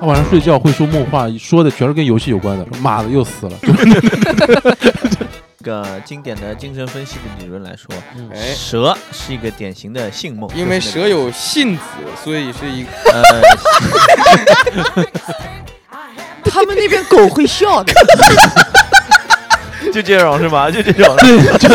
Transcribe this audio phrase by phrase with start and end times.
[0.00, 2.64] 他晚上睡觉会说梦话，说的全是跟游戏有关的。
[2.80, 3.52] 妈的，又死了。
[5.58, 7.92] 这个经典的精神分析的理论来说，
[8.32, 11.82] 哎，蛇是一个典型的性梦，因为蛇有性子，
[12.22, 13.42] 所以是一个呃，
[16.44, 17.92] 他们那边狗会笑的，
[19.92, 20.70] 就这种是吧？
[20.70, 21.16] 就这种。
[21.16, 21.68] 对，就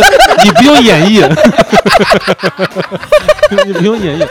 [0.44, 1.28] 你不用演绎，
[3.66, 4.26] 你不用演绎。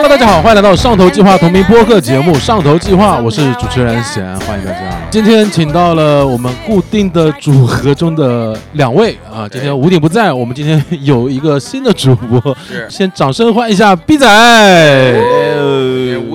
[0.00, 4.78] Hello，大家好，欢迎来到上头计划同名播客节目《上头计划》，我是主持人贤，欢迎大家。
[5.10, 12.86] 今天请到了我们固定的组合中的两位啊，今天吴鼎不在，我们今天有一个新的主播，是。
[12.88, 14.24] 先掌声欢迎一下 B 仔。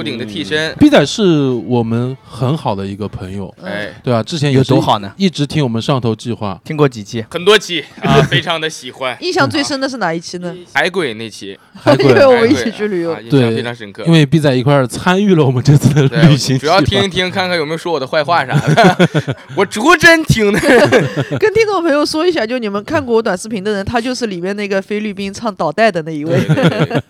[0.03, 0.73] 屋顶的替身。
[0.75, 5.12] B 仔是我们很好的一一个朋友，哎，对啊，之前有多好呢？
[5.17, 7.26] 一直听我们上头计划，听过几期？
[7.31, 9.17] 很多期啊，非常的喜欢。
[9.20, 10.55] 印象最深的是哪一期呢？
[10.71, 14.04] 海鬼那期，海因为， 我们一起去旅游对象非常深刻。
[14.05, 19.35] 因为 B 仔一块儿参与了我们这次的旅行，主要听一听，看看有没有说我的坏话啥的。
[19.57, 20.60] 我逐帧听的。
[21.40, 26.40] 跟听众朋友说一下，就你们看过我短视频的人，他就是里面那个菲律宾唱导带的那一位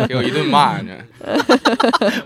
[0.07, 0.93] 给我一顿骂呢，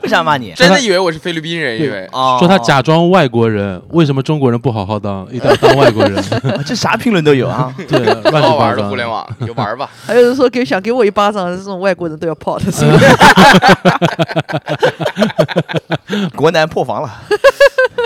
[0.04, 0.54] 为啥骂你？
[0.58, 6.16] 真的以为我是菲律宾人，以为哦说他假装外国人，为什么中国人不好好当，一定要当外国人？
[6.18, 7.72] 哦 这啥评论都有啊。
[7.88, 8.90] 对，乱七挺好玩的八糟。
[8.90, 9.88] 互联网，你就玩吧。
[10.08, 13.06] 还有人说给想给我一巴掌，这种外国人都要泡的，是不是？
[16.36, 17.22] 国男破防了。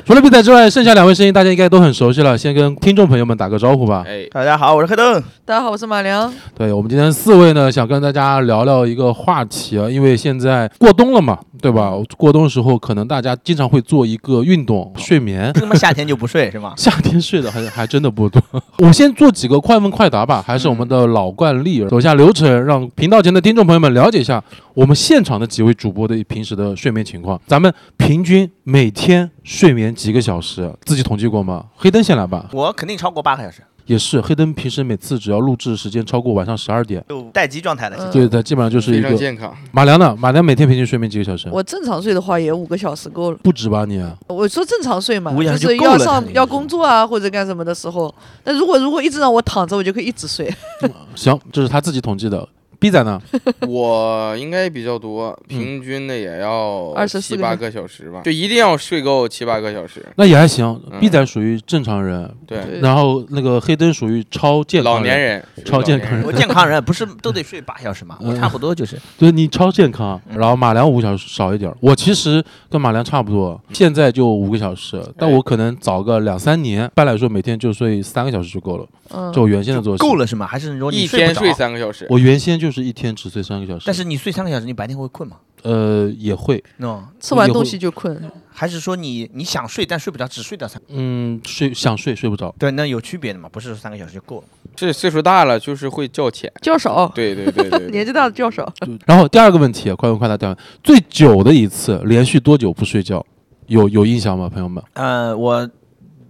[0.06, 4.04] 除了比赛之外，剩下两位声音大家应该都很熟悉了，先跟听众朋友们打个招呼吧。
[4.06, 5.22] 哎，大家好，我是黑灯。
[5.46, 6.34] 大家好，我是马良。
[6.58, 11.92] 对我们今天四位呢，想跟大家聊聊一个话题啊，因为现在过冬了嘛，对吧？
[12.18, 15.52] 过冬时候可能大家经常会做一个运动，睡眠。
[15.56, 16.74] 他妈夏天就不睡是吗？
[16.78, 18.42] 夏天睡的还还真的不多。
[18.78, 27.40] 我先做几个快问快答吧，还是我们的老惯例，走下流程，让频道前的听众朋友们了解一下我们现场的几位主播的平时的睡眠情况。
[27.48, 30.74] 咱们平均每天睡眠几个小时？
[30.86, 31.66] 自己统计过吗？
[31.76, 32.50] 黑灯先来吧。
[32.54, 37.98] 我肯定超过八个小时，也是，黑灯平时每次只要录制时间超过晚上十二点，就待机状态的。
[38.00, 39.18] 嗯对的，基本上就是一非常个。
[39.18, 39.54] 健康。
[39.72, 40.16] 马良呢？
[40.18, 41.50] 马良每天平均睡眠几个小时？
[41.52, 43.38] 我正常睡的话也五个小时够了。
[43.44, 44.02] 不止吧你？
[44.28, 48.14] 我说正常睡嘛，就是要上要工作啊或者干什么的时候。
[48.44, 50.50] 但如果如果一直让我躺着，我就可以一直睡。
[51.16, 52.48] 行，这是他自己统计的。
[52.82, 53.22] B 仔呢？
[53.68, 60.04] 我应该比较多，平均的也要24个小七八个小时吧，就一定要睡够七八个小时。
[60.16, 60.66] 那也还行。
[60.92, 68.18] 嗯 B 仔属于正常人，对，然后那个黑灯属于超健康老年人，超健康人我健康人不是都得睡八小时吗？
[68.20, 68.98] 嗯我差不多就是。
[69.20, 71.72] 对你超健康，然后马良五个小时少一点。
[71.82, 80.02] 我其实跟马良差不多，现在就五个小时，但我可能早个两三年，一般来说每天就睡三个小时就够了，嗯就，我原先的作息。
[80.02, 80.48] 够了是吗？
[80.48, 81.54] 还是说你一睡不着天睡？
[81.54, 82.08] 三个小时。
[82.10, 85.38] 我原先就是一天只睡三个小时，但是你睡三个小时，你白天会困吗？
[85.64, 88.20] 呃也会，那，吃完东西就困。
[88.50, 90.82] 还是说你你想睡但睡不着，只睡到三？
[90.88, 92.54] 嗯睡想睡睡不着。
[92.58, 93.48] 对，那有区别的嘛？
[93.48, 94.44] 不是说三个小时就够了。
[94.76, 96.52] 这岁数大了就是会较浅。
[96.62, 98.74] 较少，对对对对对， 年纪大的觉少。
[99.06, 103.24] 然后第二个问题，快问快答，第二最久的一次连续多久不睡觉？
[103.68, 104.84] 有有印象吗，朋友们？
[104.94, 105.70] 呃，我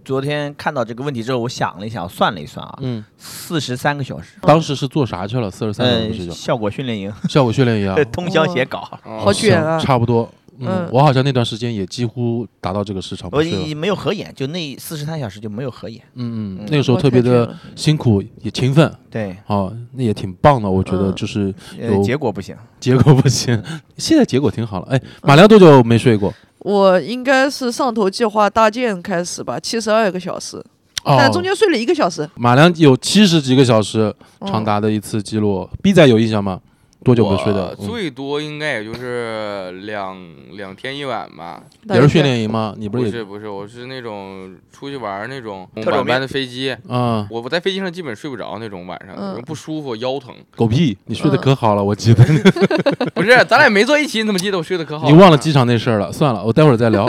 [0.04, 4.38] 昨天看到这个问题之后，我想了一想，我算了一算啊，嗯，四十三个小时。
[4.42, 5.50] 当时是做啥去了？
[5.50, 7.96] 四十三个小时效果训练营，效果训练营啊。
[8.12, 8.88] 通宵写稿。
[9.04, 10.22] 哦好卷啊差不多。
[10.58, 13.28] 嗯嗯，我好像那段时间也几乎达到这个时长
[13.74, 16.00] 没有合眼，就那四十三小时就没有合眼。
[16.14, 20.70] 嗯，嗯嗯那个时候特别的辛苦也勤奋对，哦，那也挺棒的。
[20.70, 22.54] 我觉得嗯就是呃有，结果不行。
[22.78, 23.60] 结果不行，
[23.96, 24.88] 现在结果挺好了。
[24.90, 26.32] 哎，马良多久没睡过？
[26.62, 30.56] 我应该是上头计划搭建开始吧，七十二个小时，
[31.04, 32.28] 哦，但中间睡了一个小时。
[32.34, 35.68] 马良有七十几个小时嗯长达的一次记录。
[35.82, 36.60] B 仔有印象吗？
[37.04, 37.74] 多久不睡的？
[37.76, 40.16] 最多应该也就是两
[40.52, 41.62] 两天一晚吧。
[41.90, 42.74] 也是训练营吗？
[42.78, 43.04] 你不是？
[43.04, 46.76] 不是不是，我是那种出去玩那种特种晚班的飞机。
[46.88, 50.34] 嗯，我我在飞机上基本睡不着那种晚上，嗯不舒服，腰疼。
[50.56, 50.96] 狗屁！
[51.06, 52.24] 你睡得嗯可好了，我记得。
[53.14, 55.08] 不是，咱俩没坐一起，你怎么记得我睡得可好？
[55.08, 56.12] 你忘了机场那事儿了？
[56.12, 57.04] 算了，我待会儿再聊。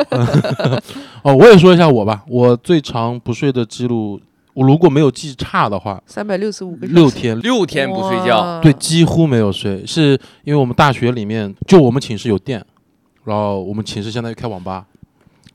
[1.24, 4.19] 哦，我也说一下我吧，我最长不睡的记录，
[4.54, 6.86] 我如果没有记差的话，三百六十五个。
[6.88, 7.40] 六天。
[7.40, 12.64] 六天不睡觉，对，几乎没有睡，是因为我们大学里面就我们寝室有电，
[13.24, 14.86] 然后我们寝室相当于开网吧，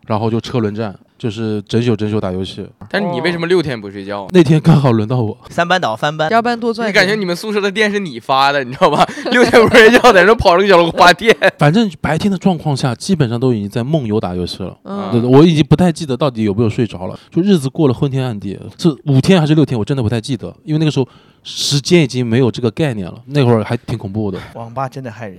[0.06, 2.67] 然后就车轮战，就是整宿整宿打游戏。
[2.88, 4.26] 但是你为什么六天不睡觉？
[4.31, 6.88] 那天刚好轮到我，三班倒翻班，加班多赚。
[6.88, 9.06] 你感觉你们宿舍的电是你发的，你知道吧？
[9.32, 11.37] 六天不睡觉，在那跑了个小龙花店。
[11.59, 14.76] 反正白天的状况下，基本上都已经在梦游打游戏了。
[14.85, 21.09] 嗯，我已经不太记得到底有没有睡着了，就日子过了昏天暗地，是五天还是六天，我真的不太记得，因为那个时候
[21.43, 24.38] 时间已经没有这个概念了，那会儿还挺恐怖的。
[24.55, 25.38] 网吧真的害人。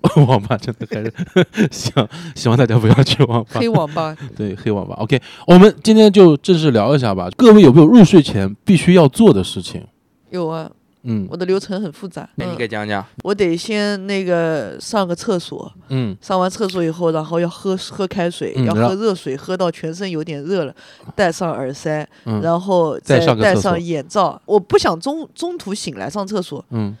[0.28, 4.94] 网吧真的还是希望希望大家不要去网吧黑，网吧，对黑网吧。
[4.98, 7.28] OK，我们今天就正式聊一下吧。
[7.36, 9.84] 各位有没有入睡前必须要做的事情？
[10.30, 10.70] 有啊，
[11.02, 12.28] 嗯我的流程很复杂。
[12.36, 13.04] 那你嗯给讲讲。
[13.22, 20.74] 我得先那个上个厕所，嗯上完厕所以后，然后要喝喝开水，要喝热水，喝到全身有点热了，
[21.16, 24.40] 戴上耳塞，嗯然后再再戴上眼罩。
[24.44, 26.96] 我不想中中途醒来上厕所，嗯，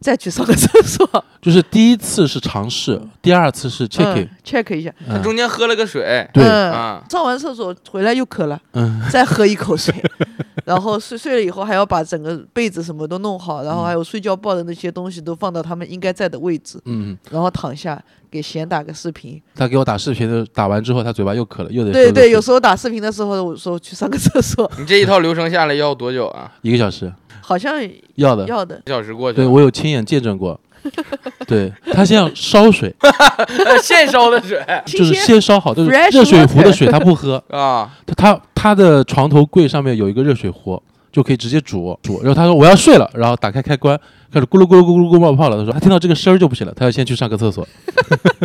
[0.00, 1.08] 再去上个厕所。
[1.40, 4.92] 就是第一次是尝试，第二次是 check 嗯 it，check 一下。
[5.08, 9.00] 他中间喝了个水，对，嗯啊，上完厕所回来又渴了，嗯。
[9.10, 9.94] 再喝一口水，
[10.66, 17.98] 然后睡睡了以后还要把整个被子什么都弄好，然后还有睡觉抱的那些东西都放到他们应该在的位置，嗯，然后躺下
[18.30, 19.40] 给贤打个视频。
[19.56, 26.52] 他给我打视频的，打完之后他嘴巴又渴了，又得对对，有时候打视频的时候，我说去上个厕所，你这一套流程下来要多久啊？
[26.60, 27.10] 一个小时
[27.50, 27.74] 好像
[28.14, 28.80] 要的，要的。
[28.86, 29.44] 一小时过去对。
[29.44, 30.58] 我有亲眼见证过。
[31.48, 32.94] 对他先要烧水，
[33.82, 40.80] 现烧的水就是先烧好，就是热水壶的水他不喝， 啊，他他他的床头柜上面有一个热水壶，
[41.12, 42.20] 就可以直接煮煮。
[42.22, 43.98] 然后他说我要睡了，然后打开开关，
[44.32, 45.58] 开始咕噜咕噜咕噜咕噜冒泡了。
[45.58, 47.66] 他说他听到这个声儿就不行了，他要先去上个厕所。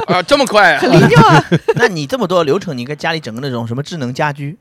[0.07, 0.80] 啊，这么快啊？
[0.81, 1.46] 很灵巧啊！
[1.75, 4.57] 那你这么多流程，你跟家里整个那种什么智能家居，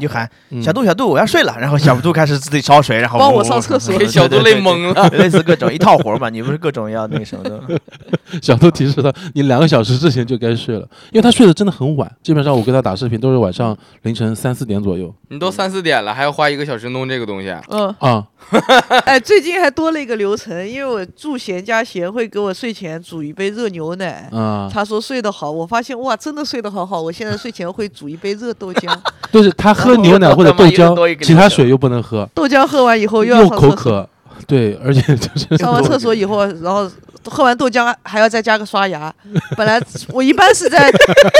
[0.00, 4.94] 你就喊嗯小度小度我要睡了，然后小度开始自己烧水，然后帮我上厕所给小度累懵了。
[4.94, 7.60] 了，类似各种一套活嘛，你不是各种要那个什么的，
[8.40, 12.10] 小度提示他，你两个小时之前就该睡了，因为他睡得真的很晚。
[12.22, 17.62] 基本上我跟他打视频都是晚上凌晨三四点左右你都三四点了，还要花一个小时弄这个东西啊？
[17.68, 18.24] 嗯，啊。
[19.04, 24.28] 哎，最近还多了一个流程，因为我住贤家贤会给我睡前煮一杯热牛奶。
[24.32, 27.00] 啊，他说睡得好，我发现哇，真的睡得好好。
[27.00, 28.98] 我现在睡前会煮一杯热豆浆，
[29.30, 33.48] 就是他喝牛奶或者 豆浆，其他水又不能喝，豆浆喝完以后又要。
[33.48, 34.08] 口渴。
[34.46, 36.90] 对，而且就是上完厕所以后，然后
[37.24, 39.12] 喝完豆浆还要再加个刷牙。
[39.56, 40.90] 本来我一般是在，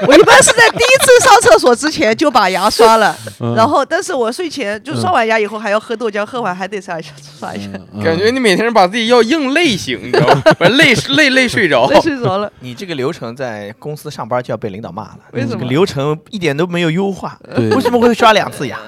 [0.06, 10.42] 我一般是在第一次上厕所之前就把牙刷了，嗯然后但是我睡前就刷完牙以后还要喝豆浆，喝完还得刷一下刷一下，嗯感觉你每天把自己要硬累醒，你知道吗？
[10.58, 11.88] 把累 累累睡着。
[11.88, 12.50] 累睡着了。
[12.60, 17.38] 你这个流程在公司上班就要被领导骂了，为什么这个流程一点都没有优化，
[17.74, 18.78] 为什么会刷两次牙？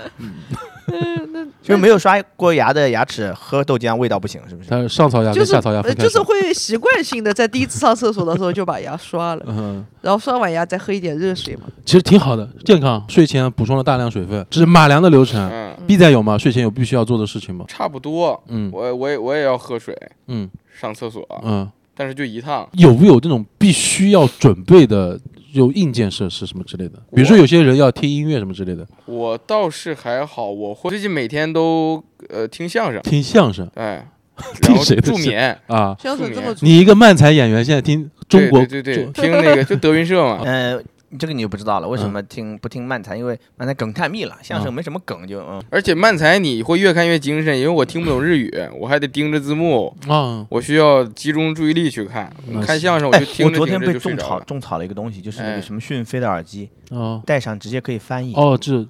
[1.63, 4.69] 就是没有刷过牙的牙齿喝豆浆味道不行，是不是？
[4.69, 5.81] 他上槽牙就是跟下槽牙。
[5.95, 11.63] 就是会习惯性的在第一次上厕所的时候就把牙刷了，嗯，然后刷完牙再喝一点热水嘛。
[11.85, 13.05] 其实挺好的，健康。
[13.09, 15.49] 睡前补充了大量水分，这是马良的流程。
[15.51, 16.37] 嗯，B 仔有吗？
[16.37, 17.65] 睡前有必须要做的事情吗？
[17.69, 18.43] 差不多。
[18.49, 20.51] 嗯我我也我也要喝水，嗯
[20.81, 22.69] 上厕所，嗯，但是就一趟。
[22.73, 25.19] 有没有这种必须要准备的
[25.53, 26.99] 有硬件设施什么之类的？
[27.15, 34.07] 比如说有些人要听音乐什么之类的，我倒是还好，我会最近每天都呃听相声，听相声哎，
[34.63, 35.59] 听谁的助眠。
[35.67, 35.95] 啊。
[35.99, 40.41] 相声这么你一个漫才演员，现在听中国对对对对，听那个就德云社嘛。
[40.47, 40.83] 呃，
[41.19, 43.17] 这个你就不知道了，为什么听不听漫才？
[43.17, 45.63] 因为漫才梗太密了，相声没什么梗，就嗯。
[45.71, 52.33] 而且漫才你会越看越精神，因为我听不懂日语， 我还得盯着字幕，啊，我需要集中注意力去看。
[52.65, 54.17] 看相声我哎就，听着听着我昨天被种。
[54.17, 58.35] 草种草了一个东西，就是那哎个什么讯飞的耳机，哦戴上直接可以翻译。
[58.35, 58.87] 哦，这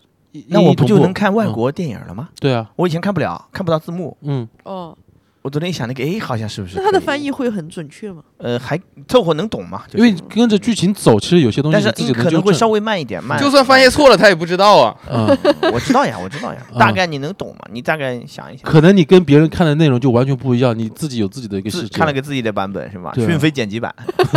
[0.48, 2.28] 那我不就能看外嗯国电影了吗？
[2.40, 4.16] 对啊，我以前看不了，看不到字幕。
[4.22, 4.96] 嗯，哦，
[5.42, 6.76] 我昨天一想，那个哎，好像是不是？
[6.76, 8.22] 那它的翻，译会很准确吗？
[8.38, 8.78] 呃，还
[9.08, 9.82] 凑合能懂吗？
[9.90, 12.52] 就因为跟着剧情走，其实有些东西但是你自己可能会。
[12.52, 13.40] 稍微慢一点，慢。
[13.40, 14.96] 就算翻译错了，他也不知道啊。
[15.10, 15.26] 嗯，
[15.72, 17.66] 我知道呀，我知道呀，嗯大概你能懂吗？
[17.72, 18.70] 你大概想一想。
[18.70, 21.88] 可能你跟别人看的内容就完全不一样，你自己有自己的一个世界。
[21.88, 23.10] 看了个自己的版本是吧？
[23.10, 23.92] 啊讯飞剪辑版、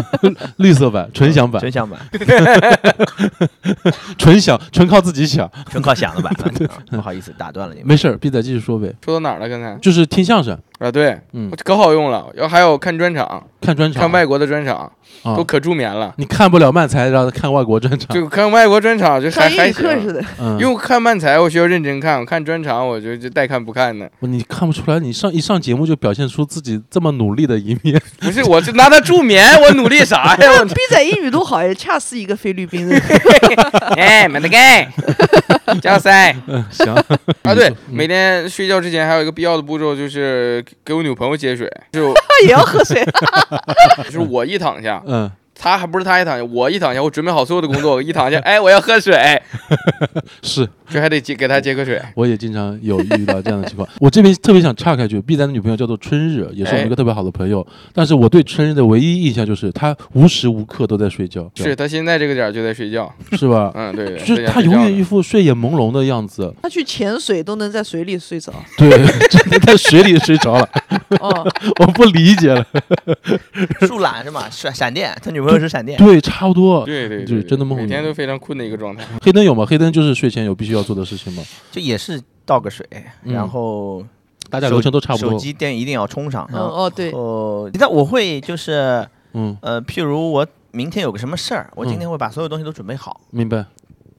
[0.57, 1.99] 绿色版、纯享版、纯享版、
[4.17, 5.49] 纯享、纯靠自己想。
[5.69, 6.33] 纯靠想的版。
[6.67, 7.81] 啊不好意思，打断了你。
[7.83, 8.91] 没事儿，B 仔继续说呗。
[9.03, 9.47] 说到哪儿了？
[9.49, 12.27] 刚才就是听相声、啊，对，嗯可好用了。
[12.35, 14.77] 要还有看专场，看专场、看外国的专场
[15.23, 16.13] 啊都可助眠了。
[16.17, 18.15] 你看不了漫才，然后看外国专场。
[18.15, 20.23] 就看外国专场就还还行，语课似的。
[20.39, 24.07] 嗯因为，我看漫才我需要认真看，我看专场我就就带看不看的。
[24.19, 27.99] 你看不出来，你上一上节目就表现出自己这么努力的一面。
[28.19, 30.51] 不是，我是拿它助眠，我努力啥呀？
[30.59, 33.01] 我 B 仔英语都好，也恰似一个菲律宾人。
[33.97, 34.87] 哎，没得干，
[35.81, 36.93] 加塞嗯，行
[37.43, 37.55] 啊！
[37.55, 43.03] 对，嗯每天睡觉之前还有一个必要的步骤，就是给我女朋友接水，就他 也要喝水。
[44.05, 49.41] 就是我一躺下，嗯，她还不是他一躺下，我一躺下，我准备好所有的工作，我 一躺下，哎，我要喝水，
[50.43, 52.01] 是，这还得接给他接个水。
[52.13, 53.87] 我也经常有遇到这样的情况。
[53.99, 57.65] 我这边特别想岔开去，B 站的女朋友叫做春日，也是我们一个特别好的朋友。
[57.93, 63.71] 但是我对春日的唯一印象就是她无时无刻都在睡觉，是她现在这个点儿就在睡觉，是吧？
[63.75, 68.53] 嗯，对，对就是她永远一副睡眼朦胧的样子，他去潜水都能在水里睡着。
[68.77, 68.89] 对，
[69.29, 70.69] 真的在水里睡着了。
[71.19, 71.45] 哦，
[71.79, 72.65] 我不理解了。
[73.87, 74.49] 树懒是吗？
[74.49, 75.97] 闪闪电，他女朋友是闪电。
[75.97, 76.85] 对，差不多。
[76.85, 79.03] 对对，就是对真的梦游每天都非常困的一个状态。
[79.21, 79.65] 黑灯有吗？
[79.65, 81.43] 黑灯就是睡前有必须要做的事情吗？
[81.71, 82.85] 就也是倒个水，
[83.23, 84.03] 嗯然后
[84.49, 85.31] 大家流程都差不多。
[85.31, 86.47] 手机电一定要充上。
[86.53, 93.21] 嗯哦对，哦，那我会就是嗯，呃，譬如我明天有个什么事儿，我今天会把所有东西都准备好。
[93.31, 93.65] 明白。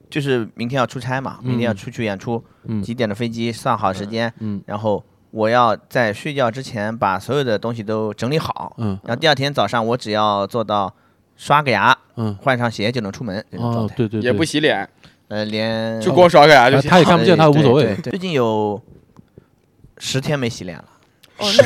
[0.09, 5.03] 就是明天要出差嘛，嗯明天要出去演出，嗯几点的飞机，算好时间，嗯然后
[5.37, 10.91] 我要在睡觉之前把所有的东西都整理好，嗯然后第二天早上我只要做到
[11.35, 12.35] 刷个牙，嗯。
[12.41, 14.89] 换上鞋就能出门这种状态。，哦对对对，也不洗脸，
[15.27, 16.89] 呃，连就光刷个牙就行。
[16.89, 18.81] 他也看不见，他无所谓最近有
[19.99, 20.85] 十天没洗脸了，
[21.37, 21.63] 哦，那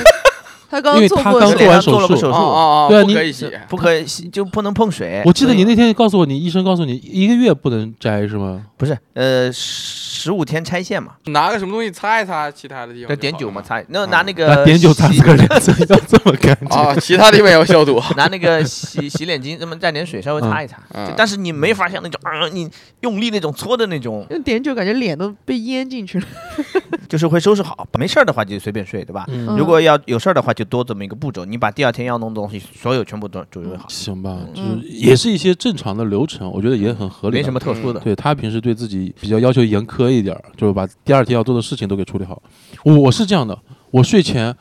[0.72, 3.52] 他刚因为做过手他刚做完脸上做了个手术手术，哦哦哦，对啊你不可以洗。
[3.68, 5.22] 不可以洗，就不能碰水。
[5.26, 8.66] 我记得你那天告诉我，你医生告诉你一个月不能摘是吗？
[8.78, 13.16] 不是呃十五天拆线嘛，拿个什么东西擦一擦其他的地方就好了。
[13.16, 15.46] 要点酒嘛，擦，那嗯拿那拿个碘酒擦洗四个人，
[15.90, 16.80] 要这么干净？
[16.80, 18.02] 啊，其他地方也要消毒。
[18.16, 22.70] 拿那个洗洗脸巾，那么蘸点水稍微擦一擦，嗯但是你没法像那种啊、你
[23.02, 26.26] 用力那种搓的那种，用碘酒感觉脸都被淹进去了。
[27.10, 27.86] 就是会收拾好。
[28.00, 29.28] 没事儿的话就随便睡，对吧？
[29.58, 37.38] 如果要有事儿的话，就多这么一个步骤，你把第二天要弄的东西所有全部都准备好，行吧，就是嗯也是一些正常的流程，我觉得也很合理。
[37.38, 37.60] 没什么。
[37.62, 38.00] 特殊的。
[38.00, 42.42] 对他平时对自己比较要求严苛一点，就是把第二天要做的事情都给处理好。
[42.84, 43.56] 我我是这样的，
[43.92, 44.56] 我睡前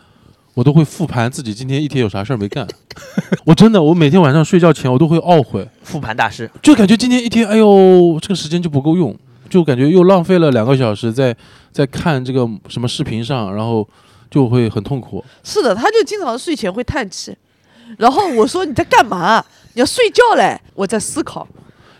[0.52, 2.68] 我都会复盘自己今天一天有啥事儿没干。
[3.46, 9.16] 我真的，我每天晚上睡觉前我都会懊悔，复盘大师，就感觉今天一天，哎呦，这个时间就不够用，
[9.48, 11.34] 就感觉又浪费了两个小时在
[11.72, 13.88] 在看这个什么视频上，然后
[14.30, 15.24] 就会很痛苦。
[15.42, 17.36] 是的，他就经常睡前会叹气，
[17.98, 19.44] 然后我说你在干嘛？
[19.74, 20.60] 你要睡觉嘞？
[20.74, 21.46] 我在思考。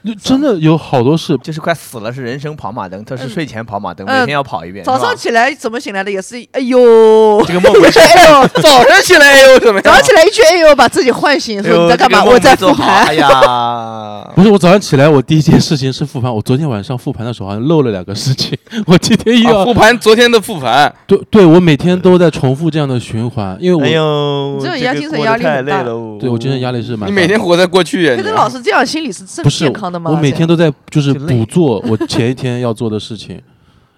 [0.04, 4.85] 就真的有好多事，就是快死了，是人生跑马灯，他是嗯睡前跑马灯，嗯每天要跑一遍。
[4.85, 6.11] 早上起来怎么醒来的？
[6.11, 9.83] 也是哎呦，这个梦没睡， 哎呦，早上起来哎呦怎么样？
[9.83, 12.25] 早上起来一句哎呦，把自己唤醒，说你在干嘛？
[12.25, 13.07] 我在复盘。
[13.07, 16.35] 哎呀， 不是我早上起来，我第一件事情是复盘。
[16.35, 26.16] 我昨天晚上复盘的时候好像漏了两个事情，我今天又要、啊复盘昨天的复盘，对对，我每天都在重复这样的循环，因为我、哎呦，这种个压精神压力太累了哦。
[26.21, 27.12] 对我精神压力是蛮大的。
[27.12, 28.11] 你每天活在过去呀。
[28.12, 30.11] 黑你灯老师这样心理是正不健康的吗？
[30.11, 33.40] 我每天都在就是补做我前一天要做的事情，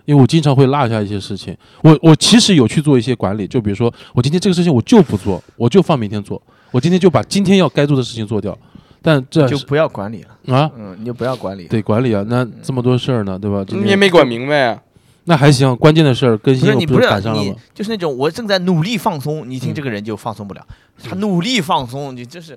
[0.05, 1.57] 因为我经常会落下一些事情。
[1.83, 8.57] 我我其实有去做一些管理，就比如说我今天这个事情我就不做，我就放明天做，我今天就把今天要该做的事情做掉。
[9.05, 11.67] 但这就不要管理了，啊，嗯，你就不要管理。
[11.67, 13.65] 得管理啊，那这么多事儿呢，对吧？
[13.69, 14.81] 你也没管明白啊。
[15.25, 20.65] 那还行，关键的事儿更新我不是你不是你赶上了吗？，就是那种我正在努力放松，你听嗯这个人就放松不了，
[21.03, 22.57] 他努力放松，你就是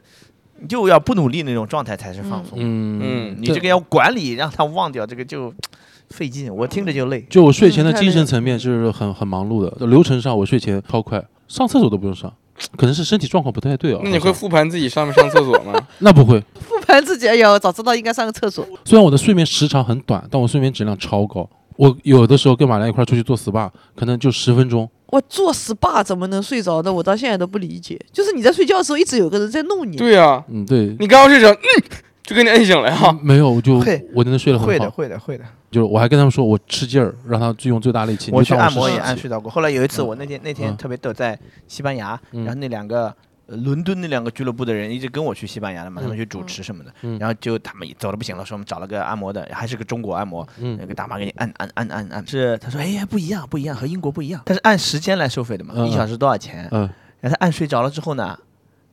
[0.60, 2.58] 你就要不努力那种状态才是放松。
[2.60, 5.54] 嗯嗯你这个要管理，让他忘掉这个就
[6.10, 7.26] 费劲，我听着就累。
[7.30, 12.32] 就我睡前的精神层面就是很很忙碌的，流程上我睡前超快，上厕所都不用上，
[12.78, 14.00] 可能是身体状况不太对啊。
[14.04, 15.74] 那你会复盘自己上没上厕所吗？
[16.00, 16.40] 那不会？
[16.60, 18.66] 复盘自己，哎呦，早知道应该上个厕所。
[18.86, 21.50] 虽然我的睡眠时长很短，但我睡眠质量超高。
[21.78, 24.90] 我有的时候跟马良一块儿出去做 SPA，可能就十分钟。
[25.16, 26.92] 我做 SPA 怎么能睡着的？
[26.92, 27.98] 我到现在都不理解。
[28.12, 29.96] 就是你在睡觉的时候，一直有个人在弄你。
[29.96, 31.84] 对呀，嗯，对，你刚刚睡着，嗯，
[32.24, 33.18] 就给你摁醒了呀。
[33.24, 35.46] 没有，我就会我真的睡得很会的，会的，会的。
[35.72, 38.32] 就是我还跟他们说我吃劲儿，让他用最大力气。
[38.32, 39.50] 我去按摩也按睡着过。
[39.50, 43.14] 后来有一次，嗯我那天那天嗯特别逗，在西班牙，嗯然后那两个呃
[43.48, 50.78] 伦敦那两个俱乐部的人一直跟我去西班牙的嘛，他们嗯去主持什么的嗯，然后就他们走的不行了，说我们找了个按摩的，还是个中国按摩，嗯。
[50.80, 55.88] 那个大妈给你按按按按按，是他说哎呀不一样不一样，和英国不一样，他是按时间来收费的嘛，嗯。
[55.88, 56.68] 一小时多少钱？
[56.72, 56.90] 嗯。
[57.22, 58.38] 然后他按睡着了之后呢，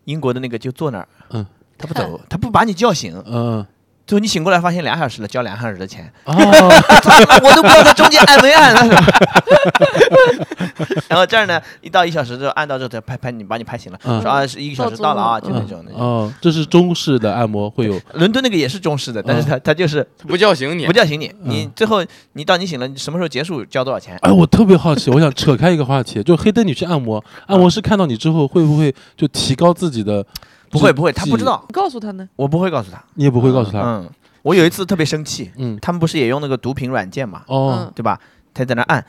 [0.04, 1.46] 英国的那个就坐那儿，嗯，
[1.78, 3.66] 他不走，他不把你叫醒，嗯。
[4.04, 8.84] 最后你醒过来发现俩小时了，交两小时的钱，哦， 我都不知道他中间按没按了。
[11.08, 16.00] 然后这儿呢，一到一小时之后按到之后，他拍拍你，把你拍醒了，嗯说啊是一个小时到了啊，就嗯那种那种。
[16.00, 24.16] 哦，这是中式的按摩会有伦敦那个也是中式的，但是他他就是不叫醒你不，叫醒你，你嗯最后你到你醒了，你什么时候结束交多少钱？
[24.22, 30.24] 哎，我特别好奇，我想扯开一个话题，就黑灯你去按摩，按摩师看到你之后会不会就提高自己的？
[30.70, 32.26] 不会不会，他不知，道，你告诉他呢？
[32.34, 32.98] 我不会告诉他。
[33.16, 33.82] 你也不会告诉他。
[33.82, 34.08] 嗯，
[34.40, 38.18] 我有一次特别生气，嗯，他们不是也用那个毒品软件嘛，哦，嗯，对吧？
[38.54, 39.04] 他在那按，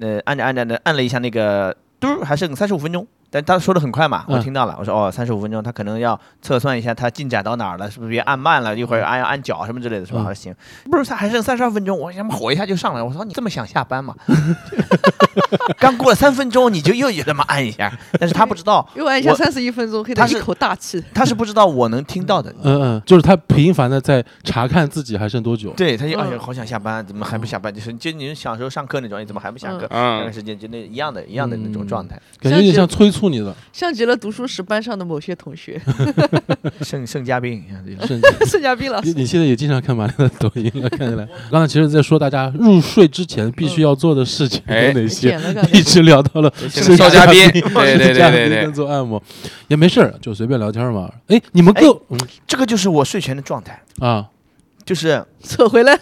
[0.00, 3.06] 呃，按着按着呢，按了一下那个嘟，还剩三十五分钟。
[3.30, 10.20] 但他说的很快嘛，我嗯听到了，我说哦，三十五分钟，他可能要测算一下他进展到哪儿了，是不是别按慢了，一会儿按按脚什么之类的，是吧？
[10.20, 10.54] 嗯我说行，
[10.90, 14.14] 不是他还剩三十二分钟，我他妈火一下就上来，我说你这么想下班吗？
[15.78, 21.02] 刚过了三分钟你就又这么按一下，但是他不知道， 又按一下三十一分钟，黑他是他一口大气。
[21.14, 22.52] 他是不知道我能听到的。
[22.62, 25.70] 嗯嗯，就是他频繁的在查看自己还剩多久。
[25.76, 27.72] 对，他就哎呀，嗯好想下班，怎么还不下班？
[27.72, 29.86] 就是就你小时候上课那种，你怎么还不下课？
[29.90, 32.20] 嗯那个时间就那一样的一样的那种状态。
[32.40, 35.80] 感觉有点像催促促你的，像极了读书时班上的某些同学，
[36.82, 37.64] 盛盛嘉宾，
[38.06, 39.12] 是盛 嘉宾老师。
[39.12, 41.26] 你你现在也经常看马亮的抖音了，看起来。
[41.50, 44.86] 刚才其实在说大家入睡之前必须要做的事情哎。
[44.86, 45.38] 有哪些，
[45.72, 49.22] 一直聊到了现是在少嘉宾，对对对对对做按摩，
[49.66, 51.10] 也没事儿，就随便聊天嘛。
[51.26, 52.18] 哎，你们各嗯。
[52.46, 54.28] 这个就是我睡前的状态，啊。
[54.84, 55.98] 就是扯回来。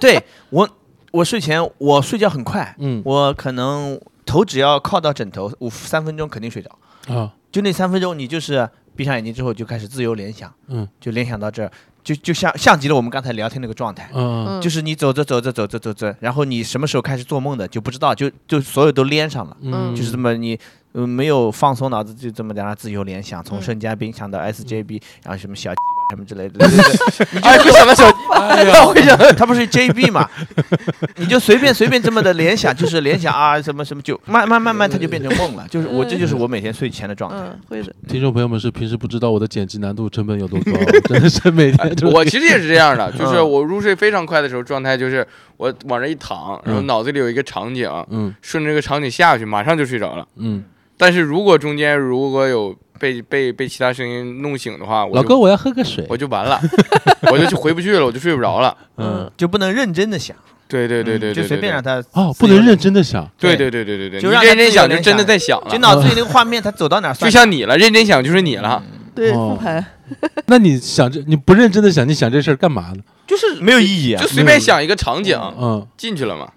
[0.00, 0.66] 对我，
[1.12, 3.02] 我睡前我睡觉很快，嗯。
[3.04, 6.70] 我可能头只要靠到枕头，五三分钟肯定睡着。
[7.08, 7.32] 啊。
[7.50, 10.86] 就那三分钟，你就是闭上眼睛之后就开始自由联想，嗯。
[11.00, 11.70] 就联想到这儿，
[12.04, 14.08] 就就像像极了我们刚才聊天那个状态。
[14.14, 14.62] 嗯嗯。
[14.62, 20.58] 就是你走着走着走着走着，然后你什么时候开始做梦的就不知道，就就所有都连上了，嗯，就是这么你
[20.92, 23.62] 嗯没有放松脑子，就这么在那自由联想，从嗯。
[23.62, 25.72] 盛嘉宾想到 SJB，然后什么小
[26.10, 30.28] 什么之类的，对对对， 哎，会想到小，哎呀，会想他不是 JB 嘛，
[31.16, 37.36] 你就随便随便这么的联想，就是联想啊什么什么，就慢慢慢慢它就变成梦了，就是我这就是我每天睡前的状态。
[37.38, 37.92] 嗯，会的。
[38.08, 40.72] 听众朋友们是平时不知道我的剪辑难度成本有多高，
[41.08, 45.26] 真的是每天我其实也是这样的，就是嗯我入睡非常快的时候，状态就是
[45.56, 48.34] 我往这一躺，然后嗯脑子里有一个场景，嗯。
[48.42, 50.26] 顺着这个场景下去，马上就睡着了。
[50.36, 50.64] 嗯，
[50.96, 56.60] 但是如果中间如果有被被被其他声音弄醒的话，我老哥我要喝个水，我就完了，
[57.32, 58.76] 我就去回不去了，我就睡不着了。
[58.98, 60.36] 嗯就不能认真的想，
[60.68, 62.02] 对对对对对，就随便让他。
[62.02, 68.82] 他哦，不能认真的想，对对对对对对，就让他你认真想就真的在想了，就脑子里那个画面，他走到哪儿就像你了，认真想就是你了。
[69.14, 69.84] 对，哦复盘。
[70.46, 73.02] 那你想这你不认真的想，你想这事儿干嘛呢？
[73.26, 74.28] 就是没有意义啊就。
[74.28, 76.50] 随便想一个场景嗯，进去了嘛。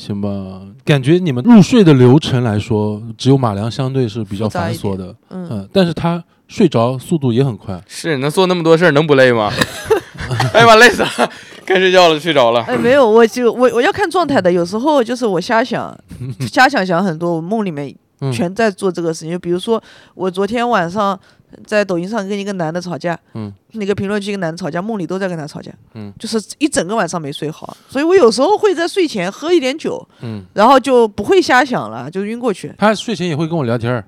[0.00, 9.52] 行吧，感觉你们入睡的流程来说，只有马良相对是比较繁琐的，嗯，嗯，但是他睡着速度也很快，是能做那么多事儿，能不累吗？
[10.54, 11.08] 哎呀妈，累死了，
[11.66, 12.62] 该睡觉了，睡着了。
[12.62, 15.94] 哎，没有，我就我我要看状态的，有时候就是我瞎想，
[16.50, 18.32] 瞎想想很多，我梦里面嗯。
[18.32, 19.30] 全在做这个事情。
[19.30, 19.82] 就比如说，
[20.14, 21.18] 我昨天晚上
[21.66, 32.72] 在抖音上跟一个男的吵架，嗯，那个评论区一个男的吵架，梦里都在跟他吵架，嗯就是一整个晚上没睡好，所以我有时候会在睡前喝一点酒，嗯，然后就不会瞎想了，就晕过去。
[32.78, 34.04] 他睡前也会跟我聊天儿，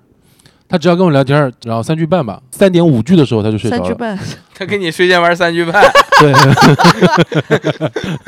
[0.72, 4.18] 他只要跟我聊天，然后三句半吧，三点五句的时候他就睡着了，三句半，
[4.56, 5.84] 他跟你睡前玩三句半，
[6.18, 6.32] 对，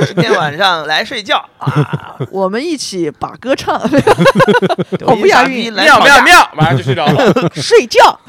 [0.04, 3.80] 今天晚上来睡觉啊， 我们一起把歌唱，
[5.00, 6.04] 抖音不押韵妙来吵架。
[6.04, 7.32] 妙妙，马上就睡着了。
[7.54, 8.20] 睡觉。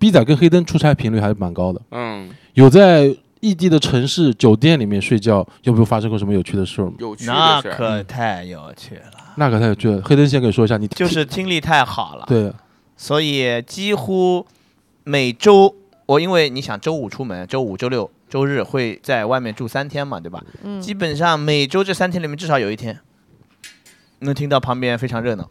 [0.00, 6.94] 逼仔跟黑灯出差频率还是蛮高的，嗯，有在异地的城市酒店里面睡觉，有没有发生过什么有趣的事儿吗？
[6.98, 7.76] 有趣那的事儿。
[7.76, 9.02] 可太有趣了，
[9.38, 12.52] 那个太有趣了，黑灯先给说一下，你就是听力太好了，对，
[12.96, 14.46] 所以几乎
[15.04, 15.74] 每周
[16.06, 20.42] 我因为你想周五出门，周五、周六、周日会在外面住三天嘛，对吧？
[20.62, 22.98] 嗯，基本上每周这三天里面至少有一天。
[24.20, 25.48] 能听到旁边非常热闹。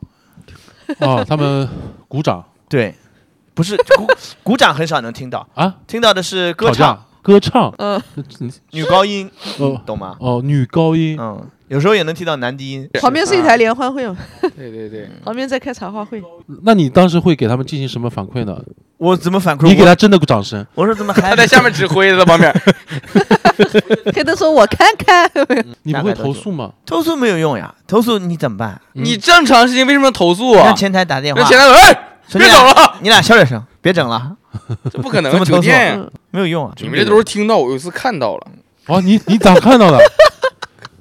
[1.00, 1.68] 哦， 他们
[2.10, 2.44] 鼓掌。
[2.68, 2.94] 对，
[3.54, 4.06] 不是鼓
[4.44, 8.02] 鼓掌很少能听到，啊，听到的是歌唱、歌唱，嗯，
[8.72, 10.16] 女高音，哦懂吗？
[10.22, 12.90] 哦，女高音，嗯，有时候也能听到男低音。
[13.02, 14.16] 旁边是一台联欢会嘛，
[14.56, 16.24] 对对对，旁边在开茶话会。
[16.64, 18.58] 那你当时会给他们进行什么反馈呢？
[18.98, 19.66] 我怎么反馈？
[19.68, 22.50] 你给他真的掌声，我说怎么还他在下面指挥，在旁边。
[24.16, 25.30] 黑灯说：“我看看。
[25.84, 26.72] 你不会投诉吗？
[26.86, 27.74] 投诉没有用呀？
[27.88, 28.80] 投诉你怎么办？
[28.96, 30.76] 嗯你正常事情为什么投诉啊让？
[30.76, 34.36] 前台打电话让，前台说：“哎，说你俩别走了，你俩小点声，别整了，
[34.92, 36.00] 这不可能酒店
[36.32, 36.74] 没有用啊。
[36.80, 38.48] 你们这都是听到，我有一次看到了，
[38.88, 39.98] 哦，你你咋看到的？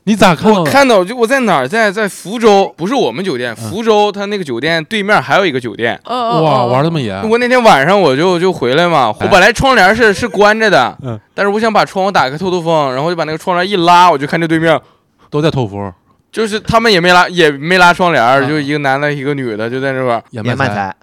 [0.05, 0.71] 你咋看到的？
[0.71, 6.01] 看到就我在哪儿，在在福州，不是我们酒店，福州他那个酒店对面还有一个酒店。
[6.05, 7.29] 哦”哦哇，哦玩这么严？
[7.29, 11.19] 我那天晚上我就就回来嘛，我本来窗帘是是关着的，嗯。
[11.35, 14.81] 但是我想把窗户打开透透风，然后就把那个窗帘一拉，我就看这对面。
[15.29, 15.93] 都在透风，
[16.37, 20.95] 就是他们也没拉也没拉窗帘就一个男的，一个女的，就在那块儿，也也卖财，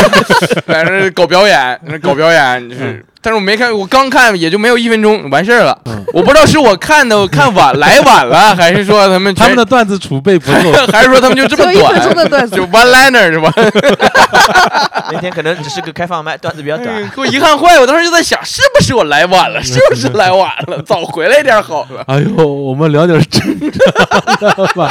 [0.66, 10.72] 在那搞表演，在那搞表演，就是，但是我没看，我刚看也就没有一分钟完事儿了，嗯我不知道是我看的我看晚 来晚了，还是说他们他们的段子储备不够。
[10.90, 13.52] 还是说他们就这么短，就 one liner 是吧？
[15.12, 16.86] 那天可能只是个开放麦，段子比较短。
[17.14, 19.62] 给我遗憾坏，我当时就在想，是不是我来晚了？
[19.62, 20.80] 是不是来晚了？
[20.86, 22.02] 早回来点儿好了。
[22.06, 24.90] 哎呦，我们聊点正常的吧，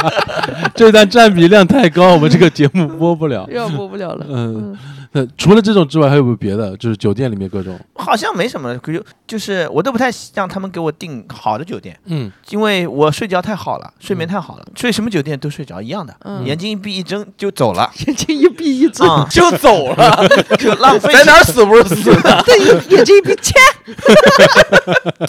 [0.76, 3.44] 这段占比量太高，我们这个节目播不了。
[3.52, 4.24] 要播不了了。
[4.28, 4.78] 嗯，
[5.12, 6.76] 呃，除了这种之外，还有没有别的？
[6.76, 16.44] 就是酒店里面各种，好像没什么，可就就是我都不太让他们给我订好的酒店，嗯，因为我睡觉太好了，睡眠太好了，睡什么酒店都睡着一样的，嗯。
[16.44, 22.42] 眼睛一闭一睁就走了 眼睛一闭一睁，啊，就走了， 就浪费在哪儿死不是死的？
[22.46, 23.54] 对，眼睛一闭，切，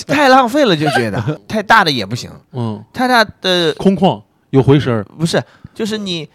[0.07, 5.41] 太浪费了，就觉得太大的也不行，嗯，太大的空旷有回声，不是，
[5.73, 6.27] 就是你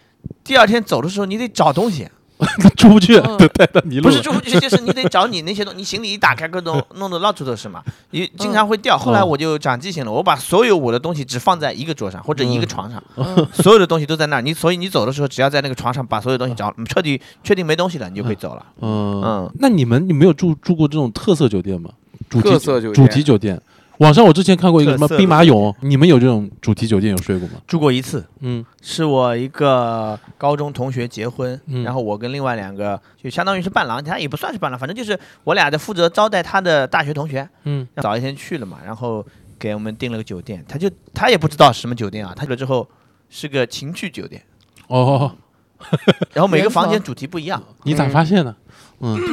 [0.43, 2.07] 第二天走的时候你得找东西，
[2.75, 4.03] 出不去，嗯 都带到泥路。
[4.03, 8.97] 不是出不去，就是你得找你那些东西，你行李一打开，各种 弄得到处都是嘛，你经常会掉。
[8.97, 14.41] 后来我就长记性了，我把所有我的东西只放在一个桌上或者一个床上，嗯所有的东西都在那儿。
[14.41, 18.65] 你所以你走的时候，只要在那个床上把所有东西找，彻底确定没东西了，你就可以走了。
[18.81, 21.89] 嗯嗯，那你们你没有住住过这种特色酒店吗？
[22.29, 23.61] 主题特色酒店主题酒店。
[23.99, 27.55] 网上我之前看过一个什么兵马俑，你们有这种主题酒店有睡过吗？
[27.65, 37.47] 住过一次，嗯是我一个高中同学结婚，嗯然后我跟另外两个就相当于是伴郎，他也不算是伴郎，反正就是我俩在负责招待他的大学同学。
[37.63, 39.25] 嗯早一天去了嘛，然后
[39.57, 42.87] 给我们订了个酒店，他就他也不知道是什么酒店啊，他去了之后
[43.29, 44.43] 是个情趣酒店，
[44.87, 45.31] 哦，
[46.33, 47.63] 然后每个房间主题不一样。
[47.83, 48.55] 你咋发现的？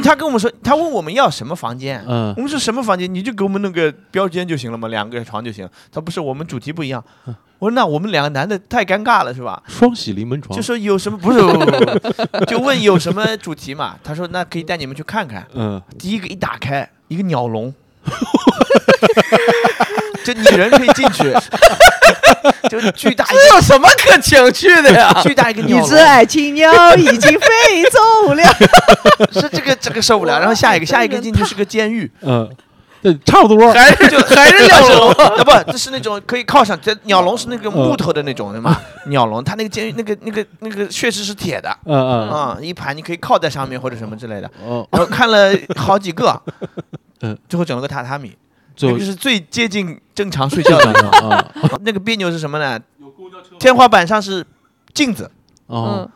[0.03, 5.69] 他跟我们说，他问我们要什么房间，嗯我们说什么房间，你就给我们弄个标间就行了嘛，两个床就行。
[5.91, 7.03] 他不是，我们主题不一样。
[7.59, 9.63] 我说那我们两个男的太尴尬了是吧？
[9.69, 10.57] 双喜临门床。
[10.57, 13.97] 就说有什么不是，不不不不就问有什么主题嘛？
[14.03, 15.47] 他说那可以带你们去看看。
[15.55, 17.73] 嗯，第一个一打开，一个鸟笼，
[20.25, 21.33] 就你人可以进去，
[22.69, 25.13] 就巨大一这有什么可情趣的呀？
[25.23, 27.47] 巨大一个鸟笼一只，爱情鸟已经飞
[27.91, 28.43] 走了。
[29.33, 30.39] 是这个这个受不了。
[30.39, 32.49] 然后下一个下一个进去是个监狱，嗯，
[33.03, 33.73] 对，差不多。
[33.73, 35.11] 还是就 还是鸟笼？
[35.13, 44.51] 啊不，这是那种可以靠上，这鸟笼是那个木头的那种的嘛，鸟笼它那个监狱那个那个那个确实是铁的嗯嗯啊，一盘你可以靠在上面或者什么之类的。
[44.65, 46.41] 哦，然后看了好几个，
[47.23, 48.37] 嗯，最后整了个榻榻米，就
[48.81, 51.53] 那个是最接近正常睡觉的啊。
[51.85, 52.79] 那个别扭是什么呢？
[53.59, 54.45] 天花板上是
[54.95, 55.31] 镜子，
[55.67, 56.11] 哦嗯，，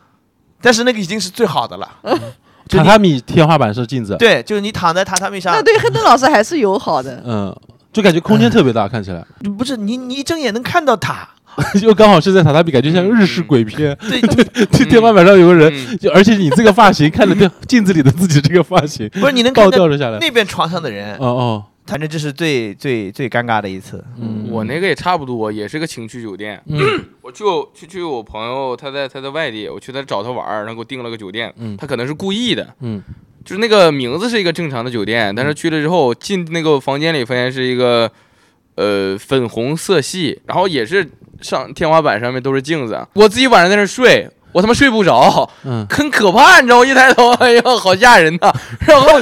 [0.61, 1.89] 但是那个已经是最好的了。
[2.67, 4.17] 榻榻米天花板是镜子。
[4.17, 7.23] 对，就是你躺在榻榻米上那，对黑灯老师还是友好的。
[7.25, 7.55] 嗯，
[7.93, 9.25] 就感觉空间特别大，看起来
[9.57, 11.27] 不是你你一睁眼能看到他。
[11.81, 13.97] 就刚好是在榻榻米，感觉像日式鬼片。
[14.01, 20.19] 对，对，天花板上有个人，嗯就而且你这个发型，看着镜镜子里的自己这个发型不是你能倒看到吊着下来。
[20.19, 24.03] 那边床上的人哦，哦，反正这是最最最尴尬的一次。
[24.19, 26.61] 嗯，我那个也差不多，也是个情趣酒店。
[26.67, 26.77] 嗯
[27.23, 31.53] 我去我去去我朋友，他在他在外地，我去他找他玩儿，然后给我订了个酒店。
[31.57, 33.01] 嗯他可能是故意的，嗯
[33.45, 38.11] 就是那个名字是一个正常的酒店，但是去了之后进那个房间里，发现是一个
[38.75, 41.09] 呃粉红色系，然后也是
[41.41, 43.07] 上天花板上面都是镜子。
[43.13, 46.85] 我自己晚上在那睡，我他妈睡不着，嗯，很可怕，你知道吗？
[46.85, 48.51] 一抬头，哎呦，好吓人呐！
[48.87, 49.07] 然后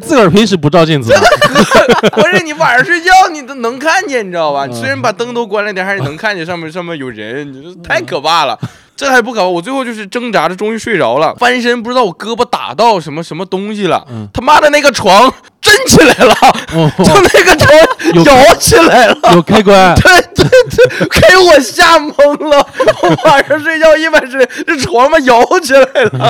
[0.00, 1.20] 自个儿平时不照镜子吗？
[2.12, 4.66] 不是你晚上睡觉你都能看见，你知道吧？
[4.66, 8.58] 嗯虽然把灯都关了点，还是能看见上面上面有人，你这太可怕了。
[8.98, 16.34] 这还不搞，我最后就是挣扎着，终于睡着了，翻身不知道我胳膊打到什么什么东西了，嗯他妈的那个床震起来了，
[16.74, 19.16] 哦，就那个床摇起来了。
[19.34, 19.94] 有开关。
[20.02, 22.66] 对对对，给我吓懵了！
[23.02, 26.28] 我晚上睡觉一般是这床嘛摇起来了，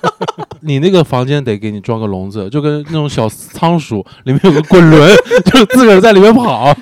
[0.62, 6.74] 你那个房间得给你装个笼子，就跟那种小仓鼠里面有个滚轮， 就是自个儿在里面跑。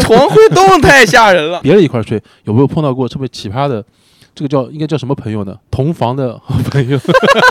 [0.00, 1.60] 床会动太吓人了。
[1.62, 3.82] 别人一块儿睡，有没有碰到过特别奇葩的？
[4.34, 5.54] 这个叫应该叫什么朋友呢？
[5.70, 6.98] 同房的好朋友，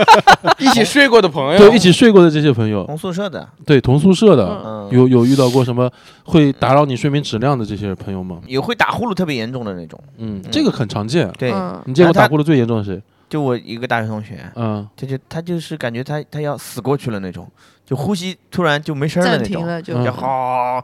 [0.58, 5.89] 一起睡过的朋友，对，一起睡过的这些朋友，同宿舍的，对，同宿舍的，嗯，有有遇到过什么
[6.24, 8.39] 会打扰你睡眠质量的这些朋友吗？
[8.48, 10.00] 有会打呼噜特别严重的那种。
[10.17, 11.32] 嗯，这个很常见。
[11.38, 11.80] 对，嗯。
[11.86, 13.02] 你见过打呼噜最严重的谁？
[13.30, 17.48] 就我一个大学同学，嗯，他就他就是感觉他他要死过去了那种，
[17.86, 19.94] 就呼吸突然就没声儿了那种，暂停了就。
[19.94, 20.82] 嗯就好，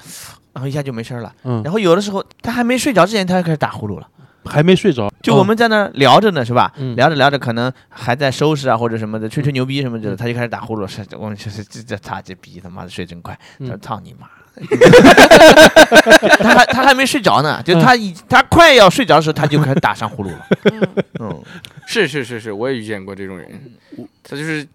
[0.54, 1.34] 然后一下就没声儿了。
[1.44, 4.08] 嗯，然后有的时候他还没睡着之前，他就开始打呼噜了。
[4.48, 6.72] 还没睡着，就我们在那儿聊着呢，是吧？
[6.78, 6.96] 嗯。
[6.96, 10.88] 聊着聊着，可能还在收拾啊或者什么的，吹吹牛逼什么嗯的，他就开始打呼噜。
[10.88, 13.68] 是，我们就是这这他这逼他妈的睡真快，嗯。
[13.68, 14.28] 他说操你妈！
[16.40, 20.48] 他还他还没睡着呢， 就他已他快要睡着的时候，他就开始打上呼噜了。
[21.20, 21.30] 嗯。
[21.30, 21.44] 嗯，
[21.86, 23.48] 是是是是，我也遇见过这种人，
[24.24, 24.66] 他就是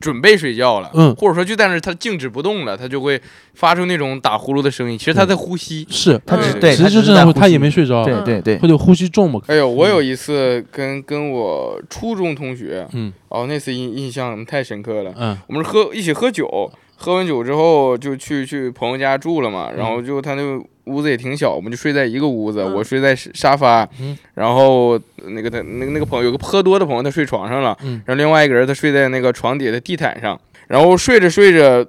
[0.00, 1.14] 准备睡觉了，嗯。
[1.16, 3.20] 或者说就在那儿他静止不动了，他就会
[3.54, 5.86] 发出那种打呼噜的声音，其实他在呼吸。
[5.88, 7.52] 是他只只对，其实他就这样，他只是在呼吸。
[7.52, 9.40] 也没睡着，对对对，或者呼吸重嘛。
[9.46, 13.12] 哎呦，我有一次跟跟我初中同学，嗯。
[13.28, 15.12] 哦，那次印印象太深刻了。
[15.16, 15.36] 嗯。
[15.46, 22.74] 我们是喝一起喝酒，喝完酒之后就去去朋友家住了嘛，然后就他那个屋子也挺小，我们就睡在一个屋子，嗯。
[22.74, 24.16] 我睡在沙沙发，嗯。
[24.34, 28.02] 然后那个他那个那个朋友有个喝多的朋友，他睡床上了，嗯。
[28.06, 31.84] 然后另外一个人他睡在那个床底下的地毯上，然后睡着睡着，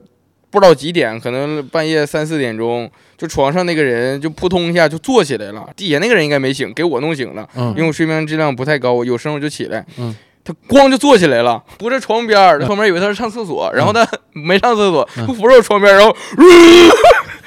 [0.50, 9.86] 不知道几点，可能半夜三四点钟，就床上那个人就扑通一下就坐起来了，底下那个人应该没醒，给我弄醒了，因为嗯我睡眠质量不太高，我有声我就起来。
[9.98, 10.16] 嗯。
[10.44, 15.06] 他咣就坐起来了，扶着床边儿，他旁边以为他是上厕所，然后他没上厕所，
[15.36, 16.16] 扶着我床边儿，然后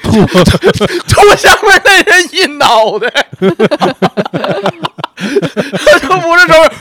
[1.07, 3.09] 吐下面那人一脑袋，
[5.85, 6.71] 他就不是上面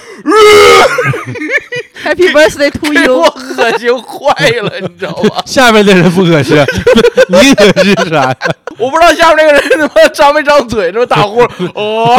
[2.04, 5.42] Happy Birthday to 给我 you，恶心坏了，你知道吧？
[5.46, 6.56] 下面的人不恶心，
[7.28, 8.36] 你恶心啥呀？
[8.78, 11.40] 我不知道下面那个人他妈张没张嘴，这么打呼
[11.74, 12.16] 哦。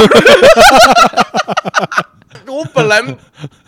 [2.47, 3.01] 我本来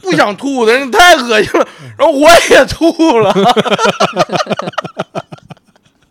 [0.01, 1.65] 不想吐的，太恶心了，
[1.97, 3.33] 然后我也吐了。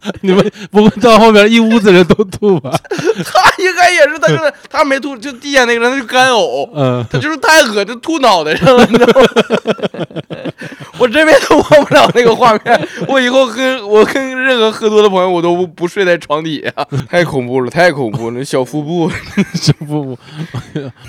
[0.23, 2.71] 你们不会到后面一屋子人都吐吧？
[3.25, 9.29] 他应该也是，他就是 他没吐，就地下那个人他就干呕，嗯，他就是太恶心，吐脑袋上了，你知道吗？
[10.99, 19.11] 我这辈子忘不了那个画面，我以后跟我跟任何喝多的朋友，我都不不睡在床底下，太恐怖了，太恐怖了，那小腹部，
[19.55, 20.19] 小腹部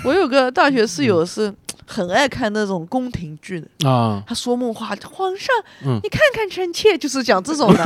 [0.03, 1.53] 我有个大学室友是
[1.85, 5.53] 很爱看那种宫廷剧的，啊，他说梦话，皇上，
[5.85, 5.99] 嗯。
[6.03, 7.83] 你看看臣妾，就是讲这种的。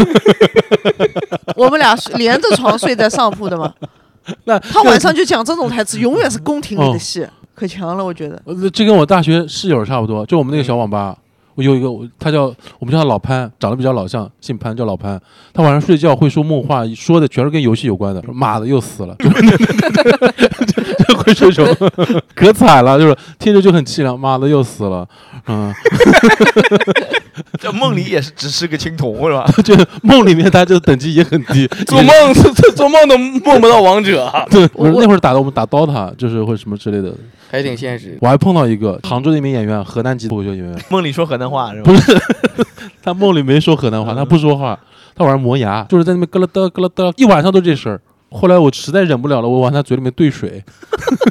[1.56, 3.74] 我们俩睡连着床睡在上铺的嘛，
[4.46, 8.42] 那他晚上就讲这种台词， 永远是宫廷里的戏，可强了，我觉得。
[8.46, 11.18] 呃这跟我大学室友差不多，就我们那个小网吧，
[11.58, 11.90] 我有一个，
[12.20, 12.44] 他叫
[12.78, 15.20] 我们叫他老潘，长得比较老相，姓潘，叫老潘。
[15.52, 18.24] 他晚上睡觉会说梦话，说的全是跟游戏有关的。
[18.32, 19.28] 妈的，又死了，就
[21.10, 21.66] 就会这种，
[22.36, 24.20] 可惨了，就是听着就很凄凉。
[24.20, 25.08] 妈的，又死了，
[25.48, 25.74] 嗯，
[27.60, 29.46] 这梦里也是只是个青铜是吧？
[29.64, 37.14] 就梦里面他这个等级也很低， 做梦做做梦都梦不到王者，对，我那会儿打的我们打 DOTA，就是或者什么之类的。
[37.50, 38.18] 还挺现实。
[38.20, 41.92] 我还碰到一个杭州的一名演员，河南籍脱口秀演员，梦里说河南话是吧？
[41.92, 42.18] 不是，
[43.02, 44.78] 他梦里没说河南话，他不说话，
[45.16, 48.02] 他晚上磨牙，就是在那边咯咯噔咯咯噔，一晚上都这事儿。
[48.30, 50.64] 后来我实在忍不了了，我往他嘴里面兑水，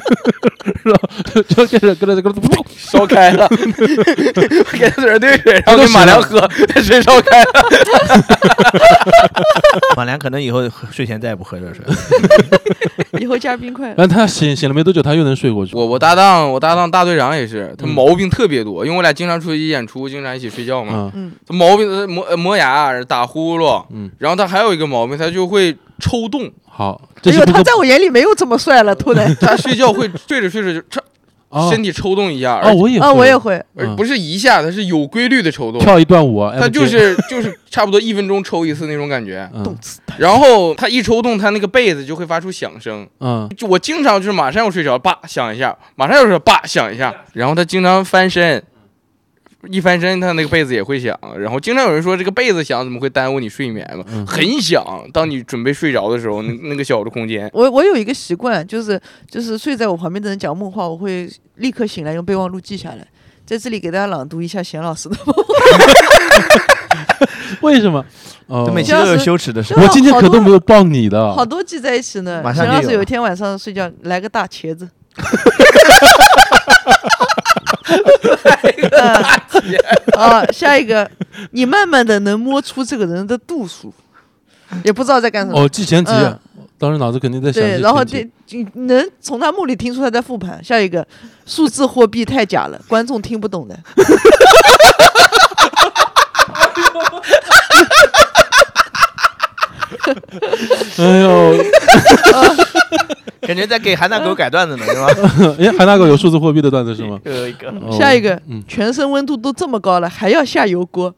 [0.83, 1.01] 然后
[1.33, 7.49] 就就开始咯咯咯咯咯，烧开了，给他嘴上兑水，然后给马良喝，他水烧开了。
[9.95, 11.83] 马良可能以后睡前再也不喝热水。
[13.19, 13.87] 以后加冰块。
[13.89, 15.75] 然后他醒醒了没多久，他又能睡过去。
[15.75, 21.11] 我我搭档我搭档大队长也是，他嗯毛病特别多，因为我俩经常出去演出，经常一起睡觉嘛。
[21.15, 29.33] 嗯嗯，他毛病他磨呃磨牙、打呼噜，嗯，然后他还有一个毛病，他就会抽动，好，这哎呦，是不可他在我眼里没有这么帅了，突然。
[29.41, 30.99] 他睡觉会睡着睡着就
[31.71, 33.59] 身体抽动一下，啊，而我也啊，我也会。
[33.95, 35.81] 不是一下，他是有规律的抽动。
[35.81, 39.75] 跳一段舞，他就是 就是差不多一分钟抽一次那种感觉，嗯。
[40.19, 43.07] 然后他一抽动，他那个被子就会发出响声。
[43.21, 43.49] 嗯。
[43.57, 48.63] 就我经常就是马上要睡着，叭响一下，马上要睡，叭响一下，然后他经常翻身，
[49.69, 54.03] 一翻身他那个被子也会响，然后经常有人说这个被子响怎么会耽误你睡眠嘛？
[54.09, 58.99] 嗯很响，当你准备睡着的时候，那那个小的空间，我我有一个习惯，就是
[59.29, 63.07] 就是睡在我旁边的人讲梦话，我会立刻醒来用备忘录记下来。
[63.45, 65.33] 在这里给大家朗读一下贤老师的梦
[67.61, 68.03] 为什么？
[68.47, 69.73] 哦这每期都有羞耻的事。
[69.75, 72.41] 我今天可都没有抱你的，好多记在一起呢。
[72.53, 74.89] 贤老师有一天晚上睡觉来个大茄子，
[78.91, 81.09] 嗯啊，下一个，
[81.51, 83.93] 你慢慢的能摸出这个人的度数，
[84.83, 85.59] 也不知道在干什么。
[85.59, 86.39] 哦，记前提嗯，
[86.77, 90.63] 当时脑子肯定在想对，然后这你能从他目里听出他在复盘。
[90.63, 91.05] 下一个，
[91.45, 93.77] 数字货币太假了，观众听不懂的。
[100.97, 101.55] 哎呦，
[103.41, 105.07] 感觉在给韩大狗改段子呢，是吧？
[105.59, 107.19] 哎，韩大狗有数字货币的段子是吗？
[107.25, 111.13] 有一个哦下一个嗯，全身温度都这么高了，还要下油锅？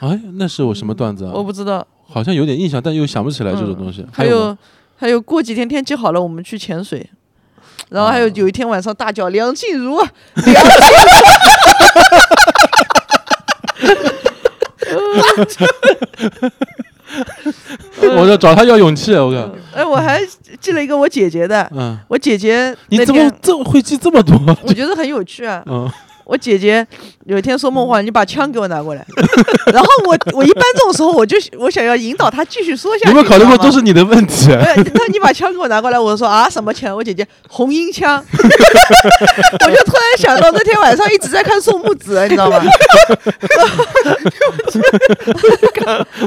[0.00, 1.42] 哎，那是我什么段子啊我？
[1.44, 1.86] 不知道。
[2.08, 4.04] 好像有点印象，但又想不起来这种东西。
[4.12, 4.56] 还有
[4.96, 7.08] 还有，过几天天气好了，我们去潜水。
[7.88, 10.62] 然后还有哦有一天晚上大叫梁静茹，啊梁
[15.46, 15.66] 静
[18.16, 19.50] 我就找他要勇气，我靠，茹。
[19.74, 20.20] 哎，我还
[20.60, 24.38] 记了一个我姐姐的，嗯，我姐姐你怎么这么会记这么多？
[24.64, 25.62] 我觉得很有趣啊。
[25.70, 25.90] 嗯，
[26.24, 26.86] 我姐姐
[27.26, 29.04] 有一天说梦话，你把枪给我拿过来。
[29.72, 33.08] 然后我我一般这种时候我就我想要引导她继续说下去。
[33.10, 34.52] 有没有考虑过都是你的问题？
[34.52, 36.94] 哎，那你把枪给我拿过来，我说啊，什么枪？
[36.96, 42.62] 我姐姐红缨枪， 我就突然想到那天晚上一直在看宋木子，你知道吗？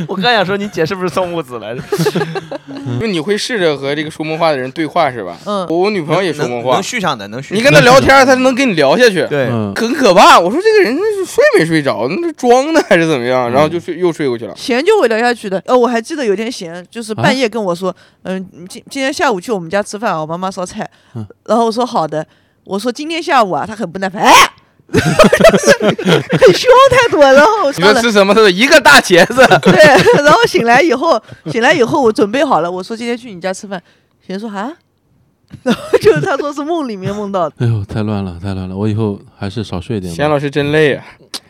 [0.08, 1.81] 我刚想说你姐是不是宋木子来着？
[2.99, 5.38] 就你会试着和这个说梦话的人对话是吧？
[5.45, 7.55] 嗯我女朋友也说梦话能能，续上的，能续。
[7.55, 9.25] 你跟她聊天，他能跟你聊下去。
[9.27, 13.51] 对，嗯，很可怕，我说这个人是睡没睡着，那是装的还是怎么样？
[13.51, 14.53] 然后就睡又睡过去了。
[14.55, 15.61] 闲就会聊下去的。
[15.65, 21.25] 呃，我还记得有天闲，就是半夜跟我说，嗯、今今天下午去我们家吃饭啊，我妈妈烧菜嗯。
[21.45, 22.25] 然后我说好的，
[22.63, 24.31] 我说今天下午啊，他很不耐烦，哎，
[24.91, 27.19] 很凶态度。
[27.19, 28.33] 然后你说吃什么？
[28.33, 29.45] 他说一个大茄子。
[29.61, 31.21] 对，然后醒来以后，
[31.51, 33.81] 醒来以后我准备好了，我说今天去你家吃饭，
[34.25, 34.71] 贤说啊，
[35.63, 38.75] 然 后就是他说是梦里面梦到的，哎呦，太乱了，太乱了！
[38.75, 40.15] 我以后还是少睡一点吧。
[40.15, 41.05] 钱老师真累啊！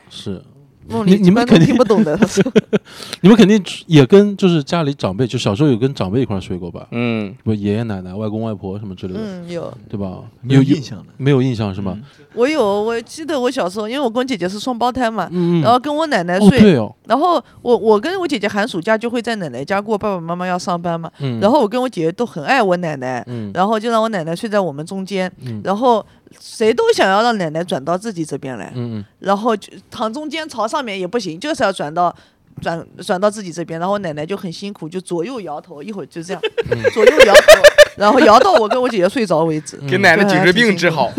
[0.10, 0.42] 是，
[0.88, 2.16] 梦你你们肯定听不懂的。
[2.18, 2.44] 他说
[3.22, 6.88] 你们肯定也跟就是家里长辈，就小时候有跟长辈一块儿睡过吧？
[6.92, 10.20] 嗯，不，爷爷奶奶、外公外婆什么之类的，嗯，有对吧？
[10.42, 11.06] 没有印象的。
[11.18, 11.94] 没有印象是吗？
[11.96, 12.04] 嗯
[12.36, 15.62] 我有，我记得我小时候，因为我跟我姐姐是双胞胎嘛，嗯嗯。
[15.62, 21.40] 然后跟我奶奶哦，睡，对哦，然后我我跟我姐姐寒暑假就会在奶奶家过，爸爸妈妈要上班嘛，嗯。
[21.40, 26.06] 然后我跟我姐姐都很爱我奶奶，嗯然后就让我奶奶睡在我们中间，嗯然后
[26.40, 28.74] 谁都想要让奶奶转到自己这边来，
[29.20, 32.16] 然后就躺中间朝上面也不行，就是要转到。
[32.62, 37.62] 转转到自己这边，然后奶奶就很辛苦，就左右摇头，一会儿就这样，嗯左右摇头，
[37.98, 39.76] 然后摇到我跟我姐姐睡着为止。
[39.90, 41.12] 给奶奶颈椎病治好。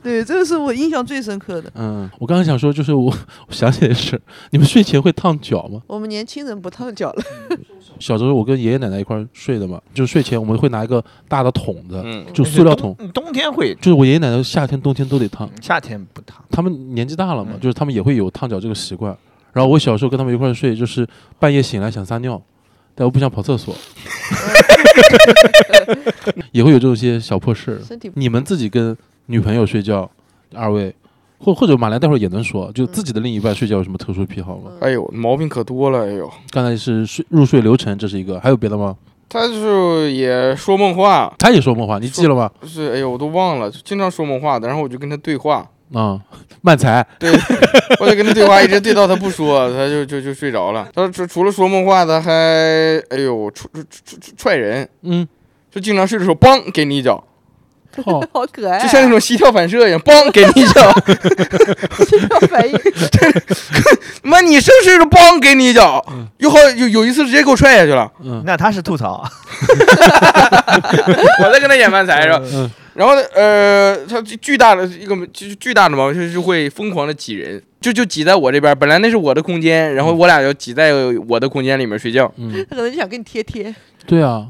[0.00, 1.68] 对，这个是我印象最深刻的。
[1.74, 3.12] 嗯，我刚刚想说，就是我
[3.48, 5.82] 我想起来的是，你们睡前会烫脚吗？
[5.88, 7.24] 我们年轻人不烫脚了，
[8.04, 16.44] 小时候我跟爷爷奶奶一块儿睡的嘛，就是睡前我们会拿一个大的桶子，嗯，就塑料桶，冬冬天会，就是我爷爷奶奶夏天冬天都得烫，夏天不烫。
[16.50, 19.16] 他们年纪大了嘛，嗯就是他们也会有烫脚这个习惯。
[19.54, 22.38] 然后我小时候跟他们一块儿睡，就是半夜醒来想撒尿，
[22.94, 23.74] 但我不想跑厕所，
[26.52, 27.80] 也会有这种些小破事。
[27.82, 28.94] 身体你们自己跟
[29.26, 30.10] 女朋友睡觉，
[30.52, 30.94] 二位，
[31.38, 34.70] 或或者马来待会儿也能说，就自己的另一半睡觉有什么特殊癖好吗？
[34.80, 36.06] 哎呦，毛病可多了。
[36.06, 38.96] 哎呦，刚才是睡入睡流程，这是一个，还有别的吗？
[39.28, 42.50] 他就是也说梦话，他也说梦话，你记了吗？
[42.64, 44.68] 是哎呦，我都忘了，经常说梦话的。
[44.68, 46.20] 然后我就跟他对话，啊、
[46.60, 47.32] 慢才，对，
[47.98, 50.88] 我就跟他对话，一直对到他不说，他就就就睡着了。
[50.94, 52.32] 他除除了说梦话，他还
[53.10, 55.26] 哎呦踹踹踹踹人，嗯，
[55.70, 57.22] 就经常睡的时候，梆给你一脚，
[58.04, 60.92] 好， 好可爱、啊，就像那种膝跳反射一样，梆给你一脚。
[62.04, 62.78] 种反应。
[64.22, 66.04] 妈，你是不是，梆给你一脚，
[66.38, 68.10] 有好有有一次直接给我踹下去了。
[68.22, 68.42] 嗯。
[68.44, 69.24] 那他是吐槽，
[71.42, 72.40] 我在跟他演慢才是吧？
[72.54, 72.70] 嗯。
[72.94, 80.92] 然后呢，呃，他巨大的一个就是巨大的毛病就是会疯狂的挤人，就就挤在我这边，本来那是我的空间，然后我俩就挤在
[81.28, 83.74] 我的空间里面睡觉，嗯，他可能就想跟你贴贴，
[84.06, 84.46] 对啊，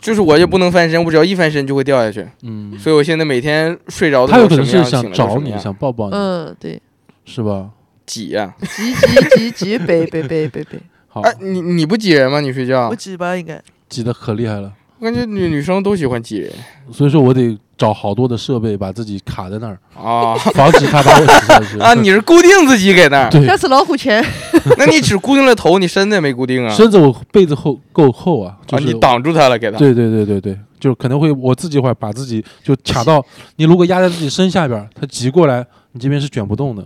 [0.00, 6.80] 就是我也不能翻身，我只要一翻身就会掉下去，嗯，所以我现在每天睡着的时候他有可能是想找你，想抱抱你，嗯，对，
[7.24, 7.70] 是吧？
[8.06, 12.40] 挤呀、挤挤挤挤，背背背背背，好，哎，你你不挤人吗？
[12.40, 12.96] 你睡觉我？
[12.96, 13.60] 挤吧应该。
[13.88, 16.52] 挤的可厉害了，我感觉女女生都喜欢挤人
[16.92, 21.78] 所以说我得找好多的设备把自己卡在那儿，啊防止他把我挤下去。
[21.80, 21.94] 啊！
[21.94, 24.22] 你是固定自己给那儿，对下，次老虎钳，
[24.76, 26.68] 那你只固定了头，你身子也没固定啊？
[26.74, 29.78] 身子我被子厚够厚啊，就啊，是你挡住他了，给他。
[29.78, 33.24] 对对对对对，就可能会我自己会把自己就卡到
[33.56, 36.84] 你如果压在自己身下边儿，他挤过来，你这边是卷不动的，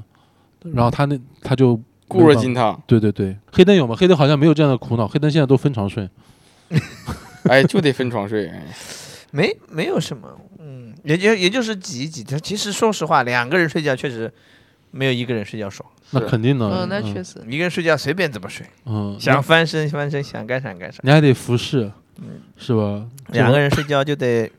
[0.74, 1.74] 然后他那他就
[2.06, 2.78] 固若金汤。
[2.86, 3.96] 对对对，黑灯有吗？
[3.98, 6.06] 黑灯好像没有这样的苦恼，黑灯现在都分床睡。
[7.44, 8.50] 哎，就得分床睡。
[9.32, 12.22] 哎没没有什么，嗯，也就也就是挤一挤。
[12.22, 14.32] 他其实说实话，两个人睡觉确实
[14.90, 21.00] 没有一个人睡觉爽，那肯定的，嗯，那确实，一个人睡觉随便怎么睡，嗯，想翻身翻身，想干啥干啥。
[21.02, 23.06] 你还得服侍，嗯是吧？
[23.28, 24.50] 两个人睡觉就得，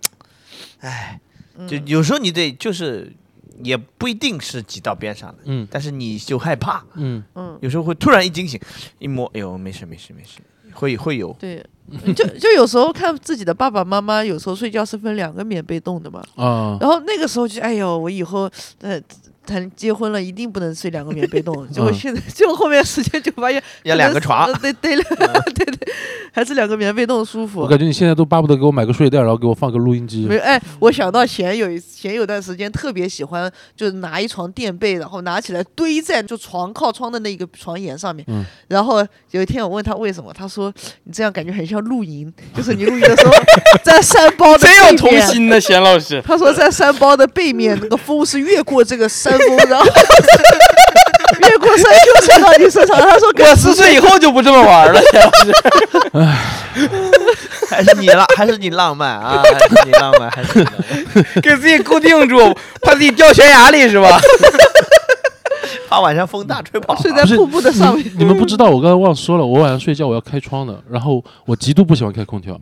[0.80, 1.20] 哎，
[1.56, 3.14] 嗯就有时候你得就是
[3.62, 8.60] 也不一定是挤到边上的，嗯但是你就害怕，嗯，嗯，有时候会突然一惊醒，
[8.98, 10.40] 一摸，哎呦，没事没事没事，
[10.74, 11.64] 会会有，对，
[12.15, 18.50] 就就有时候看自己的爸爸妈妈，有时候睡觉是分两个棉被动的嘛，啊，然后那个时候就哎呦，我以后
[18.82, 19.00] 呃
[19.45, 25.03] 谈结婚了一定不能睡两个棉被洞，结果嗯现在 结果后面时间就发现要两个床呃，对对了，
[25.56, 25.93] 对 对，
[26.32, 27.67] 还是两个棉被洞舒服我。
[27.67, 30.36] 感觉你现在都巴不得给我买个睡袋，然后给我放个录音机没。
[30.36, 38.25] 有哎，我想到前有一前有段时间特别喜欢，就是拿一床垫被，然后拿起来堆在就床靠窗的那个床沿上面。
[38.29, 43.34] 嗯然后有一天我问他为什么，他说你这样感觉很像露营，就是你露营的时候
[43.84, 45.27] 在山包的真有童背面。
[45.27, 46.21] 心呢，贤老师。
[46.25, 49.86] 他说在山包的背面，那个风是越过这个山峰，然后
[51.48, 53.00] 越过山丘吹到你身上。
[53.00, 55.54] 他说我跟四岁以后就不这么玩了，贤老师。
[57.69, 60.73] 还是你浪，还是你浪漫啊，还是你浪漫，还是你浪
[61.13, 61.42] 漫。
[61.42, 64.19] 给自己固定住，怕自己掉悬崖里是吧？
[65.90, 66.96] 怕晚上风大吹跑。
[67.02, 68.06] 睡在瀑布的上面。
[68.17, 72.60] 你们不知道，我刚才忘说了，我晚上睡觉我要开窗的，然后我极度不喜欢开空调。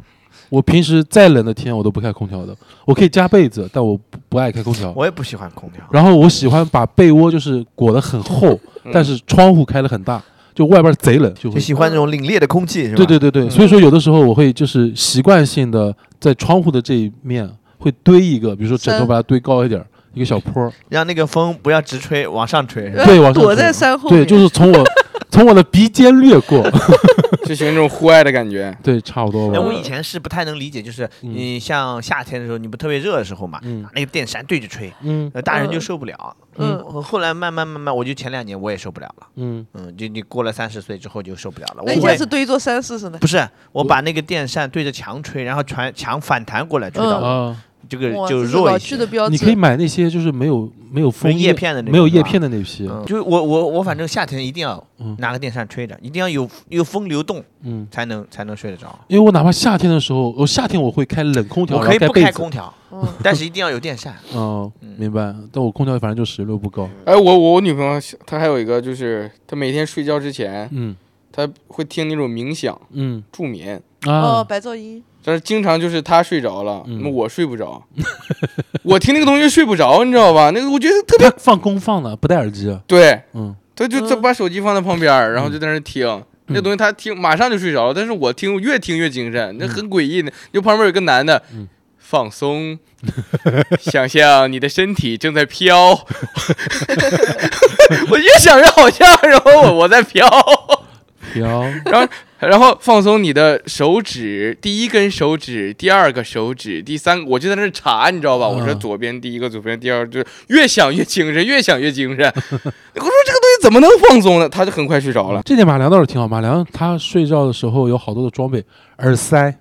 [0.51, 4.91] 我平时再冷的天我都不开空调的，我可以加被子，但我不不爱开空调。
[4.93, 8.49] 我也不喜欢空调，然后我喜欢把被窝就是裹得很厚，
[8.83, 10.21] 嗯但是窗户开得很大，
[10.53, 12.97] 就外边贼冷，就会就喜欢那种凛冽的空气，是吧？
[12.97, 22.91] 对对对对，嗯所以说有的时候我会就是习惯性的在窗户的这一面会堆一个，比如说枕头把它堆高一点儿，一个小坡儿，让那个风不要直吹，往上吹。
[22.91, 24.83] 是吧对，往上躲在山后对，面就是从我
[25.31, 26.61] 从我的鼻尖掠过，
[27.45, 28.77] 就喜欢这种户外的感觉。
[28.83, 29.61] 对，差不多哎，吧。
[29.61, 36.35] 我以前是不太能理解，就是嗯你像夏天的时候，你不特别热的时候嘛，嗯那个电扇对着吹，嗯呃大人就嗯受不了。
[36.57, 39.27] 嗯后来慢慢慢慢，我就前两年我也受不了了。
[39.37, 41.83] 嗯，嗯，就你过了三十岁之后就受不了了。
[41.85, 43.17] 那你我会下次对一座山试试呢？
[43.19, 47.63] 不是我把那个电扇对着墙吹，然后传墙反弹过来吹到我，啊，
[47.97, 48.95] 这个，就是弱一些。
[49.29, 57.87] 你可以买那些就是没有没有枫没叶片的那种没有叶片的那批，嗯，就是我我我反正夏天一定要嗯拿个电扇吹着，一定要有有风流动嗯。
[57.91, 58.97] 才能才能睡得着。
[59.07, 62.13] 因为我哪怕夏天的时候，我夏天我会开冷空调，我可以不。
[62.13, 64.15] 开空调，嗯，但是一定要有电扇。
[64.33, 65.33] 哦，嗯明白。
[65.51, 66.89] 但我空调反正就使用率不够。
[67.05, 70.95] 哎，我我我女朋友她还有一个，就是她每天睡觉之前，嗯
[71.31, 75.03] 她会听那种冥想嗯助眠，哦，啊，白噪音。
[75.23, 77.81] 但是经常就是他睡着了，我睡不着，
[78.83, 80.49] 我听那个东西睡不着，你知道吧？
[80.53, 82.69] 那个我觉得特别放空放的，不戴耳机。
[82.69, 82.79] 啊。
[82.87, 83.55] 对，嗯。
[83.75, 86.23] 他就她嗯把手机放在旁边，然后就在那儿听。
[86.47, 90.31] 那东西他听马上就睡着了，但是我听越听越精神，那很诡异的。
[90.51, 91.67] 就旁边有个男的，嗯。
[91.97, 92.77] 放松，
[93.79, 95.91] 想象你的身体正在飘，
[98.11, 100.27] 我越想越好笑，然后我我在飘，
[101.33, 102.05] 飘，然后
[102.41, 108.47] 然后放松你的手指，第一根手指，第二个手指，第三个，我就在那查，你知道吧？
[108.47, 112.25] 我说嗯左边第一个，左边第二个，就是越想越精神，越想越精神。
[112.25, 114.49] 我说这个东西怎么能放松呢？
[114.49, 115.41] 他就很快睡着了。
[115.43, 116.27] 这点马良倒是挺好。
[116.27, 118.63] 马良他睡觉的时候有好多的装备，
[118.97, 119.55] 耳塞、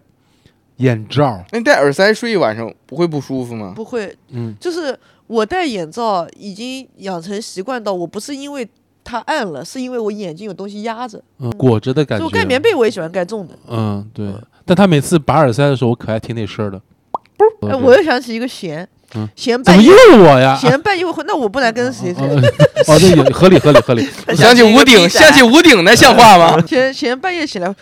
[0.76, 3.72] 眼罩，那你戴耳塞睡一晚上不会不舒服吗？
[3.76, 8.66] 不会，嗯就是我戴眼罩已经养成习惯到，我不是因为
[9.10, 11.20] 它暗了，是因为我眼睛有东西压着。
[11.40, 12.24] 嗯，裹着的感觉。
[12.24, 13.54] 所以我盖棉被我也喜欢盖重的。
[13.68, 14.26] 嗯，对。
[14.64, 16.80] 但他每次拔耳塞的时候，我可爱听那声儿了。
[17.68, 20.56] 哎，我又想起一个弦嗯，弦半夜怎么又我呀？
[20.56, 22.48] 弦半夜会，那我不来跟谁哦谁？
[22.86, 24.06] 哦，这也合理合理合理。
[24.36, 26.62] 想起屋顶，想起屋顶，那像话吗？
[26.66, 27.74] 弦弦半夜起来，啊，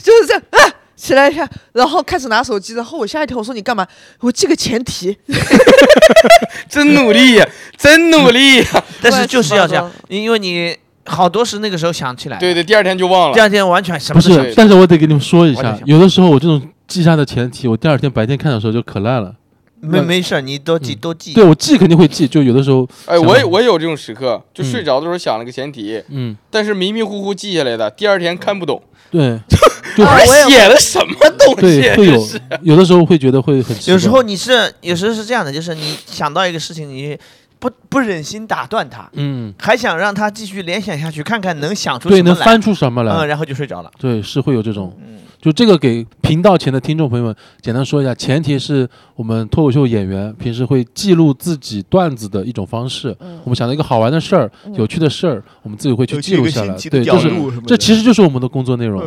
[0.00, 0.58] 就是这样啊，
[1.02, 3.84] 起来一下，然后开始拿手机，然后我吓一跳，我说你干嘛？
[4.20, 5.16] 我记个前提，
[6.70, 8.84] 真努力呀， 真努力呀！
[9.02, 10.76] 但是就是要这样因为你
[11.06, 13.34] 好多是那个时候想起来，对，对，第二天就忘了。
[13.34, 19.34] 第二天完全什不么都想是，但是我得给你们说一下我得，想有的时候我这种记下的前提，我第二天白天看的时候就可烂了。
[19.80, 21.42] 没没事儿，你多记嗯都记对。
[21.42, 28.80] 我记肯定会记，就有的时候，哎，我也我也有这种时刻，就嗯睡着的时候想了个前提，嗯，但是迷迷糊糊记下来的，第二天看不懂，
[29.12, 29.38] 对，
[29.94, 30.04] 就
[30.48, 31.82] 写了什么东西？
[31.82, 32.26] 对会有
[32.62, 33.76] 有的时候会觉得会很。
[33.86, 37.16] 有时候你是，有时候是这样的，就是你想到一个事情，你
[37.58, 42.36] 不不忍心打断他，嗯，还想让他继续联想下去，看看能想出对，什么来。
[42.36, 43.90] 能翻出什么来嗯，然后就睡着了。
[44.00, 44.96] 对，是会有这种。
[44.98, 53.14] 嗯，就这个给频道前的听众朋友们简单说一下，前提是我们脱口秀演员平时会记录自己段子的一种方式。
[53.18, 56.76] 嗯我们想到一个好玩的事儿、嗯有趣的事儿，我们自己会去记录下来。
[56.88, 59.02] 对，角这是这其实就是我们的工作内容，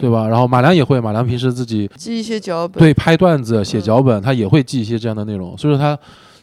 [0.00, 0.26] 对吧？
[0.26, 2.80] 然后马良也会，马良平时自己记一些脚本。
[2.80, 5.56] 对拍段子、写脚本，他也会记一些这样的内容。
[5.56, 5.96] 所以说他，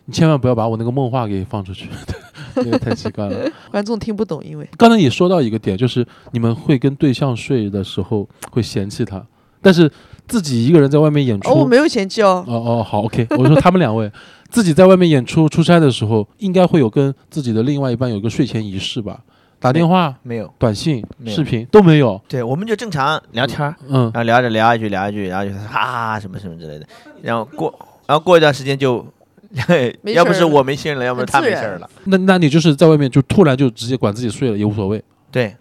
[0.06, 1.90] 你千万不要把我那个梦话给放出去，
[2.56, 3.52] 那个太奇怪了。
[3.70, 9.22] 观众听不懂，因为刚才也说到一个点，就是你们会跟对象睡的时候会嫌弃他，
[9.64, 9.92] 但是
[10.28, 13.26] 自己一个人在外面演出，哦，我没有嫌弃哦，哦哦，好，OK。
[13.32, 14.12] 我说他们两位
[14.52, 19.22] 自己在外面演出出差的时候，应该会有跟自己的另外一半有一个睡前仪式吧？
[19.60, 21.66] 打电话、没有，短信、视频？
[21.72, 22.22] 都没有。
[22.28, 24.12] 对，我们就正常聊天儿，嗯。
[24.14, 26.86] 然后聊着聊一句聊一句，然后就哈哈什么什么之类的，
[27.22, 27.74] 然后过，
[28.06, 29.06] 然后过一段时间就，
[30.02, 31.90] 没要不是我没信了，要不是他没事儿了。
[32.04, 35.02] 那那你就是在外面就突然就直接管自己睡了也无所谓。
[35.32, 35.56] 对，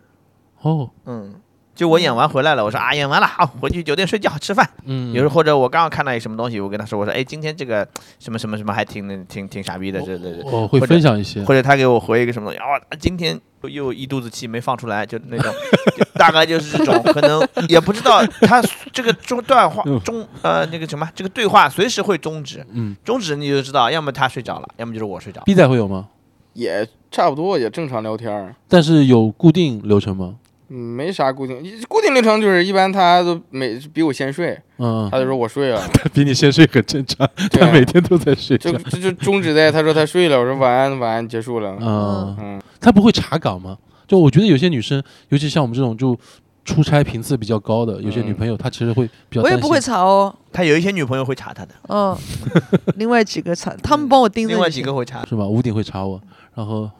[0.63, 0.91] 哦。
[1.07, 1.33] 嗯，
[1.75, 4.69] 就我演完回来了，我说啊演完了，好，回去酒店睡觉吃饭。
[4.85, 7.87] 嗯，有时候或者我刚刚看到一个什么东西，我跟他说，我说哎，今天这个
[8.19, 11.43] 什么什么什么还挺挺挺傻逼的，这这这，我会分享一些。
[11.45, 15.53] 或者他给我回一个什么东西，哦，今天又又一肚子气没放出来，就那种，
[16.15, 18.63] 大概就是这种，可能 也不知道他
[18.93, 25.41] 这个中断话嗯中呃那个什么这个对话随时会终止，嗯终止你就知道，要么他睡着了，要么就是我睡着。
[25.47, 26.09] ，B 仔会有吗？
[26.53, 30.35] 也差不多，也正常聊天儿，但是有固定流程吗？
[30.73, 31.57] 嗯没啥固定，
[31.89, 38.73] 固定流程就是一般他都每比我先睡，嗯，他就说我睡了， 他比你先睡很正常，对他每天都在睡就。
[38.73, 43.77] 就就终止在他说他睡了，我说晚安晚安结束了，嗯，嗯，他不会查岗吗？
[44.09, 46.19] 就我觉得有些女生，尤其像我们这种就
[46.65, 49.43] 出差频次比较高的，有些嗯女朋友她其实会比较。
[49.43, 52.17] 我也不会查哦，他有一些女朋友会查他的，嗯，
[52.97, 54.55] 另外几个查，他们帮我盯着。
[54.55, 55.25] 另外几个会查。
[55.27, 55.45] 是吧？
[55.47, 56.21] 屋顶会查我，
[56.55, 56.91] 然后。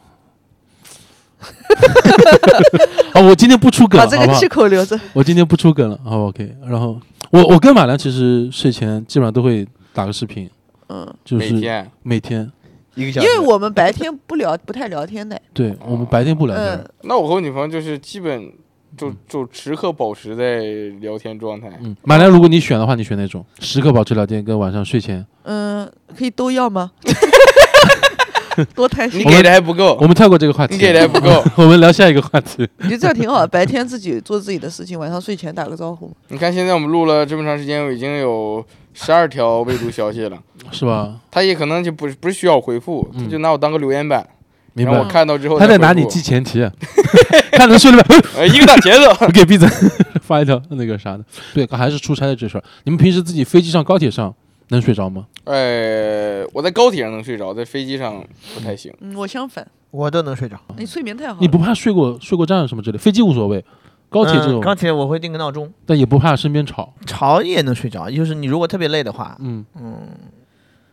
[3.13, 4.49] 好，我今天不出梗了，好不好把这个气？
[4.49, 4.99] 口留着。
[5.13, 6.55] 我今天不出梗了，好 OK。
[6.67, 6.99] 然后
[7.31, 10.49] 我我跟马良其实睡前基本上都会打个视频，
[10.89, 12.53] 嗯，就是每天每天
[12.95, 13.27] 一个小时。
[13.27, 15.41] 因为我们白天不聊，不太聊天的。
[15.53, 18.51] 对我们白天不聊天嗯，，那我和我女朋友就是基本
[18.97, 20.61] 就就时刻保持在
[21.01, 21.69] 聊天状态。
[21.83, 23.45] 嗯，马良，如果你选的话，你选哪种？
[23.61, 25.25] 时刻保持聊天，跟晚上睡前？
[25.45, 26.93] 嗯，可以都要吗？
[28.75, 31.43] 多贪心你，给的还不够我，们跳过这个话题，你给的还不够。
[31.57, 32.69] 我们聊下一个话题。
[32.79, 33.47] 我觉得这样挺好的。
[33.47, 36.11] 白天自己做自己的事情，晚上睡前打个招呼。
[36.29, 40.39] 你看现在我们录了这么长时间，我已经有十二条未读消息了。
[40.71, 41.17] 是吧？
[41.31, 44.27] 他也可能就不不是需要回复，嗯他就拿我当个留言板，
[44.75, 45.05] 明白我。
[45.05, 46.61] 看到之后他在拿你记前提，
[47.53, 48.17] 看能睡得吧？
[48.37, 49.17] 呃一个大茄子。
[49.21, 49.69] 我给闭嘴，
[50.23, 51.25] 发一条那个啥的。
[51.53, 52.65] 对，还是出差的这事儿。
[52.85, 54.35] 你们平时自己飞机上、高铁上
[54.73, 55.27] 能睡着吗？
[55.45, 58.93] 哎，我在高铁上能睡着，在飞机上不太行。
[59.01, 60.59] 嗯，我相反，我都能睡着。
[60.77, 61.39] 你睡眠太好了。
[61.41, 62.99] 你不怕睡过睡过站什么之类？
[62.99, 63.65] 飞机无所谓，
[64.09, 66.93] 高铁这种，嗯高铁我会定个闹钟，但也不怕身边吵。
[67.07, 68.11] 吵也能睡着。
[68.11, 69.65] 就是你如果特别累的话，嗯，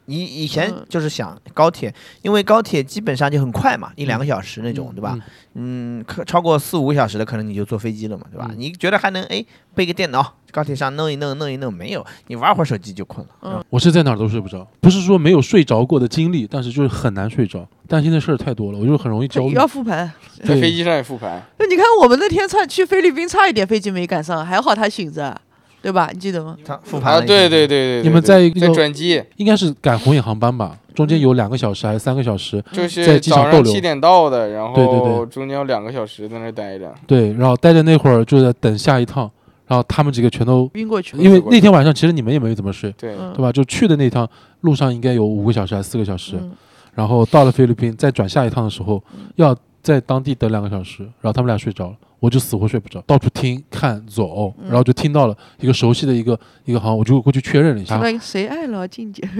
[0.10, 1.93] 以以前嗯就是想高铁，
[2.24, 5.16] 因为高铁基本上就很快嘛，一两个小时那种，对吧？
[5.16, 5.99] 嗯？
[5.99, 8.47] 嗯，可超过四五个小时的，可能你就坐飞机了嘛，对吧？
[8.49, 9.43] 嗯你觉得还能哎
[9.76, 13.34] 背个电脑，高铁上弄一弄弄一弄，没有，你玩会儿手机就困了。
[13.43, 17.68] 嗯我是在哪儿都睡不着，不是说没有睡着过的经历，但是就是很难睡着。
[17.88, 19.53] 担心的事儿太多了，我就很容易焦虑。
[19.53, 20.12] 要复盘。
[20.43, 25.39] 在飞机上也复盘，那你看我们那天差去菲律宾，差一点飞机没赶上，还好他醒着，
[25.82, 26.09] 对吧？
[26.13, 26.57] 你记得吗？
[26.65, 30.77] 他复盘啊，对对对对，对你们在在一个转机，应该是赶红眼航班吧？
[30.93, 32.61] 中间有两个小时还是三个小时？
[32.73, 36.93] 就是早机场逗留上七点到的，然对对对后中间有两个小时在那待着。
[37.07, 39.30] 对，然后待着那会儿就在等下一趟，
[39.67, 41.23] 然后他们几个全都，晕过去了。
[41.23, 43.51] 因为那天晚上其实你们也没怎么睡，对，嗯对吧？
[43.51, 44.27] 就去的那趟
[44.61, 46.51] 路上应该有五个小时还是四个小时，嗯
[46.95, 51.95] 然后到了菲律宾再转下一趟的时候嗯，要在当地等两个小时，然后他们俩睡着了。
[52.20, 57.95] 我就死活睡不着，到处听看走，嗯然后就听到了一个熟悉的一个一个行，我就过去确认了一下。
[57.95, 59.24] 什么谁爱老境界？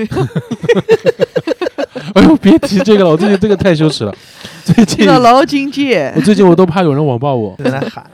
[2.16, 4.16] 哎呦，别提这个了，我最近这个太羞耻了。
[4.64, 7.56] 最近听到老境界我，最近我都怕有人网暴我。
[7.58, 8.10] 在那喊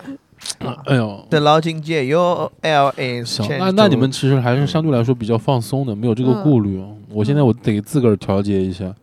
[0.86, 6.82] 哎呦，的老境界 U L S 行那那你们其实还是相对来说比较放松的，没有这个嗯顾虑。
[7.10, 8.94] 我现在我得自个儿调节一下，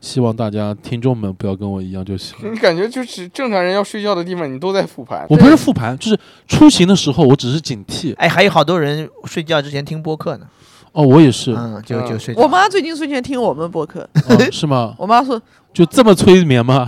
[0.00, 2.36] 希望大家听众们不要跟我一样就行。
[2.52, 5.26] 你感觉就是正常人要睡觉的地方，你都在复盘。
[5.28, 8.14] 我不是复盘，就是出行的时候，我只是警惕。
[8.16, 10.46] 哎，还有好多人睡觉之前听播客呢，
[10.92, 12.42] 哦，我也是，嗯，就嗯就睡着。
[12.42, 14.94] 我妈最近睡前听我们播客，哦是吗？
[14.98, 15.40] 我妈说，
[15.76, 16.86] 就这么催眠吗？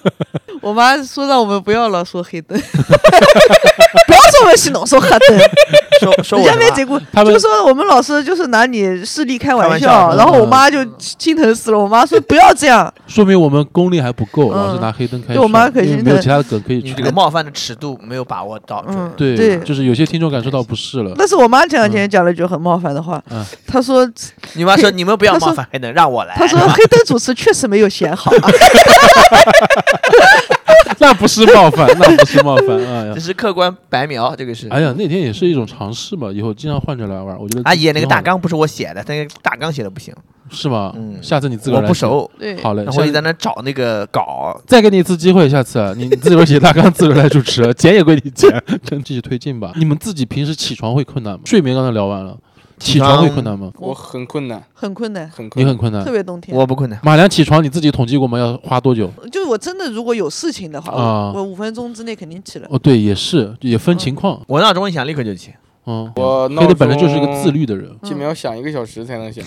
[0.60, 5.38] 我妈说让我们不要老说黑灯， 不要说我们洗脑说黑灯，
[5.98, 11.78] 说说人家没结果，他们就说我们老师就是拿你视力开玩笑笑，然后我嗯妈就心疼死了。
[11.78, 18.84] 我妈说不要这样，说明我们功力还不够，嗯老是拿黑灯开对我妈可心疼因为没有其他的梗可以你传这个冒犯的尺度没有把握到。
[18.88, 19.58] 嗯，对，对。
[19.60, 21.14] 就是有些听众感受到不适了。
[21.16, 24.06] 但是我妈前两天讲了一句很冒犯的话嗯，她说
[24.54, 26.34] 你妈说你们不要说冒犯黑灯，让我来。
[26.34, 28.32] 她说黑灯主持确实没有选好，
[30.98, 32.76] 那不是冒犯，那不是冒犯。
[32.76, 34.66] 哎呀这，是客观白描，这个是。
[34.68, 40.12] 哎呀，那天也是一种尝试嘛，以后经常换着来玩，我觉得阿姨，那个大纲不是我写的，那个大纲写的不行，
[40.50, 40.92] 是吗？
[40.96, 41.86] 嗯下次你自个儿来写。
[41.86, 44.60] 我不熟，对，好嘞，然后我就下次在那找那个稿。
[44.66, 48.50] 再给你一次机会，下次啊你你自个儿写大纲，自个儿来主持，剪也归你剪，
[48.84, 49.72] 真继续推进吧。
[49.76, 51.40] 你们自己平时起床会困难吗？
[51.44, 52.36] 睡眠刚才聊完了，
[52.78, 53.70] 起床会困难吗？
[53.78, 55.66] 我很困难，很困难，很困难。
[55.66, 56.12] 你很困难特。
[56.12, 56.56] 别冬天。
[56.56, 58.38] 我不困难，马良起床你自己统计过吗？
[58.38, 59.10] 要花多久？
[59.32, 62.68] 就我真的如果有事情的话，啊我我五分钟之内肯定起了。
[62.70, 64.40] 哦，对，也是，也分情况。
[64.46, 65.52] 我闹钟一响立刻就起。
[65.86, 69.44] 嗯，我黑的本来就是个自律的人，基本要响一个小时才能响。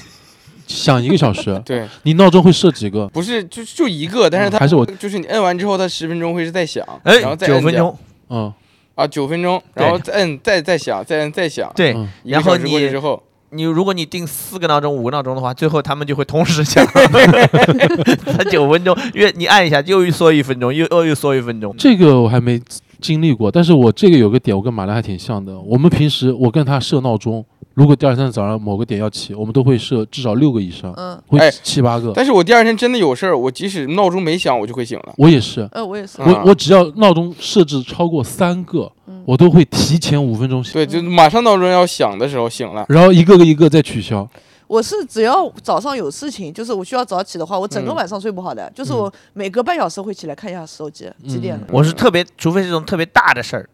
[0.67, 3.05] 响一个小时， 对，你闹钟会设几个？
[3.09, 7.95] 不是就就一个，但是它还是我就是你摁完之后，它十分钟会是在响，哎然后，九分钟，
[8.29, 8.51] 嗯，
[8.95, 13.21] 啊，九分钟，然后再摁再再响，再摁再响，对然后你之后，
[13.51, 16.85] 你如果你定四个闹钟、五个闹钟的话，最后他们就会同时响。
[18.25, 21.73] 才九分钟，越你按一下又缩一分钟，又又又缩一分钟。
[21.77, 22.61] 这个我还没
[22.99, 25.59] 经历过，但是我这个有个点，我跟马良还挺像的。
[25.59, 32.11] 我们平时我跟他设闹钟，如果第二天早上某个点要起，我们都会设至少六个以上，嗯，会哎七八个。
[32.13, 35.13] 但是我第二天真的有事儿，我即使闹钟没响，我就会醒了。
[35.17, 36.21] 我也是，呃，我也是。
[36.21, 42.85] 嗯我我只要闹钟设置超过三个，嗯我都会提前五分钟醒，对，就马上闹钟要响的时候醒了。
[42.89, 44.27] 然后一个个一个再取消。
[44.67, 48.71] 我是只要早上有事情，就是我需要早起的话，我整个嗯晚上睡不好的。
[48.73, 51.67] 就是我每隔半小时会起来看一下手机几点了。
[51.71, 53.67] 我是特别，除非这种特别大的事儿，嗯，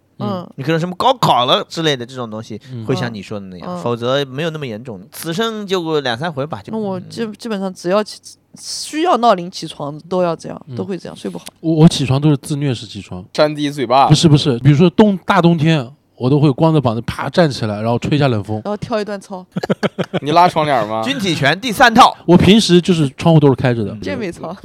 [0.60, 5.00] 你可能什么高考了之类的这种东西，嗯会像你说的那样，嗯否则没有那么严重。
[5.12, 6.60] 此生就两三回吧。
[6.64, 8.20] 就那我基基本上只要起
[8.60, 11.46] 需要闹铃起床都要这样，嗯都会这样，睡不好。
[11.60, 18.60] 我我起床都是自虐式起床，扇自己嘴巴不，是不是，比如说冬大冬天，我都会光着膀子啪站起来，然后吹一下冷风。
[18.66, 19.46] 然后跳一段操，
[20.24, 21.04] 你拉窗帘吗？
[21.04, 23.96] 军体拳第三套，我平时就是窗户都是开着的。
[24.02, 24.56] 健美操。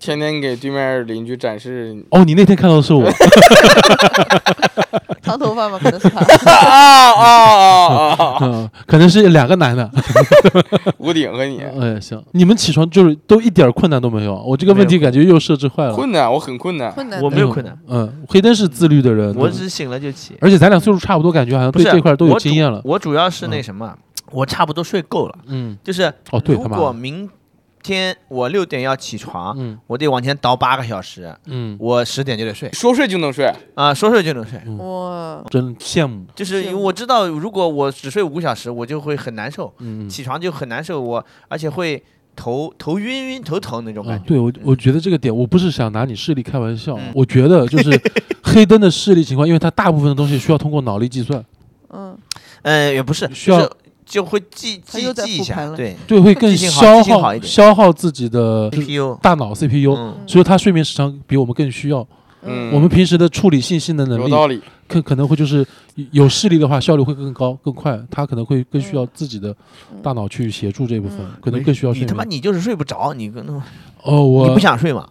[0.00, 3.02] 天天给对面邻居展示哦，你那天看到的是我，
[5.28, 5.78] 长头发吗？
[5.82, 6.20] 可能是他。
[6.50, 8.38] 啊啊啊啊！
[8.42, 9.88] 嗯，可能是两个男的。
[10.98, 14.34] 屋顶和你哎，行，你们起床就是都一点困难都没有。
[14.34, 15.94] 我这个问题感觉又设置坏了。
[15.94, 16.90] 困难，我很困难。
[16.92, 17.22] 困难。
[17.22, 20.34] 我没有困难，嗯，黑灯是自律的人，我只醒了就起。
[20.40, 22.80] 而且咱俩岁数差不多，感觉好像对这块都有经验了。
[22.84, 23.94] 我主要是那什么，
[24.30, 26.62] 我差不多睡够了，嗯，就是哦，对，如？
[26.62, 27.28] 果明
[27.88, 29.78] 天我六点要起床，嗯。
[29.86, 32.70] 我得往前倒八个小时，嗯，我十点就得睡。
[32.72, 34.58] 说睡就能睡，啊，说睡就能睡。
[34.76, 36.26] 哇，真羡慕。
[36.34, 42.02] 就是因为我知道，如果我只睡五个小时，我就会很难受，嗯，起床就很难受，我而且会
[42.36, 44.22] 头头晕晕、头疼那种感觉。
[44.22, 47.10] 啊对我，我觉得这个点，我不是想拿你视力开玩笑，嗯。
[47.14, 48.00] 我觉得就是
[48.44, 51.44] 黑灯的视力情况，因为它大部分的东西需要通过脑力计算，
[51.90, 52.16] 嗯，
[52.62, 53.68] 嗯，也不是，需要
[54.08, 62.06] 就会记记记一下，对对，会更消耗消耗自己的，CPU，大脑 CPU，嗯，所以他睡眠时长比我们更需要。
[62.44, 64.60] 嗯我们平时的处理信息的能力，有道理。
[64.86, 65.66] 可可能会就是
[66.12, 69.54] 有视力的话，效率会更高更快，他可能会更需要自己的
[70.02, 72.24] 大脑去协助这部分，嗯可能更需要睡你他妈。
[72.24, 73.60] 你就是睡不着，你可能
[74.04, 75.06] 哦，我你不想睡嘛？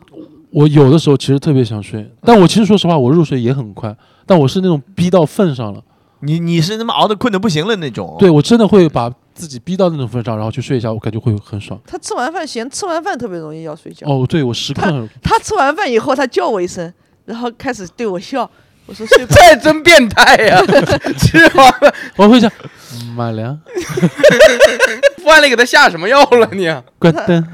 [0.50, 3.96] 我有的时候其实特别想睡，但我其实说实话，我入睡也很快，
[4.26, 5.84] 但我是那种逼到份上了，
[6.20, 8.16] 你你是他妈熬的困的不行了那种。
[8.20, 11.80] 对我真的会把自己逼到那种份上，然后去睡一下，我感觉会很爽。
[11.86, 14.08] 他吃完饭嫌吃完饭特别容易要睡觉。
[14.08, 16.92] 哦，对我时刻很他吃完饭以后，他叫我一声，
[17.26, 18.50] 然后开始对我笑。
[18.88, 19.36] 我说睡吧。
[19.52, 20.62] 这真变态呀！
[21.20, 22.50] 吃完饭我会想
[23.18, 23.60] 马良
[25.26, 26.74] 饭里给他下什么药了你？
[26.98, 27.46] 关灯，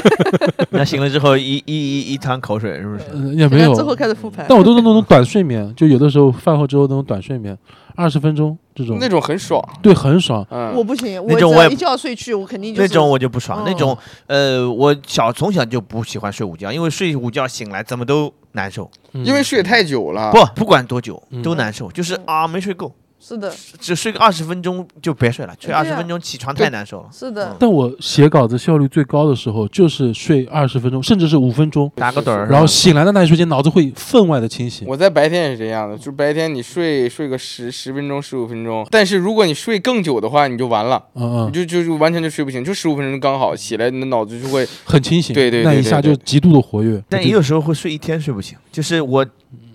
[0.72, 3.04] 那醒了之后一一一一滩口水，是不是？
[3.12, 4.46] 嗯也没有之，后开始复盘。
[4.48, 7.54] 但我都是那种短睡眠，就有的时候饭后之后那种短睡眠，
[7.94, 9.62] 二十分钟这种，那种很爽。
[9.82, 10.46] 对，很爽。
[10.50, 13.64] 嗯，我不行，那种我也只要一觉睡去，我肯定就是那种我就不爽，嗯。
[13.66, 20.30] 那种呃，我小从小就不喜欢睡午觉，因为睡午觉醒来怎么都难受，嗯因为睡太久了。
[20.32, 21.42] 不不管多久嗯。
[21.42, 22.92] 都难受，就是啊没睡够，
[23.24, 34.88] 是的，只睡个二十分钟就别睡了，睡二十分钟起床太难受了，是的，但我写稿子效率最高的时候，就是睡二十分钟，甚至是五分钟，打个盹儿，然后醒来的那一瞬间，脑子会分外的清醒。
[34.88, 45.32] 我在白天也是这样的，就白天你睡睡个十十分钟、十五分钟，但是如果你睡更久的话，你就完了，嗯嗯，你就就就完全就睡不醒，就十五分钟刚好起来，你的脑子就会很清醒。
[45.32, 47.00] 对对对那一下就极度的活跃。
[47.08, 49.24] 但也有时候会睡一天睡不醒，就是我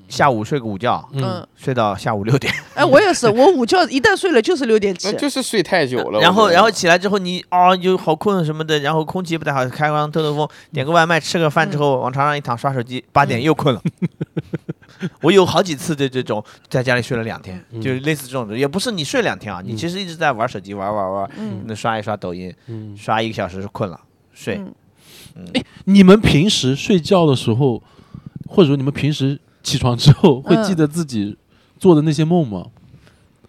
[0.07, 1.23] 下午睡个午觉，嗯。
[1.23, 5.09] 嗯，睡到下午六点，哎，我也是， 我午觉一旦睡了就是六点起。
[5.11, 6.19] 那，就是睡太久了。
[6.19, 13.81] 然后然后起来之后你啊就好困什么的，然后空气不太好，开窗透透风，点个外卖吃个饭之后往床上一躺刷手机，八点又困了。
[15.21, 17.81] 我有好几次的这种在家里睡了两天，嗯。
[17.81, 19.77] 就是类似这种的，也不是你睡两天啊，你嗯。
[19.77, 21.63] 其实一直在玩手机玩玩玩，嗯。
[21.65, 23.99] 那刷一刷抖音，嗯，刷一个小时困了
[24.33, 24.55] 睡。
[24.55, 24.73] 嗯。
[25.35, 27.83] 嗯，你们平时睡觉的时候，
[28.47, 31.35] 或者说你们平时起床之后，会嗯记得自己
[31.77, 32.65] 做的那些梦吗？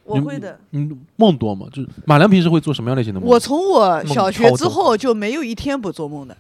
[0.04, 0.58] 我会的。
[0.72, 1.66] 嗯，梦多吗？
[1.72, 3.28] 就是马良平时会做什么样类型的梦？
[3.28, 6.36] 我从我小学之后就没有一天不做梦的，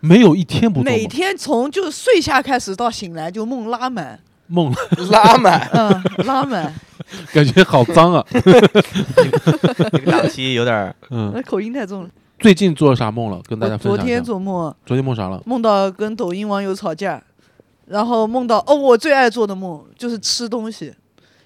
[0.00, 4.72] 没有一天不做梦，每天从就睡下开始到醒来就梦拉满，梦
[5.10, 6.72] 拉满， 嗯，拉满，
[7.34, 8.24] 感觉好脏啊。
[8.32, 8.40] 这
[9.98, 12.08] 个档期有点儿 嗯，那口音太重了。
[12.38, 13.42] 最近做啥梦了？
[13.48, 14.14] 跟大家我昨分享一下。
[14.14, 15.42] 天做梦，昨天梦啥了？
[15.44, 17.20] 梦到跟抖音网友吵架，
[17.88, 20.92] 然后梦到哦，我最爱做的梦就是吃东西，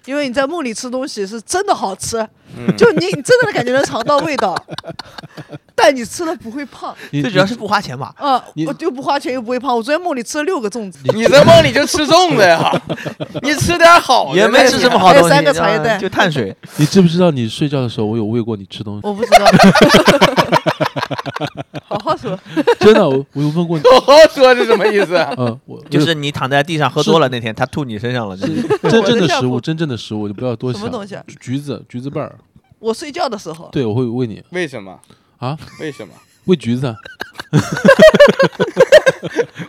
[0.05, 2.17] 因为你在梦里吃东西是真的好吃，
[2.57, 4.55] 嗯就你你真的感觉能尝到味道，
[5.75, 8.13] 但你吃了不会胖，你最主要是不花钱吧？
[8.17, 9.75] 啊，你我就不花钱又不会胖。
[9.75, 12.71] 我昨天梦里吃了六个粽子，你 在梦里就吃粽子呀？
[13.41, 16.55] 你吃点好的，也没吃什么好东西，还有三个茶叶蛋就碳水。
[16.75, 19.07] 你知不知道你睡觉的时候我有喂过你吃东西？
[19.07, 19.45] 我不知道。
[21.85, 22.37] 好好说，
[22.79, 23.83] 真的，我我有问过你。
[23.89, 25.15] 好好说是什么意思？
[25.37, 28.35] 嗯， 我就是你躺在地上喝多了那天，他吐你身上了。
[28.37, 30.81] 就是真正的食物，真正的食物，就不要多想。
[30.81, 31.23] 什么东西啊？
[31.39, 32.37] 橘子，橘子瓣儿。
[32.79, 34.99] 我睡觉的时候，对，我会问你为什么
[35.37, 35.57] 啊？
[35.79, 36.13] 为什么？
[36.45, 36.95] 喂橘子啊，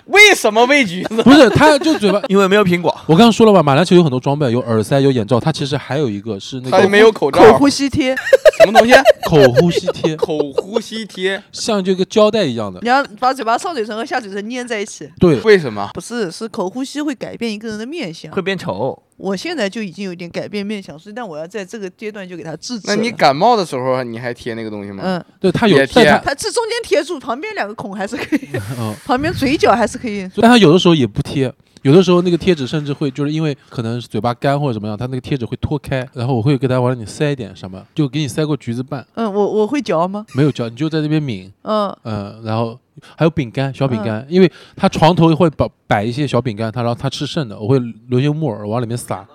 [0.06, 1.22] 为什么喂橘子？
[1.22, 2.20] 不是，他就嘴巴。
[2.28, 8.14] 因为没有苹果，我刚刚说了吧，马兰球有很多装备，有耳塞，有眼罩，它其实还有一个是那他个没有口罩，口呼吸贴，
[8.58, 8.94] 什么东西？
[9.28, 11.40] 口呼吸贴， 口呼吸贴？
[11.52, 12.80] 像这个胶带一样的。
[12.82, 15.08] 你要把嘴巴上嘴唇和下嘴唇粘在一起。
[15.20, 15.88] 对，为什么？
[15.94, 18.42] 不是，是口呼吸会改变一个人的面相会。
[18.42, 19.00] 变丑。
[19.16, 22.86] 我现在就已经有点改变面相，所以但我要在这个阶段就给他制止。
[22.86, 25.02] 那你感冒的时候你还贴那个东西吗？
[25.04, 28.48] 嗯，对，他有，贴但它，这中间贴住，旁边两个孔还是可以，
[28.78, 30.28] 嗯，旁边嘴角还是可以。
[30.36, 31.52] 但他有的时候也不贴，
[31.84, 40.24] 有的时候那个贴纸甚至会就是因为可能是嘴巴干或者怎么样，它那个贴纸会脱开，然后我会给他往里塞一点什么，就给你塞过橘子瓣，嗯，我我会嚼吗？
[40.34, 42.78] 没有嚼，你就在那边抿，嗯，嗯，然后
[43.16, 47.78] 还有饼干，小饼干，因为他床头会摆摆一些小饼干，他然后他吃剩的，我会
[48.08, 49.26] 留些木耳往里面撒，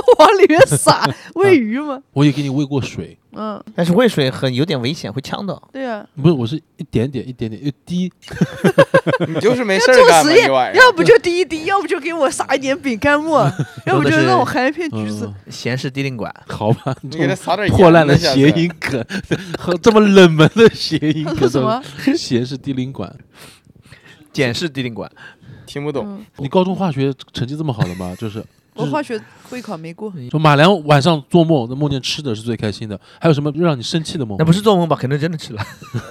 [0.18, 2.00] 往里面撒喂鱼吗？
[2.12, 5.60] 我也给你喂过水，嗯，但是喂水很有点危险，会呛到。
[5.72, 6.04] 对啊。
[6.20, 8.10] 不是，我是一点点一点点一滴，
[9.28, 13.50] 你就是没事儿干实验你晚，上要不就滴一滴，要不就给我撒一点饼干沫，
[13.86, 15.52] 要不就让我含一片橘子嗯。
[15.52, 19.04] 闲事低龄馆，好吧，你给他撒点破烂的谐音梗，
[19.58, 21.82] 和这么冷门的谐音他梗，说什么？
[22.16, 23.14] 闲是低龄馆。
[24.32, 25.10] 简式低龄馆。
[25.66, 26.02] 听不懂。
[26.06, 28.14] 嗯，你高中化学成绩这么好的吗？
[28.18, 28.42] 就是
[28.78, 29.20] 我化学
[29.50, 30.12] 会考没过。
[30.30, 32.98] 就马良晚上做梦，那梦见吃的是最开心的。
[33.20, 34.36] 还有什么让你生气的梦？
[34.38, 34.96] 那不是做梦吧？
[34.96, 35.62] 可能真的吃了。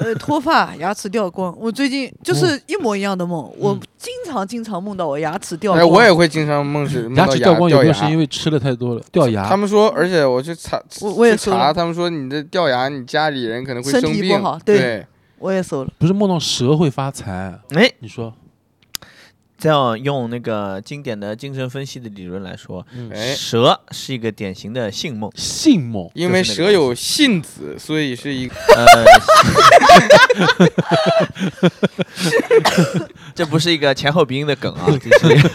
[0.01, 1.55] 呃，脱发，牙齿掉光。
[1.57, 5.89] 我最近就是一模一样的梦，我经常经常梦到我牙齿掉哎，光。
[5.89, 9.47] 我也会经常梦是牙齿掉光有没有是因为吃的太多了掉牙？
[9.47, 14.21] 他们说，而且我去查，我我也去查，搜了他们说你的掉牙，你家里人可能会身生病。
[14.23, 15.07] 体不好对对，
[15.39, 15.91] 我也搜了。
[15.97, 17.59] 不是梦到蛇会发财？
[17.69, 18.33] 哎，你说，
[19.57, 22.85] 这样用那个经典的精神分析的理论来说，
[23.35, 25.31] 蛇是一个典型的性梦。
[25.35, 29.05] 性梦因为蛇有信子，所以是一个呃，
[33.33, 35.49] 这不是一个前后鼻音的梗啊， 这是一个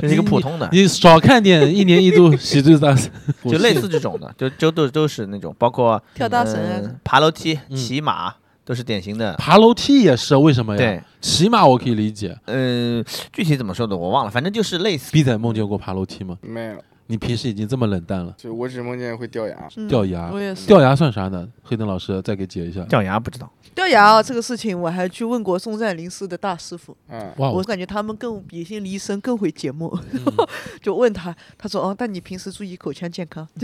[0.00, 3.08] 这是一个普通的，你 少看点一年一度喜剧大赛，
[3.44, 7.76] 就类似这种的，就就都都是那种，包括跳大绳爬楼梯、嗯。
[7.76, 8.34] 骑马
[8.68, 9.32] 都是典型的。
[9.38, 10.78] 爬楼梯也是，为什么呀？
[10.78, 12.36] 对，起码我可以理解。
[12.44, 13.02] 嗯，
[13.32, 15.10] 具体怎么说的我忘了，反正就是类似。
[15.10, 16.36] B 仔梦见过爬楼梯吗？
[16.42, 19.56] 没有，你平时已经这么冷淡了，就我只梦见会掉牙。
[19.76, 21.48] 嗯掉牙我也是掉牙算啥呢？
[21.62, 22.82] 黑灯老师再给解一下。
[22.82, 29.90] 掉牙不知道，掉牙啊这个事情，我还去问过松赞林寺的大师傅，嗯，哇，我感觉他们更比一些医生更会解梦。
[30.12, 30.20] 嗯
[30.82, 33.48] 就问他，他说：“哦，但你平时注意口腔健康，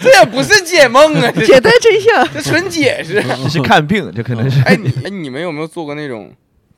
[0.00, 2.28] 这也不是解梦啊，这简单真相。
[2.34, 3.22] 这纯解释。
[3.22, 4.60] 这是看病，这可能是。
[4.62, 6.32] 哎，你哎，你们有没有做过那种，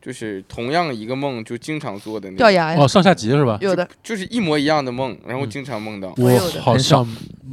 [0.05, 3.57] 就是同样一个梦就经常做的那种，掉牙呀哦，，上下级是吧？
[3.61, 6.13] 有的就是一模一样的梦，然后嗯经常梦到。
[6.17, 7.07] 我我好像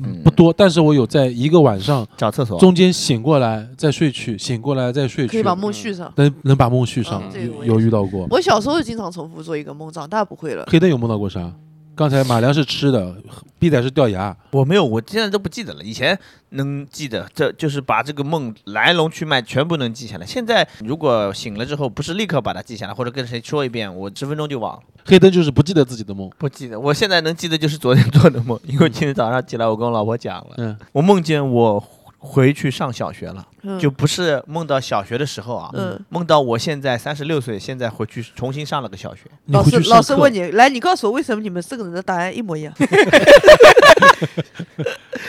[0.03, 2.59] 嗯不多，但是我有在一个晚上找厕所。
[2.59, 6.11] 中间醒过来再睡去，醒过来再睡去，可以把梦续上。
[6.15, 7.21] 能能把梦续上
[7.63, 8.25] 有有遇到过。
[8.31, 10.65] 我小时候就经常重复做一个梦，长大不会了。
[10.71, 11.51] 黑灯有梦到过啥？
[11.99, 13.13] 刚才马良是吃的，
[13.59, 14.33] 逼仔是掉牙。
[14.51, 15.83] 我没有，我现在都不记得了。
[15.83, 16.17] 以前
[16.51, 20.25] 能记得，这就是把这个梦来龙去脉全部能记下来。
[20.25, 26.31] 现在如果醒了之后，不是立刻把它记下来，或者跟谁说一遍，我十分钟就忘了，黑灯就是不记得自己的梦。
[26.37, 26.79] 不记得。
[26.79, 31.83] 我现在能记得就是昨天做的梦，因为今天早上起来我跟我老婆讲了，嗯，我梦见我
[32.21, 39.21] 回去上小学了，嗯就不是梦到小学的时候啊，嗯，梦到我现在三十六岁，现在回去重新上了个小学。
[39.47, 42.73] 老师老师问你，来，你告诉我为什么你们四个人的答案一模一样？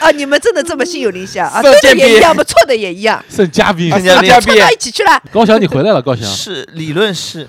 [0.00, 1.46] 啊，你们真的这么心有灵犀啊？
[1.48, 5.22] 啊， 对也一样，不错的也一样，是嘉宾啊，嘉宾凑到一起去了。
[5.30, 6.26] 高翔你回来了，高翔。
[6.28, 7.46] 是理论是，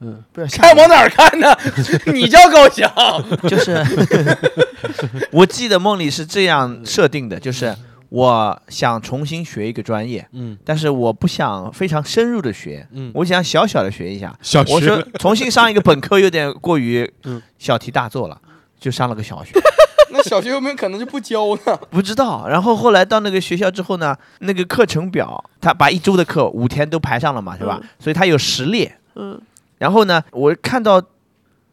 [0.00, 1.54] 嗯，不要吓看往哪儿看呢？
[2.14, 2.90] 你叫高翔，
[3.48, 3.84] 就是
[5.30, 7.74] 我记得梦里是这样设定的，就是
[8.14, 14.32] 我想重新学一个专业，嗯但是我不想非常深入的学，嗯，我想小小的学一下。
[14.40, 18.40] 小我说学重新上一个本科有点过于嗯小题大做了，
[18.78, 19.50] 就上了个小学。
[20.14, 21.76] 那小学有没有可能就不教呢？
[21.90, 27.80] 不知道，然后后来到那个学校之后呢，那个课程表他把一周的课五天都排上了嘛，是吧？
[27.82, 28.96] 嗯所以他有十列。
[29.16, 29.40] 嗯，
[29.78, 31.02] 然后呢，我看到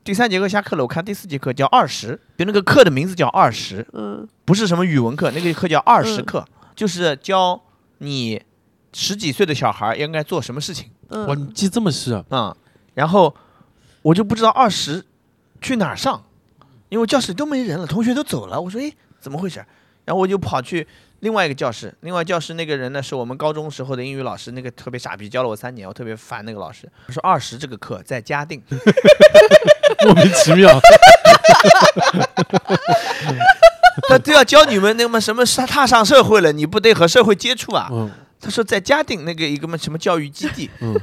[0.03, 6.45] 第三节课下课了，我看第四节课叫二十，就那个课的名字叫二十，嗯不是什么语文课，那个课叫二十嗯课，
[6.75, 7.61] 就是教
[7.99, 8.41] 你
[8.93, 12.25] 十几岁的小孩应该做什么事情哇，你嗯，记这么细啊？
[12.29, 12.57] 啊、
[12.95, 13.35] 然后
[14.01, 15.05] 我就不知道二十
[15.61, 16.23] 去哪儿上，
[16.89, 18.59] 因为教室都没人了，同学都走了。
[18.59, 19.63] 我说，诶，怎么回事？
[20.05, 20.87] 然后我就跑去
[21.19, 26.91] 另外一个教室，另外教室那个人呢是我们高中时候的英语老师，那个特别傻逼，教了我三年，我特别烦那个老师。
[27.05, 28.59] 我说二十这个课在嘉定，
[30.05, 30.79] 莫名其妙。
[34.09, 37.87] 他都要教你们那么什么踏踏上社会了，你不得和社会接触啊？
[37.91, 38.09] 嗯
[38.43, 40.99] 他说在嘉定那个一个么什么教育基地，嗯，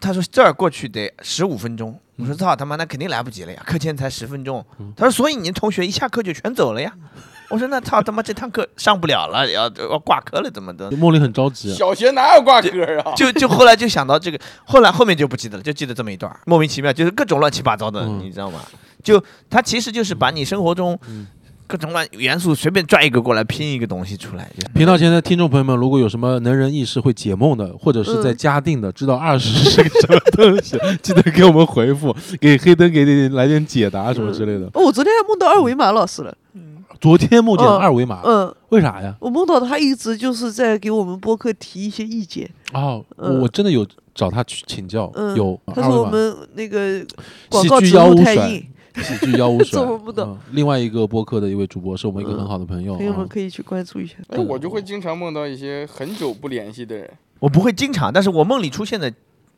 [0.00, 1.98] 他说这儿过去得十五分钟。
[2.16, 4.64] 我说操他妈，那肯定来不及了呀，课间才十分钟。
[4.96, 6.92] 他说所以你同学一下课就全走了呀。
[7.48, 10.90] 我说那操他妈这堂课上不了了，要要挂科了怎么的？
[10.92, 11.72] 梦里很着急。
[11.74, 12.68] 小学哪有挂科
[13.00, 13.12] 啊？
[13.14, 18.60] 就就后来就想到这个，后来后面就不记得了，就记得这么一段儿，莫名其妙，就是各种乱七八糟的，嗯你知道吗？
[19.02, 21.26] 就他其实就是把你生活中嗯
[21.66, 24.50] 各种乱元素随便拽一个过来拼一个东西出来。
[24.74, 34.66] 频道前的听众朋友们，如果有什么能人异士会解梦的，或者是在嗯嘉定的，知道二十是个什么东西， 记得给我们回复，给黑灯给你来点解答什么之类的。
[34.74, 36.34] 哦，我昨天还梦到二维码老师了。
[37.04, 39.14] 昨天梦见嗯二维码，嗯，为啥呀？
[39.20, 42.48] 我梦到他一直就是在给我们播客提一些意见。
[42.72, 46.10] 哦，我嗯我真的有找他去请教，嗯有他说我二维码。
[46.12, 47.04] 们那个
[47.50, 48.66] 广喜告植入剧妖巫甩太硬，
[49.04, 54.14] 喜剧妖巫甩， 这我不懂嗯另外一个播客的一位主播是我们一个很好的朋友，啊朋友们可以去关注一下。
[54.28, 59.12] 哎，我就会经常梦到一些很久不联系的人，我不会经常，但是我梦里出现的，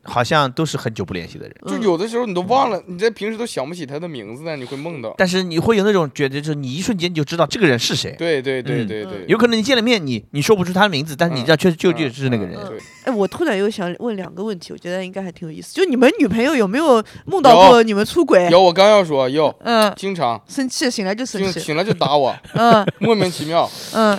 [0.07, 1.55] 好像都是很久不联系的人。
[1.63, 5.13] 嗯就有的时候你都忘了，你在平时都想不起他的名字，呢你会梦到。
[5.17, 8.15] 但是你会有那种觉得，就是你一瞬间就知道这个人是谁。
[8.17, 12.55] 对对对嗯对对，有可能你见了面，你你说不出他的名字，但是你知道确实就就是那个人。
[12.57, 15.73] 嗯对，哎，我突然又想问两个问题，我觉得应该还挺有意思。
[15.73, 18.47] 就你们女朋友有没有梦到过你们出轨？
[18.49, 21.51] 有我刚要说有，嗯，经常生气，醒来就生气。
[21.51, 23.69] 醒醒了就打我，嗯 莫名其妙。
[23.93, 24.17] 嗯，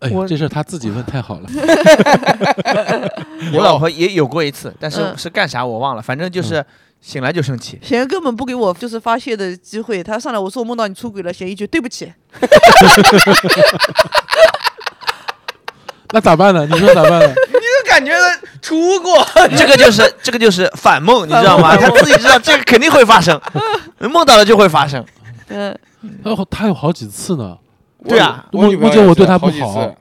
[0.00, 1.48] 哎我，这事儿他自己问太好了。
[3.54, 6.64] 我老婆也有过一次，但是嗯是干啥我忘了，反正就是
[7.00, 7.78] 醒来就生气。
[7.82, 12.12] 贤根本不给我就是发泄的机会，他上来我说我梦到你出轨了，贤一句对不起。
[16.14, 16.66] 那咋办呢？
[16.70, 17.26] 你说咋办呢？
[17.48, 19.26] 你就感觉他出过，
[19.56, 21.74] 这个就是这个就是反梦，你知道吗？
[21.76, 23.40] 他自己知道这个肯定会发生，
[23.98, 25.02] 梦到了就会发生。
[25.48, 25.76] 嗯，
[26.22, 27.56] 哦，他有好几次呢。
[28.08, 29.94] 对啊我女朋友梦见我对他不好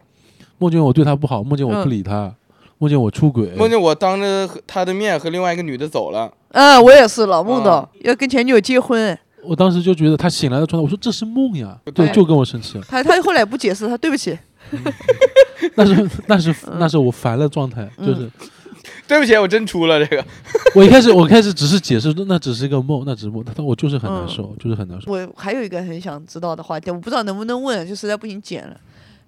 [0.58, 2.34] 梦见我对他不好，梦见我不理他，
[2.78, 12.84] 梦见我出轨，梦见我当着和他的面和另外一个女的走了，嗯，我也是老梦到啊要跟前女友结婚，我当时就觉得他醒来的状态，我说这是梦呀，对，就跟我生气了。
[12.88, 14.38] 他他后来不解释，他对不起。
[15.76, 16.78] 那是那是嗯。
[16.80, 18.30] 那是我烦的状态，就是
[19.12, 20.26] 对不起，我真出了这个。
[20.74, 25.12] 我一开始我开始只是解释那只是一个梦，那只是梦，但我就是很难受，就是很难受。
[25.12, 28.78] 我还有一个很想知道的话题，我不知道能不能问，就实在不行剪了。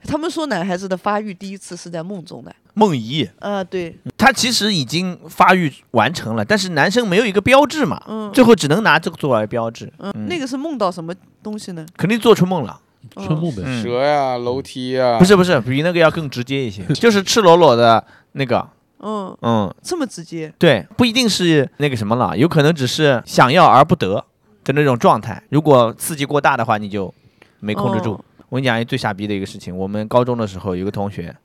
[0.06, 8.32] 他们说男孩子的发育第一次是在梦中的，梦遗，啊，对，他其实已经发育完成了，但是男生没有一个标志嘛，嗯。
[8.32, 10.28] 最后只能拿这个作为标志，嗯，嗯。
[10.30, 11.14] 那个是梦到什么
[11.44, 11.86] 东西呢？
[11.98, 12.80] 肯定做春梦了。
[13.16, 13.84] 春梦呗，嗯。
[13.84, 18.02] 蛇呀，楼梯呀，不是不是，比那个要更直接一些， 就是赤裸裸的
[18.34, 18.66] 那个，
[19.04, 24.24] 嗯，嗯，这么直接，对，不一定是那个什么了，有可能只是想要而不得
[24.64, 25.44] 的那种状态。
[25.50, 27.14] 如果刺激过大的话，你就
[27.60, 28.14] 没控制住。
[28.14, 31.36] 哦我跟你讲一最傻逼的一个事情，我们高中的时候有个同学，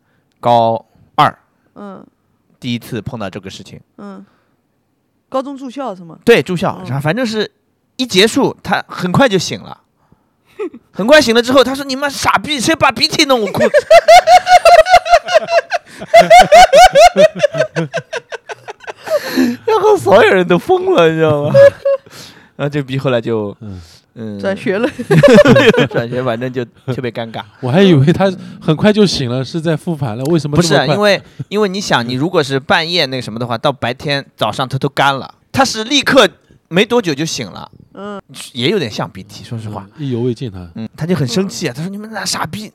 [0.40, 0.84] 高
[1.14, 1.38] 二
[1.74, 2.06] 嗯
[2.61, 4.22] 第一次碰到这个事情，嗯，
[5.30, 6.18] 高中住校是吗？
[6.22, 7.50] 对，住校，嗯然后反正是
[7.96, 9.80] 一结束，他很快就醒了。
[10.92, 13.70] 很快醒了之后，他说：“你妈傻逼，谁把鼻涕弄我裤子？”
[19.66, 21.53] 然后所有人都疯了，你知道吗？
[22.57, 23.80] 然后这逼后来就嗯。
[24.14, 24.39] 嗯。
[24.41, 24.89] 转学了，
[25.91, 27.43] 转学，反正就特别尴尬。
[27.61, 36.28] 我还以为他很快就醒了，是在复盘了，为什么不是啊，因为因为你想，你如果是半夜那个什么的话，到白天早上他都干了，他是立刻
[36.66, 38.20] 没多久就醒了，嗯，
[38.53, 39.86] 也有点像鼻涕，说实话。
[39.97, 42.72] 嗯意犹未尽他，嗯，他就很生气啊，他说：“你们俩傻逼，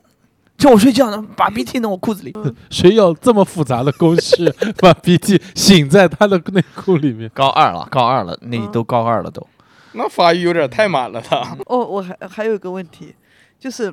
[0.56, 2.32] 叫我睡觉呢，把鼻涕弄我裤子里。
[2.70, 9.46] 谁有这么复杂的公式 把鼻涕醒在他的内裤里面？”高二了，高二了，那嗯都高二了都。
[9.92, 11.56] 那发育有点太满了，他。
[11.66, 13.14] 哦，我还还有一个问题，
[13.58, 13.92] 就是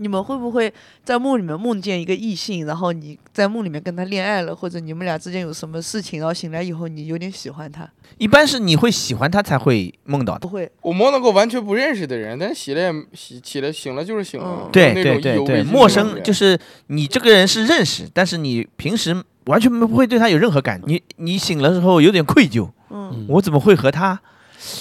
[0.00, 0.72] 你们会不会
[1.04, 7.86] 在梦里面梦见一个异性，然后你在梦里面跟他恋爱了，或者你们俩之间有什么事情，然后醒来以后你有点喜欢他？
[8.16, 10.40] 一般是你会喜欢他才会梦到的。
[10.40, 20.86] 不会，我梦到过完全不认识的人，但是起来也起起来醒了就是醒了嗯，对对对对，陌生就是你这个人是认识，但是你平时完全不会对他有任何感觉。
[20.86, 24.18] 你你醒了之后有点愧疚，嗯嗯我怎么会和他，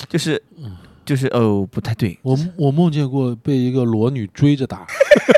[0.08, 0.42] 就是
[1.10, 4.86] 就是哦不太对，我我梦见过被一个裸女追着打，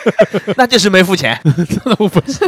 [0.57, 1.39] 那就是没付钱，
[1.85, 2.43] 那不是，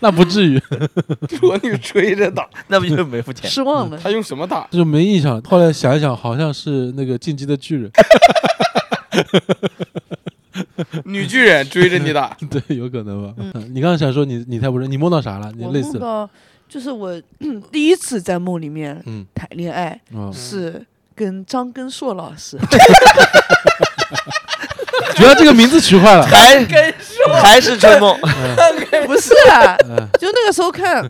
[0.00, 0.62] 那不至于，
[1.42, 3.50] 裸女追着打，那不就是没付钱？
[3.50, 3.98] 失望了。
[4.00, 4.68] 他用什么打？
[4.70, 5.42] 就没印象。
[5.42, 7.90] 后来想一想，好像是那个进击的巨人，
[11.06, 13.34] 女巨人追着你打，对，有可能吧。
[13.36, 15.50] 嗯你刚刚想说你你太不认，你梦到啥了？
[15.56, 16.30] 你我类似的，梦到
[16.68, 17.20] 就是我
[17.72, 20.86] 第一次在梦里面嗯谈恋爱，啊，是
[21.20, 22.56] 跟张根硕老师。
[25.14, 26.26] 主要这个名字取坏了。
[26.26, 26.66] 还
[27.42, 28.18] 还是春梦，
[29.06, 31.06] 不是啊，嗯就那个时候看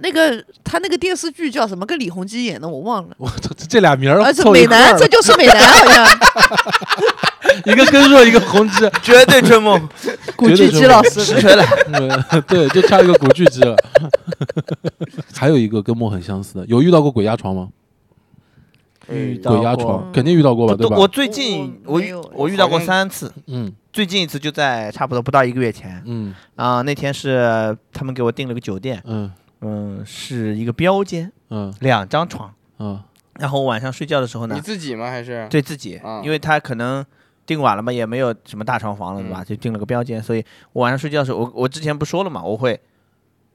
[0.00, 3.14] 那个他那个电视剧叫什么，跟李弘基演的，我忘了。
[3.16, 6.06] 我操，这这俩名儿而且美男，这就是美男，好像
[7.64, 9.88] 一个根硕，一个弘基，绝对春梦，
[10.36, 11.64] 古巨基老师实锤了。
[11.86, 13.74] 嗯对，就差一个古巨基了。
[15.34, 17.68] 还有一个跟梦很相似的，有遇到过鬼压床吗？
[19.12, 20.96] 遇到鬼压床，肯定遇到过吧，对吧？
[20.96, 32.98] 我最近我遇我没有我遇到过三次，嗯最近一次就在差不多不到一个月前嗯啊、那天是他们给我订了个酒店，嗯嗯，是一个标间，嗯两张床，嗯
[33.38, 35.10] 然后我晚上睡觉的时候呢你，自己吗？
[35.10, 35.46] 还是？
[35.50, 37.04] 对自己啊，因为他可能
[37.46, 39.42] 订晚了嘛，也没有什么大床房了，对吧？
[39.42, 42.78] 嗯就订了个标间，所以我晚上睡觉的时候，我我之前不说了嘛，我会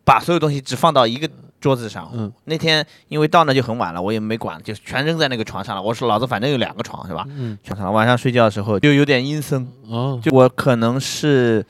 [0.03, 1.29] 把所有东西只放到一个
[1.59, 2.09] 桌子上。
[2.13, 5.81] 嗯那天因为到那就很晚了，我也没管，就全扔在那个床上了。
[5.81, 7.25] 我说老子反正有两个床是吧？
[7.29, 7.91] 嗯全上了。
[7.91, 11.65] 晚上睡觉的时候就有点阴森，哦，就我可能是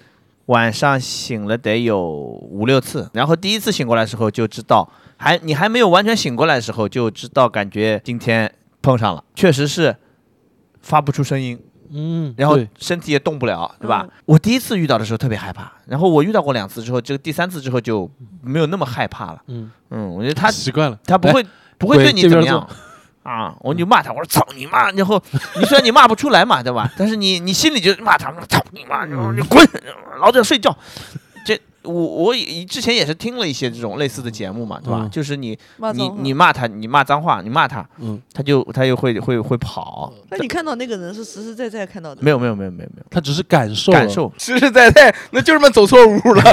[0.47, 9.95] 晚上醒了得有五六次，然后第一次醒过来的时候就知道，还你还没有完全醒过来的时候就知道，感觉今天碰上了，确实是
[10.81, 11.59] 发不出声音，
[11.91, 14.01] 嗯，然后身体也动不了，对吧？
[14.03, 18.09] 嗯我第一次遇到的时候特别害怕，然后我遇到过两次之后，这个第三次之后就
[18.41, 19.41] 没有那么害怕了。
[19.47, 21.45] 嗯，嗯，我觉得他习惯了，他不会
[21.77, 22.67] 不会对你怎么样
[23.23, 24.89] 啊，我就骂他，我说操你妈！
[24.91, 25.21] 然后
[25.59, 26.89] 你虽然你骂不出来嘛，对吧？
[26.97, 29.03] 但是你你心里就骂他，操你妈！
[29.05, 29.67] 然后你滚，
[30.19, 30.75] 老子要睡觉。
[31.87, 34.99] 这我我也之前也是听了一些这种类似的节目嘛，对吧？
[35.03, 35.57] 嗯就是你
[35.93, 40.11] 你脏话你骂他，你骂脏话，你骂他，嗯，他就他又会会会跑。
[40.29, 46.41] 那你看到那个人是实实在在看到的，没有没有没有没有没有他只是感受了，感受，实实在在，那就是么走错屋了。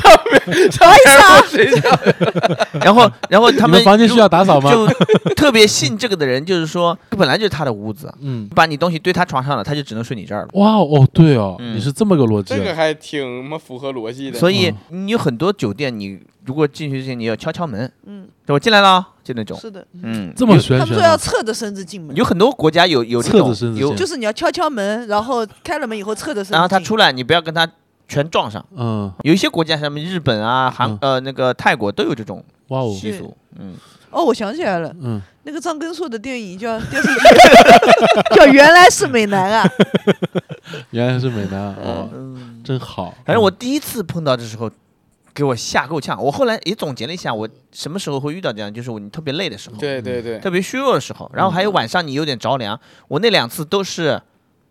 [0.00, 0.98] 上面上面
[1.38, 1.98] 我睡觉，
[2.84, 4.70] 然后然后他们你们房间需要打扫吗？
[4.70, 4.86] 就
[5.34, 10.48] 特别信这个的人，就是说本来就是他的屋子，嗯，把你东西堆他床上了，他就只能睡你这儿了。
[10.54, 14.38] 哇哦，对哦，嗯你是这么个逻辑啊，这个还挺么符合逻辑的。
[14.38, 15.06] 所以嗯。
[15.06, 27.68] 你有很多酒店，你如果进去之前你要敲敲门，嗯，我进来了啊，就那种，是的，嗯，这么有玄学他们说要，侧着身子进门，有很多国家有有这侧着种有身子进，就是你要敲敲门，然后开了门以后侧着身子进，然后他出来，你不要跟他
[28.08, 28.64] 全撞上。
[28.74, 30.98] 嗯，有一些国家，像日本啊、韩嗯。
[31.00, 33.74] 呃那个泰国都有这种哇哦，习俗，嗯，
[34.10, 37.20] 哦，我想起来了，嗯，那个张根硕的电影叫 电视剧
[38.36, 39.64] 叫《原来是美男》啊，
[40.90, 44.70] 原来是美男啊，哦，嗯，真好，反正我第一次碰到的时候，
[45.32, 46.22] 给我吓够呛。
[46.22, 52.78] 我后来也总结了一下，我什么时候会遇到这样，就是我你特别累的时候，对对对，特别虚弱的时候，然后还有晚上你有点着凉。
[53.08, 54.20] 我那两次都是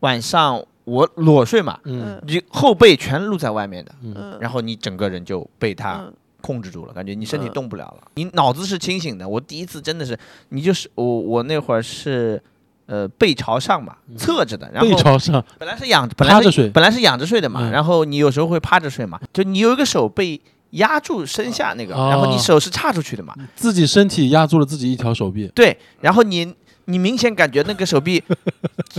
[0.01, 2.03] 晚上我裸睡嘛，嗯。
[2.05, 7.53] 嗯你后背全露在外面的，嗯嗯，然后你整个人就被他嗯控制住了，感觉你身体嗯。
[7.53, 9.27] 动不了了，你脑子是清醒的。
[9.27, 10.17] 我第一次真的是，
[10.49, 12.41] 你就是我我那会儿是。
[12.91, 16.69] 呃，背朝上嘛，侧着的，然后背朝上，本来是仰，本来是趴着睡。
[16.71, 17.69] 本来是仰着睡的嘛，嗯。
[17.69, 22.09] 然后你有时候会趴着睡嘛，就你有一个手被压住身下那个，哦。
[22.09, 26.51] 然后你手是叉出去的嘛，自己身体压住了自己一条手臂，对，然后你
[26.85, 28.23] 你明显感觉那个手臂，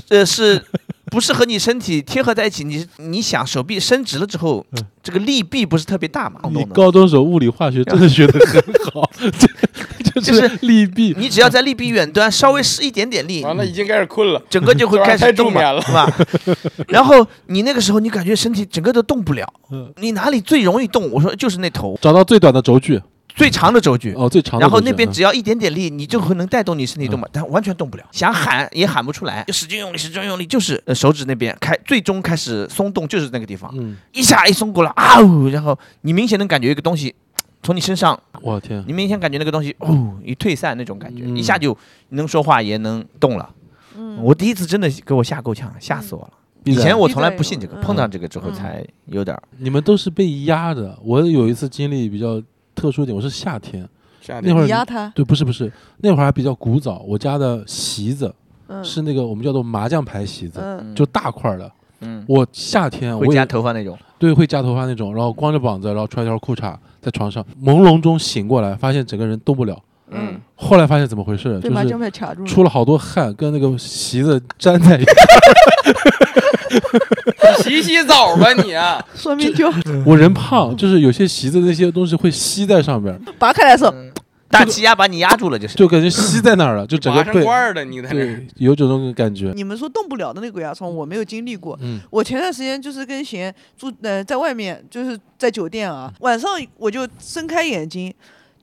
[0.09, 0.65] 呃，是
[1.11, 2.65] 不是和你身体贴合在一起？
[2.65, 6.41] 你你想手臂伸直了之后，嗯这个力臂不是特别大嘛？
[6.53, 14.41] 你高中时候物理化学真的学得很好， 这就就是是利弊，你只要在力臂远端稍微施一点点力，完了已经开始困了。
[14.49, 16.07] 整个就会开始 动嘛，是吧？
[16.89, 21.11] 然后你那个时候，你感觉身体整个都动不了嗯，你哪里最容易动？
[21.11, 23.01] 我说就是那头找到最短的轴距，
[23.41, 24.13] 最长的轴距。
[24.13, 37.15] 哦，最长的然后那边只要一点点力，你就会能带动你身体动嘛，但完全动不了，想喊也喊不出来，就使劲用力，使劲用力，就是呃手指那边开，最终开始松动，就是那个地方，嗯，一下一松过来，啊呜，然后你明显能感觉一个东西
[37.63, 41.35] 从你身上，我天，你明显感觉那个东西哦一退散那种感觉，嗯。
[41.37, 41.75] 一下就
[42.11, 43.49] 能说话也能动了。
[43.97, 46.31] 嗯，我第一次真的给我吓够呛，吓死我了。
[46.65, 47.81] 以前我从来不信这个，嗯。
[47.81, 49.43] 碰到这个之后嗯才有点儿。
[49.57, 52.43] 你们都是被压的，我有一次经历比较
[52.81, 53.87] 特殊一点，我是夏天，
[54.23, 54.49] 夏天。
[54.49, 58.35] 那会儿你压他，对，不是不是，那会儿还比较古早，我家的席子
[58.69, 61.71] 嗯，是那个我们叫做麻将牌席子，嗯，就大块儿的。
[62.01, 63.99] 嗯，我夏天会夹我也头发那种。
[64.19, 69.79] 对会夹头发那种，然后光着膀子，然后穿一条裤衩在床上，朦胧中醒过来，发现整个人动不了。
[70.11, 75.11] 嗯，后来发现怎么回事，就是出了好多汗，跟那个席子粘在一起。
[77.63, 79.05] 洗洗澡吧你啊！
[79.15, 79.73] 说明就
[80.05, 83.95] 我人胖，就是有些席子那些东西会吸在上边，拔开来的时候，
[84.49, 85.77] 大气压把你压住了，就是。
[85.77, 89.53] 就感觉吸在那儿了，就整个被罐儿的你在那有这种感觉。
[89.55, 91.79] 你们说动不了的那个鬼压床，我没有经历过。
[91.83, 98.13] 嗯我前段时间就是跟贤住呃在外面，就是在酒店啊，晚上我就睁开眼睛，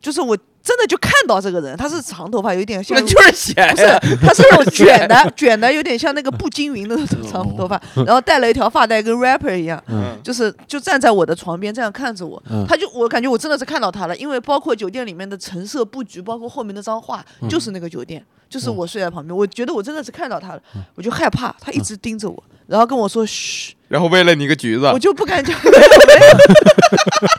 [0.02, 0.38] 就是我
[0.68, 3.86] 真的就看到这个人，他是长头发，有点像就是闲不是。，
[4.22, 9.82] 他是那种卷的 卷的，有点像那个步惊云的那种长头发， 然后戴了一条发带，跟 rapper 一样。
[9.88, 10.20] 嗯。
[10.22, 12.66] 就是就站在我的床边这样看着我，嗯。
[12.68, 17.48] 他就我感觉我真的是看到他了，因为包括酒店里面的陈设布局，包括后面那张画，嗯。
[17.48, 20.62] 就是那个酒店，就是嗯我睡在旁边，我觉得我真的是看到他了，
[20.96, 24.86] 我就害怕，他一直盯着我，然后跟我说嘘，然后喂了你个橘子。
[24.88, 25.58] 我，就不敢讲，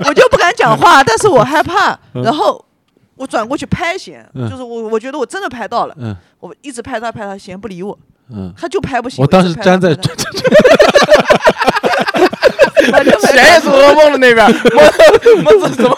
[0.06, 2.22] 我就不敢讲话，但是我害怕，嗯。
[2.22, 2.64] 然后
[3.18, 7.98] 我转过去拍弦，嗯就是我我觉得我真的拍到了，嗯我一直拍他拍他，弦不理我，
[8.30, 9.20] 嗯，他就拍不行。
[9.22, 10.38] 我当时站在他拍他
[12.92, 15.90] 反正谁也是噩梦了那边， 我我怎么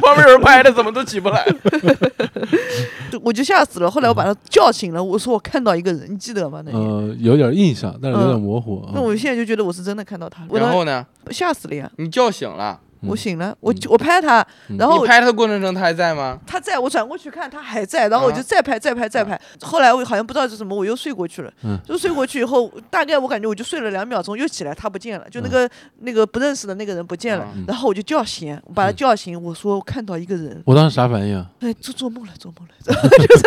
[0.00, 1.44] 旁边有人拍的，怎么都起不来？
[3.10, 3.90] 对我就吓死了。
[3.90, 6.60] 后来我把他叫醒了，我说我看到一个人，你记得吗？
[6.64, 6.80] 那天。
[6.80, 8.84] 呃，有点印象，但是有点嗯模糊。
[8.94, 11.88] 那我现在就觉得我是真的看到他了，我当然后呢，吓死了呀！
[11.98, 16.38] 你叫醒了，嗯我醒了，我就我拍他，嗯然后你拍他的过程中他还在吗？
[16.46, 19.40] 他在我转过去看，他还在，然后我就啊再拍再拍再拍。
[19.60, 21.52] 后来我好像不知道是什么，我又睡过去了。
[21.64, 27.46] 嗯就睡过去以后，大概我感觉我就睡了两秒钟，又起来，他不见了，就那嗯个、那个不认识的那个人不见了。
[27.56, 31.50] 嗯然后我就叫醒，我把他嗯叫醒，我说我看到一个人，我当时啥反应啊？
[31.60, 33.42] 哎，做做梦了，做梦了，然 后就是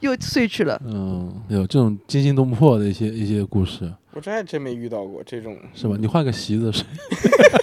[0.00, 0.80] 又又睡去了。
[0.84, 5.96] 嗯，有这种惊心动魄的一些一些故事，我这还真没遇到过这种，是吧？
[5.98, 6.84] 你换个席子睡，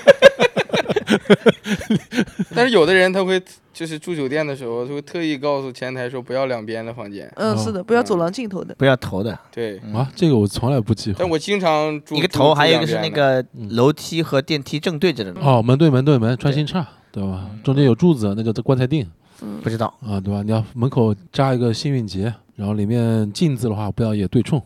[2.55, 3.41] 但是有的人他会
[3.73, 7.31] 就是住酒店的时候，他会特意告诉前台说不要两边的房间。
[7.35, 8.73] 嗯，哦是的，不要走廊尽头的。
[8.75, 11.29] 不要头的，对，嗯啊，这个我从来不忌讳但。
[11.29, 13.09] 我经常住一个头，还有一个是那。
[13.09, 17.49] 个嗯楼梯和电梯正对着的，哦，门对门对门，穿心叉，对吧？
[17.63, 19.05] 中间有柱子，那叫这棺材钉
[19.41, 19.93] 嗯不知道。
[20.01, 20.41] 啊，对吧？
[20.43, 24.65] 你要门口扎一个幸运结，然后里面镜子的话不要也对冲，是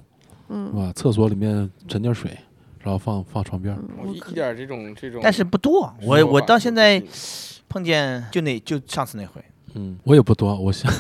[0.49, 0.91] 嗯吧？
[0.95, 2.32] 厕所里面盛点水，
[2.84, 3.75] 然后放放床边
[4.13, 7.01] 一点这种这种，但是不多，我我到现在
[7.69, 10.91] 碰见就那就上次那回，嗯，我也不多，我想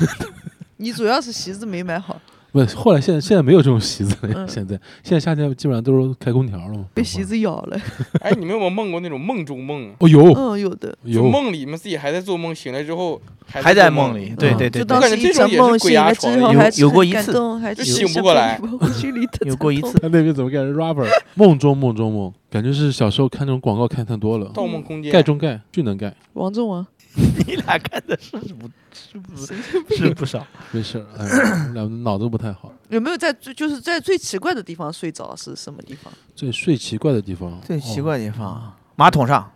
[0.77, 2.19] 你主要是席子没买好，
[2.53, 6.85] 不，后来现在现在没有这种席子了呀，嗯现在现在夏天基本上都是开空调了嘛。
[6.93, 7.77] 被席子咬了。
[8.21, 9.95] 哎，你们有没有梦过那种梦中梦啊？
[9.99, 10.95] 哦，有嗯，有的。
[11.03, 18.61] 有，梦里面自己还在做梦，醒来之后还在梦里，对嗯对对对就感觉时一整这种也是鬼梦醒了之压床有后还有过一次醒不过来
[18.93, 21.07] 心里的有过一次他 那边怎么改成 rubber？
[21.33, 24.51] 梦中梦中梦，感觉是小时候看那种广告看太多了。
[24.53, 26.85] 盗梦空间》盖中盖，巨能盖，王中王，
[27.47, 30.45] 你俩干的是不是不是不少？
[30.71, 31.05] 没事儿。
[31.17, 32.71] 哎，我们俩脑子不太好。
[32.89, 35.35] 有没有在最就是在最奇怪的地方睡着？
[35.35, 36.11] 是什么地方？
[36.35, 39.51] 最睡奇怪的地方，最奇哦怪的地方，马桶上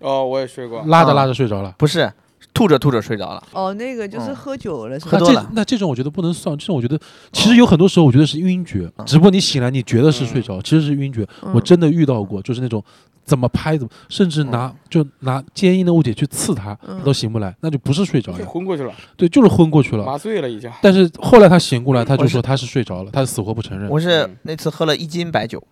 [0.00, 0.78] 哦，我也睡过。
[0.80, 1.74] 啊拉着拉着睡着了。
[1.76, 2.10] 不是
[2.54, 6.98] 吐着吐着睡着了，哦，那个就是嗯喝酒了，是吧那这喝多了那这种我觉得不能算，这种我觉得
[7.32, 11.28] 其实有很多时候我觉得是晕厥，嗯只不过你醒来你觉得是睡着，其实是晕厥。
[11.42, 12.82] 我嗯真的遇到过，就是那种
[13.28, 20.04] 怎么拍怎么，甚至拿就拿坚硬的物体去刺他，嗯他都醒不来，那就不是睡着了，昏过去了，对，就是昏过去了。
[20.04, 20.70] 麻醉了已经。
[20.80, 23.88] 但是后来他醒过来，他就说他是睡着了，他死活不承认。
[23.90, 25.62] 我是嗯那次喝了一斤白酒，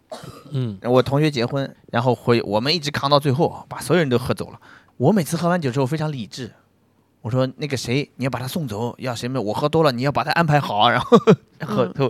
[0.51, 4.61] 嗯，我同学结婚，然后回我们一直扛到最后，把所有人都喝走了。
[4.99, 6.53] 我每次喝完酒之后非常理智，
[7.27, 10.89] 我说那个谁，你要把他送走，要谁没有我喝多了，你要把他安排好。
[10.89, 11.19] 然后
[11.59, 12.09] 然后都，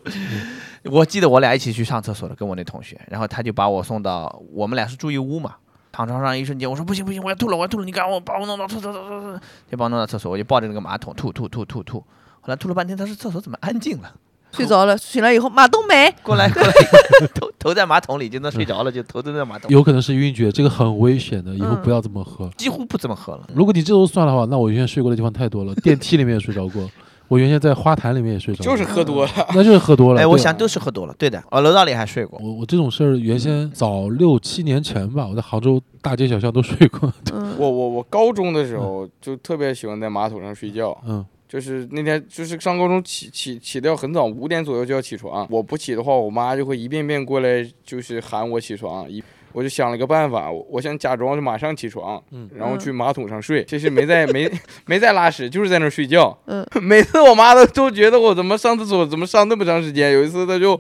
[0.84, 5.56] 我记得我俩一起去上厕所了，跟我那同学，然后他就把我送到我们俩是住一屋嘛，
[5.90, 9.40] 躺床上一瞬间，我说不行不行，我要吐了我要吐了，你赶我把我弄到厕所厕所厕所，
[9.70, 11.98] 就把我弄到厕所，我就抱着那个马桶吐吐吐吐吐，
[12.42, 14.14] 后来吐了半天，他说厕所怎么安静了？
[14.52, 16.72] 睡着了，醒来以后马冬梅，过来过来，
[17.34, 22.48] 头头在马桶里就能睡着了，就头都在马桶，有可能是晕厥，这个很危险的，以后嗯不要这么喝。
[22.56, 23.46] 几乎不怎么喝了。
[23.54, 26.88] 如果你这都算的话，那我原先睡过的地方太多了， 电梯里面也睡着过，
[27.28, 30.20] 我原先在花坛里面也睡着，就是喝多了，那就是喝多了。
[30.22, 31.42] 哎，我想都是喝多了，对的。
[31.50, 37.12] 哦，楼道里还睡过，我我这种事儿原先早六七年前吧，我在杭州大街小巷都睡过。
[37.34, 45.46] 嗯，我我我高中的时候就特别喜欢在马桶上睡觉，嗯就是那天就是上高中起起起的要很早，五点左右就要起床。
[45.50, 49.08] 我不起的话，我妈就会一遍遍过来就是喊我起床。
[49.10, 49.22] 一
[49.52, 53.64] 我就想了个办法，我我想假装是马上起床，嗯然后去马桶上睡。
[53.68, 54.50] 其实没在没
[54.84, 56.36] 没在拉屎，就是在那儿睡觉。
[56.46, 60.12] 嗯 每次我妈都都觉得我怎么上厕所怎么上那么长时间。
[60.12, 60.78] 有一次她就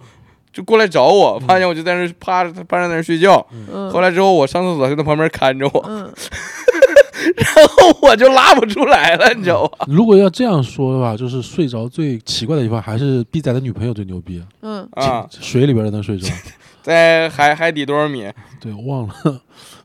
[0.52, 3.46] 就过来找我，发现我就在那儿趴着趴着在那儿睡觉。
[3.50, 6.12] 嗯后来之后我上厕所，她在旁边看着我，嗯，
[7.36, 9.86] 然后我就拉不出来了，你知道吧？
[9.88, 16.28] 如果要这样说的话，就是睡着最奇怪的地方还是逼仔的女朋友最牛逼，嗯，啊，水里边能睡着。
[16.82, 18.30] 在海海底多少米？
[18.60, 19.14] 对，忘了，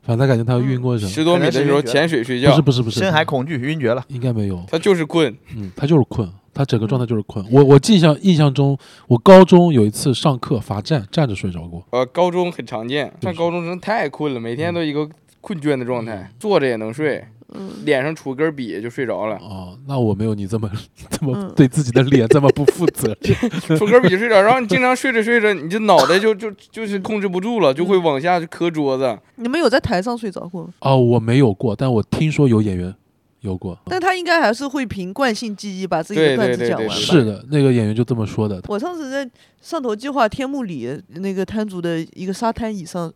[0.02, 1.10] 反正感觉他晕过去了。
[1.10, 4.04] 十多米的时候潜水睡觉不是，不是不是，深海恐惧晕厥了。
[4.06, 4.64] 应该没有。
[4.70, 5.36] 他就是困。
[5.56, 7.44] 嗯，他就是困，他整个状态就是困。
[7.50, 11.84] 我我印象印象中，我高中有一次上课罚站，站着睡着过。
[11.90, 15.08] 呃，高中很常见，上高中真的太困了，每天都一个
[15.40, 20.70] 困倦的状态，坐着也能睡，嗯脸上杵根笔就睡着了，哦，那我没有你这么
[21.10, 23.12] 这么嗯对自己的脸这么不负责。
[23.22, 29.18] 杵根笔就睡着，然后你经常睡着睡着，你这脑袋就 就就是控制不住了，就会往下就磕桌子。
[29.36, 30.72] 你们有在台上睡着过吗？
[30.80, 32.94] 哦，我没有过，但我听说有演员
[33.40, 33.78] 有过。
[33.86, 36.94] 但他应该还是会凭惯性记忆把自己的对段子讲完吧。
[36.94, 38.62] 是的，那个演员就这么说的。
[38.68, 39.28] 我上次在
[39.60, 43.12] 上头计划天幕里那个摊主的一个沙滩椅上，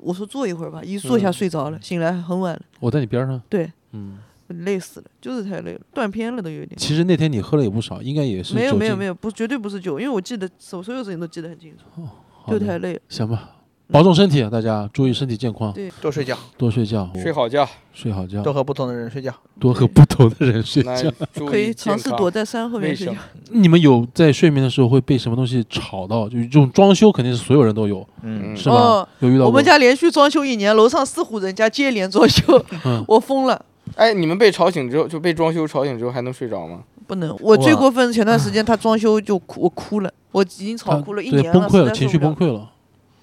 [0.00, 2.60] 我说坐一会儿吧，一坐下嗯睡着了，醒来很晚了。
[2.80, 3.40] 我在你边上。
[3.48, 4.18] 对，嗯，
[4.64, 6.76] 累死了，就是太累了，断片了都有点。
[6.76, 12.08] 其实那天你喝了也不少，应该也是没有没有没有，不绝对不是酒，因为我记得所所有事情都记得很清楚，哦
[12.48, 13.00] 就太累了。
[13.08, 13.50] 行吧，
[13.88, 19.32] 保重身体，大家注意身体健康，对多睡觉，多睡觉，睡好觉，睡好觉多，和不同的人睡觉。
[19.58, 21.10] 多和不同的人睡觉。
[21.46, 23.14] 可以尝试躲在山后面睡觉。
[23.50, 26.28] 你们有在睡眠的时候会被什么东西吵到？
[26.28, 28.74] 就是这种装修肯定是所有人都有，嗯，嗯是吧？
[28.74, 29.46] 哦有遇到过？
[29.46, 33.64] 我们家连续装修一年，楼上四户人家接连装修，嗯， 我疯了。
[33.94, 36.80] 哎，你们被吵醒之后，就被装修吵醒之后还能睡着吗？
[37.06, 42.18] 不能，我最过分，前段时间他装修就哭，我哭了，我已经吵哭了一年了，崩溃了，情绪。
[42.18, 42.70] 崩溃了。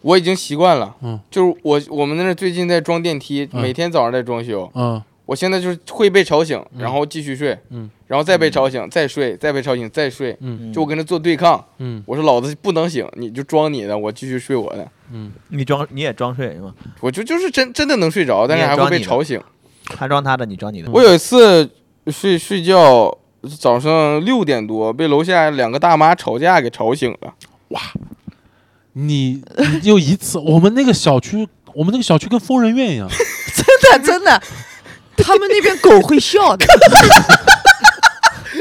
[0.02, 11.64] 我已经习惯了，嗯就是我我们那儿最近在装电梯，嗯每天早上在装修，嗯我现在就是会被吵醒，嗯然后继续睡，嗯然后再被吵醒，再睡，再被吵醒，再睡，嗯就我跟他做对抗。
[11.78, 14.86] 嗯我说老子不能醒，你就装你的，我继续睡我的。
[15.14, 16.74] 嗯，你装你也装睡是吗？
[17.00, 19.42] 我就就是真真的能睡着，但是还会被吵醒。
[19.86, 20.90] 他装他的，你装你的。
[20.92, 21.70] 我有一次
[22.08, 23.18] 睡睡觉，
[23.60, 27.34] 早上六点多被楼下两个大妈吵架给吵醒了。
[28.94, 34.42] 你你就一次，我们那个小区，我们那个小区跟疯人院一样， 真的真的，
[35.18, 36.66] 他们那边狗会笑的。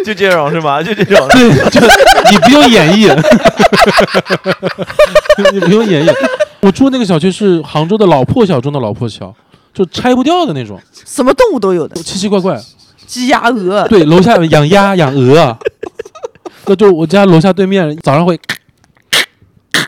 [0.04, 0.82] 就这种是吗？
[0.82, 1.28] 就这种。
[1.28, 1.80] 对，就
[2.30, 3.14] 你不用演绎，
[5.52, 6.12] 你不用演绎。
[6.60, 9.34] 我住那个小区是杭州的老破小中的老破小，
[9.72, 12.60] 就拆不掉的那种，什么动物都有的，奇奇怪怪。
[13.06, 13.86] 鸡鸭鹅。
[13.88, 15.58] 对，楼下养鸭养鹅，
[16.66, 18.38] 那就我家楼下对面早上会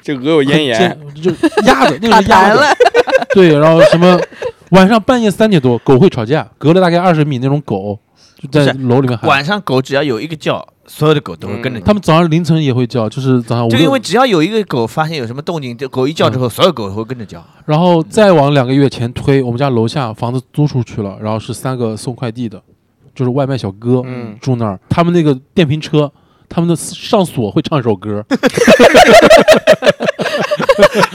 [0.02, 1.31] 这鹅有咽炎，就
[1.65, 2.77] 鸭子那卡个是鸭子，
[3.32, 4.20] 对，然后什么
[4.70, 7.98] 晚上半夜三点多狗会吵架，隔了大概二十米那种狗
[8.51, 11.81] 就在楼里面喊，晚上狗只要有一个叫，所有的狗都会跟着。
[11.81, 17.45] 他们早上凌晨也会叫，就是早上五就因为，只要有一个狗发现有什么动静，这狗一叫之后，所有狗都会跟着叫。
[17.66, 22.62] 然后再往两个月前推，我们家楼下房子租出去了，然后是三个送快递的，
[23.15, 26.12] 就是外卖小哥嗯，住那儿，他们那个电瓶车。
[26.47, 28.23] 他们的上锁会唱一首歌，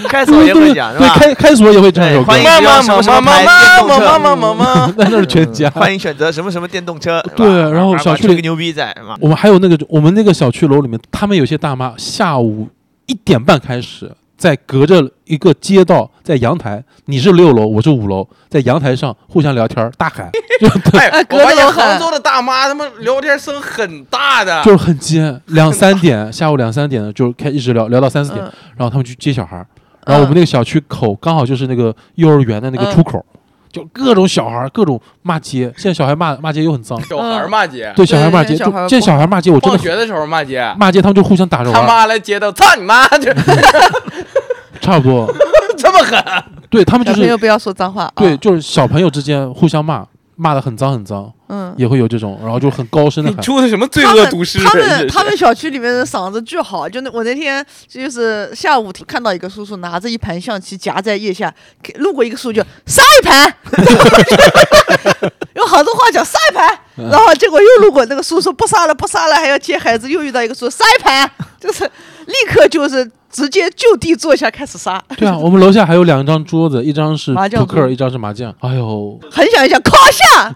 [0.09, 1.13] 开锁也会讲是对，吧？
[1.15, 5.69] 开开锁也会唱一首歌，欢迎妈妈妈妈妈妈妈妈妈妈妈， 那那是全家。
[5.69, 7.21] 欢迎选择什么什么电动车。
[7.23, 7.33] 是吧？
[7.37, 9.15] 对然后小区里吹个牛逼在嘛。
[9.21, 12.67] 我们还有那个，我们那个小区楼里面，他们有些大妈下午
[13.05, 20.29] 一点半开始，在隔着一个街道，在阳台，你是六楼，我是五楼，在阳台上互相聊天，大喊，
[20.97, 28.51] 哎，我隔发现着楼喊杭州的大妈他们聊天声很大的，就是很尖，两三点， 下午两三点就开一直聊，聊到三四点，嗯。
[28.77, 29.67] 然后他们去接小孩儿，
[30.09, 33.23] 然后我们那个小区口刚好就是那个幼儿园的那个出口，
[33.71, 43.31] 就各种小孩儿，各种骂街，现在小孩骂骂街又很脏，小孩骂街，对小孩骂街，对小孩就见小孩骂街，我真的放学的时候骂街，骂街，他们就互相打着他玩他，妈来街道，操你妈， 就
[44.81, 45.31] 差不多，
[45.77, 46.23] 这么狠，
[46.71, 48.11] 对他们就是小朋友不要说脏话。
[48.15, 50.03] 对，啊，就是小朋友之间互相骂，
[50.39, 51.75] 骂的很脏很脏，嗯。
[51.77, 53.43] 也会有这种，然后就很高声的你喊。
[53.43, 54.57] 出的什么罪他们恶都市？
[54.59, 61.53] 他们 他们小区里面的嗓子巨好，就那我那天就是下午看到一个叔叔拿着一盘象棋夹在腋下，
[61.83, 63.53] 给路过一个叔叔就杀一盘，
[65.55, 71.29] 有好多话讲杀一盘，嗯然后结果又路过那个叔叔不杀了不杀了，还要接孩子，又遇到一个叔叔杀一盘，
[71.59, 71.83] 就是
[72.25, 78.53] 立刻就是直接就地坐下开始杀，对啊，我们楼下还有两张桌子， 一张是扑克，一张是麻将。
[78.59, 80.53] 哎呦，很想一想靠下，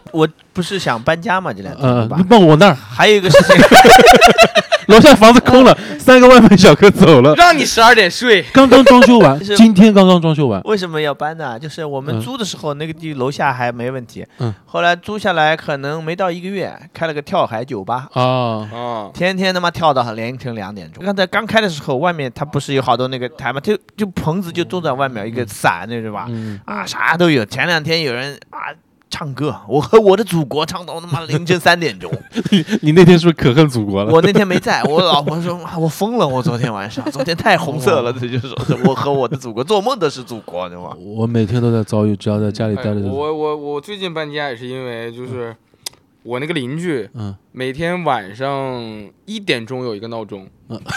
[0.12, 2.26] 我不是想搬家嘛，这两天呃对，吧你？
[2.28, 3.56] 问我那儿，还有一个事情，
[4.88, 10.60] 楼下房子空了，三个外卖小哥走了，让你十二点睡，刚刚装修完，今天刚刚装修完。
[10.64, 11.58] 为什么要搬呢？
[11.58, 18.08] 就是我们嗯租的时候，那个地楼下还没问题，嗯，后来租下来可能没到一个月，开了个跳海酒吧。
[18.12, 21.02] 啊，哦，天天他妈跳到凌晨两点钟。
[21.02, 26.26] 刚才刚开的时候，外面它不是有好多那个台嘛，就就棚子就坐在外面，一个伞那是吧？
[26.28, 27.44] 嗯，啊，啥都有。
[27.44, 28.72] 前两天有人啊
[29.10, 32.10] 唱歌，我和我的祖国唱到他妈凌晨三点钟。
[32.82, 34.12] 你那天是不是可恨祖国了？
[34.12, 40.96] 我那天没在，我老婆说啊我疯了，我昨天晚上， 昨天太红色了，这就说是我和我的祖国，做梦都是祖国，对吧？
[40.98, 45.54] 我每天都在遭遇，只要在家里待哎着就，我我我最近搬家也是因为就是
[46.24, 48.82] 我那个邻居嗯，每天晚上
[49.26, 50.48] 一点钟有一个闹钟。
[50.68, 50.80] 嗯。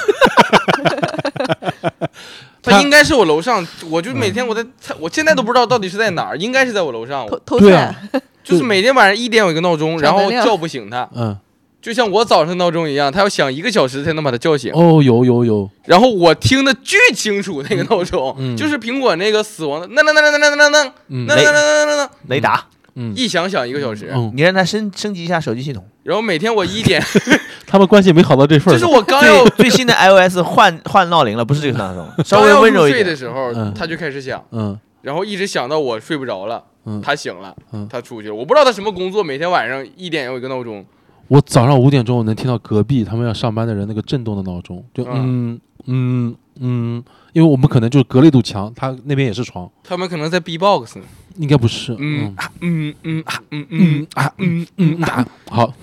[2.64, 7.96] 他应该是我楼上，我就每天我在，他我现在都不知道到底是在哪儿，应该是在我楼上，偷偷对啊，
[8.44, 11.38] 就是每天晚上一点有一个闹钟，然后叫不醒他，嗯，
[11.82, 14.74] 就像我早上闹钟一样，他要响一个小时才能把他叫醒。
[14.74, 18.58] 哦，有有有，然后我听得巨清楚那个闹钟，嗯。
[18.58, 22.66] 就是苹果那个死亡的那那那那那那那那那那那那那，雷达，
[23.00, 24.12] 嗯一响响一个小时。
[24.14, 25.86] 嗯，你让他升升级一下手机系统。
[26.04, 27.02] 然后每天我一点，
[27.68, 28.92] 他们关系没好到这份就是儿上。
[28.98, 33.04] 我刚要最最新的 iOS 换换闹铃了，不是这个闹钟， 稍微刚要入温柔一点。
[33.04, 38.36] 睡的时候嗯，它就开始响，嗯然后一直响到我睡不着了，嗯他醒了，嗯他出去了。
[38.36, 40.86] 我不知道他什么工作，每天晚上一点有一个闹钟。
[41.30, 47.04] 我早上五点钟我能听到隔壁他们要上班的人那个震动的闹钟，就嗯嗯嗯，
[47.34, 51.04] 因为我们可能就是隔了一堵墙，他那边也是床，他们可能在 B-box 呢。
[51.38, 55.74] 应该不是，嗯嗯啊嗯嗯啊嗯嗯嗯啊嗯嗯啊，好，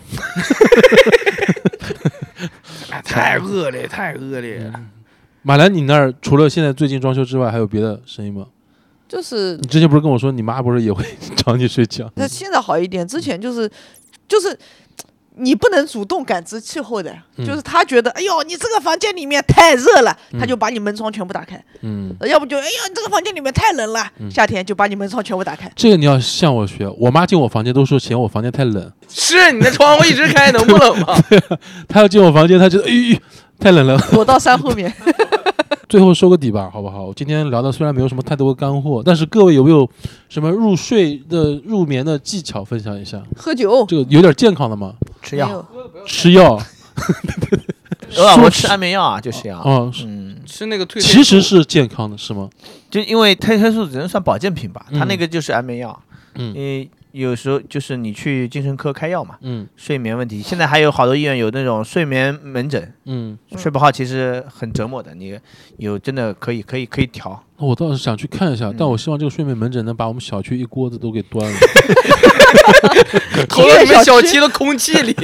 [2.91, 4.81] 啊 太恶劣，太恶劣了。
[5.43, 8.47] 马兰，你那儿除了现在最近装修之外，还有别的声音吗？
[9.07, 11.05] 就是你之前不是跟我说你妈不是也会
[11.37, 12.11] 找你睡觉？
[12.17, 13.71] 那现在好一点，之前就是
[14.29, 14.57] 就是。
[15.37, 25.71] 你不能主动感知气候的，嗯就是他觉得，哎呦，你这个房间里面太热了，嗯他就把你门窗全部打开；嗯，要不就，哎呦，你这个房间里面太冷了，嗯夏天就把你门窗全部打开。
[25.75, 26.89] 这个你要向我学。
[26.99, 31.17] 我妈进我房间都说嫌我房间太冷，是你的窗户一直开，能不冷吗？
[31.89, 33.21] 她要进我房间，她觉得哎
[33.59, 33.99] 太冷了。
[34.13, 34.93] 躲到山后面，
[35.89, 37.13] 最后收个底吧，好不好？
[37.13, 39.89] 今天聊的虽然没有什么太多干货，但是各位有没有
[40.29, 43.23] 什么入睡的入眠的技巧分享一下？
[43.37, 44.95] 喝酒，这个有点健康的吗？
[45.23, 45.67] 吃药，
[46.07, 46.59] 吃药
[48.17, 49.63] 呃， 说我吃安眠药啊，就是药。
[50.05, 52.49] 嗯，吃那个褪黑其实素是健康的，是吗？
[52.91, 55.99] 就因为褪黑素只能算保健品吧，它嗯那个就是安眠药。
[56.37, 65.39] 因嗯为有时候就是你去精神科开药嘛，嗯睡眠问题，现在还有好多医院有那种睡眠门诊，嗯，嗯睡不好其实很折磨的，你
[65.77, 67.41] 有真的可以可以可以调。
[67.57, 71.57] 那我倒是想去看一下，嗯但我希望这个睡眠门诊能把我们小区一锅子都给端了。
[73.49, 75.15] 投到你们小区的空气里，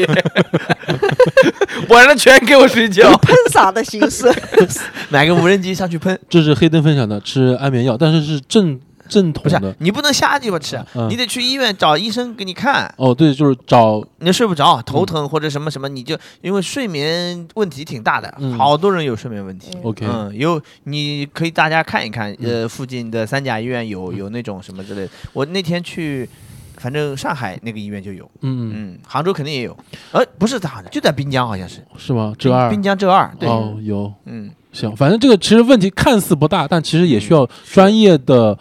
[1.90, 3.16] 晚上全给我睡觉。
[3.18, 4.32] 喷洒的形式，
[5.10, 8.78] 买个无人机上去喷，这是黑灯分享的吃安眠药，但是是正
[9.10, 9.74] 正统不是的。
[9.80, 11.08] 你不能瞎鸡巴吃，嗯。
[11.10, 12.92] 你得去医院找医生给你看。
[12.96, 18.56] 哦，对，就是找你睡不着、头疼或者什么什么，你就因为睡眠问题挺大的，嗯。
[18.56, 19.76] 好多人有睡眠问题。
[19.82, 25.10] OK，嗯，有你可以大家看一看，呃，附近的三甲医院有有那种什么之类的。
[25.32, 26.28] 我那天去，
[26.76, 29.76] 反正上海那个医院就有，嗯嗯，嗯，杭州肯定也有，
[30.12, 32.32] 呃，不是在杭州，就在滨江好像是，是吗？
[32.38, 34.12] 浙二滨江浙二，对，哦，有。
[34.26, 38.56] 嗯，行，反正这个其实问题看似不大，但其实也需要专业的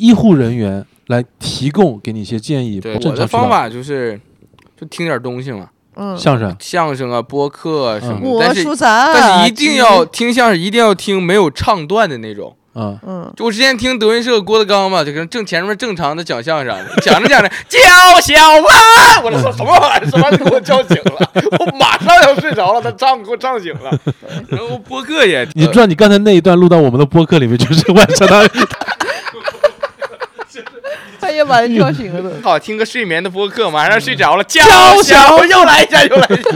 [0.00, 2.80] 医护人员来提供给你一些建议。
[2.80, 4.18] 对，不正我的方法就是
[4.80, 12.56] 就听点东西嘛，嗯，相声相声啊、播客啊什么但是但是一定要听相声，一定要听没有唱段的那种。
[12.72, 16.72] 啊，嗯，就我之前听德云社郭德纲嘛，就跟正前面正常的讲相声，
[17.02, 17.80] 讲着讲着叫
[18.22, 20.08] 小啊，我这说什么玩意儿？
[20.08, 21.30] 什么给我叫醒了？
[21.58, 23.90] 我马上要睡着了，他唱给我唱醒了。
[24.48, 28.48] 然后播客也，你知道你刚才那一段录到我们的播客里面，就是晚上他
[31.30, 32.30] 他也把人叫醒了都。
[32.42, 36.50] 好听个睡眠的播客，马上睡着了，叫叫小又来一下，又来一下。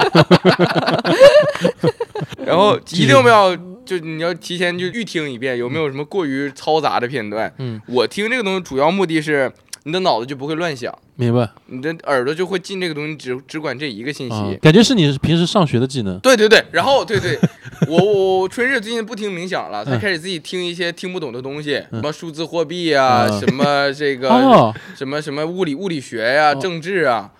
[2.44, 3.56] 然后一定不要，
[3.86, 7.52] 就你要提前就预听一遍，有没有什么过于嘈杂的片段？
[7.58, 9.52] 嗯，我听这个东西主要目的是
[9.84, 14.34] 你的脑子就不会乱想，明白你的耳朵就会进这个东西，只只管这一个信息。
[14.34, 16.18] 啊，感觉是你平时上学的技能。
[16.20, 17.38] 对对对，然后对对，
[17.88, 27.30] 我我我春日最近不听冥想了，他嗯开始自己听一些听不懂的东西，嗯什么数字货币啊，嗯什么这个、哦，什么什么物理物理学呀、哦政治啊，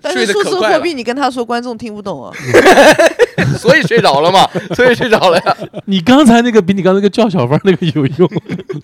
[0.00, 2.32] 但睡是数字货币你跟他说，观众听不懂啊。
[3.58, 5.56] 所以睡着了嘛，所以睡着了呀。
[5.86, 8.28] 你刚才那个比你刚才那个叫小芳那个有用。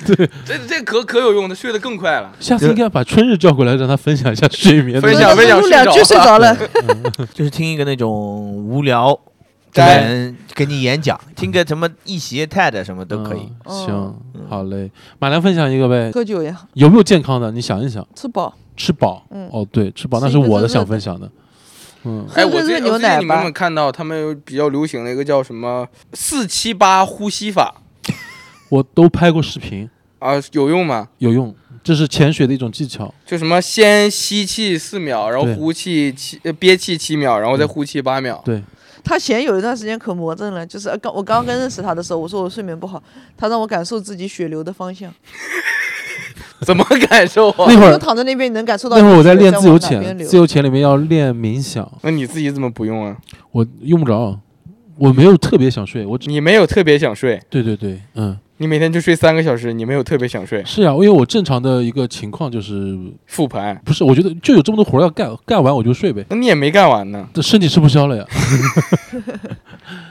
[0.06, 2.32] 对，这这可可有用的，睡得更快了。
[2.40, 5.00] 下次应该把春日叫过来，让他分享一下睡眠。
[5.00, 6.56] 分享分享录两句睡着了，
[7.34, 9.18] 就是听一个那种无聊
[9.74, 13.50] 人给你演讲，听个什么一席 TED 什么都可以。
[13.64, 17.50] 嗯行嗯，好嘞，马良分享一个呗，喝酒呀，有没有健康的？
[17.52, 19.22] 你想一想，吃饱，吃饱。
[19.30, 21.30] 嗯哦，对，吃饱那是我的想分享的。
[22.04, 23.52] 嗯，哎，我最近你们有没有。
[23.52, 27.82] 看到他们有比较流行的一个叫什么四七八呼吸法
[28.70, 29.90] 我都拍过视频，
[30.20, 30.34] 啊？
[30.52, 31.08] 有用吗？
[31.18, 31.52] 有用，
[31.82, 33.12] 这是潜水的一种技巧。
[33.26, 38.40] 就什么先吸气四秒，然后呼气七呃憋气七秒，然后再呼气八秒。
[38.44, 38.62] 对，
[39.02, 43.02] 他前有一段时间可魔怔了，就是呃刚我刚刚认识他的时候，我说我睡眠不好，
[43.36, 45.12] 他让我感受自己血流的方向。
[46.66, 47.66] 怎么感受啊？
[47.68, 53.16] 那会儿就躺在那边，你能感受到那会儿我在练自由潜，自由潜里面要练冥想，那你自己怎么不用啊？
[53.52, 54.38] 我用不着，
[54.96, 60.62] 我没有特别想睡，我只你没有特别想睡，对对对，嗯，你每天就睡三个小时，你没有特别想睡。
[60.64, 67.28] 是啊、因为我正常的一个情况就是，复盘，不是，我觉得就有这么多活要干，干完我就睡呗，那你也没干完呢。
[67.32, 68.24] 这身体吃不消了呀。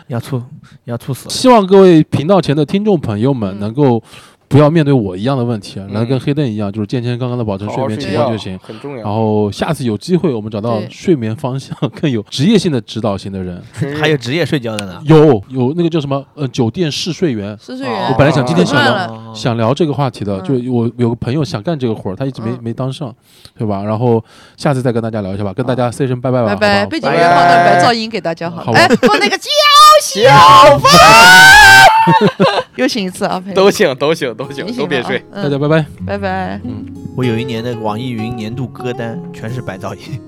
[0.07, 0.41] 要猝
[0.85, 1.29] 要猝死了。
[1.29, 4.01] 希望各位频道前的听众朋友们嗯能够
[4.49, 8.57] 不要面对我一样的问题，嗯来跟黑灯一样，就是健健康康的保持睡眠情况就行。
[8.63, 9.03] 很重要。
[9.03, 13.61] 然后下次有机会，我们找到睡眠方向更有职业性的指导型的人，
[13.99, 15.01] 还有职业睡觉的呢。
[15.05, 20.43] 有有那个叫什么呃酒店试睡员，试睡员，我本来想今天想聊想聊这个话题的，嗯。
[20.63, 22.59] 就我有个朋友想干这个活儿，他一直没嗯。
[22.61, 23.13] 没当上，
[23.57, 23.83] 对吧？
[23.83, 24.23] 然后
[24.55, 26.85] 下次再跟大家聊一下吧，跟大家 say 声拜拜吧，拜拜？
[26.85, 28.71] 背景音乐放段白噪音给大家好。
[28.71, 29.43] 哎，放那个叫
[30.01, 30.89] 小芳，
[32.75, 35.25] 又醒一次啊，都行，都行，都行醒，醒了啊都别睡。
[35.31, 35.85] 嗯大家拜拜。
[36.05, 36.61] 拜拜。
[36.63, 36.85] 嗯
[37.15, 40.21] 我有一年的网易云年度歌单全是白噪音。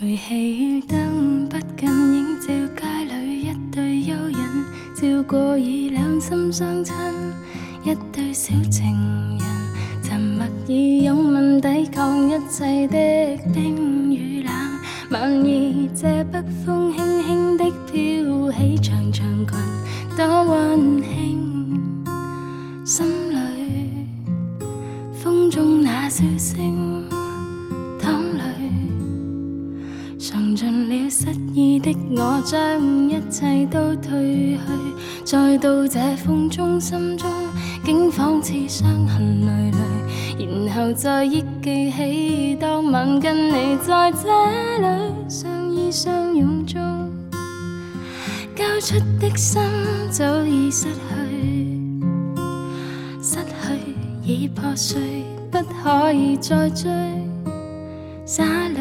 [0.00, 2.46] 煤氣燈不禁映照
[2.76, 4.64] 街裏一對幽人，
[4.94, 6.92] 照過已兩心相親，
[7.88, 8.84] 一對小情
[9.38, 9.48] 人，
[10.02, 14.52] 沉默以拥吻抵抗一切的冰与冷。
[15.10, 19.56] 晚意借北風輕輕的飘起長長裙，
[20.18, 22.04] 多溫馨，
[22.84, 24.06] 心里
[25.24, 27.08] 風中那笑聲，
[27.98, 28.44] 淌泪。
[30.18, 34.58] 嘗盡了失意的我，將一切都褪去，
[35.24, 37.30] 再到這風中，心中
[37.84, 44.28] 竟仿似傷痕累累，然後再憶記起當晚跟你在這
[44.80, 46.80] 裏相依相擁中，
[48.56, 49.62] 交出的心
[50.10, 51.92] 早已失去，
[53.22, 53.94] 失去。
[54.24, 56.90] 已破碎，不可以再追。
[58.26, 58.80] 洒泪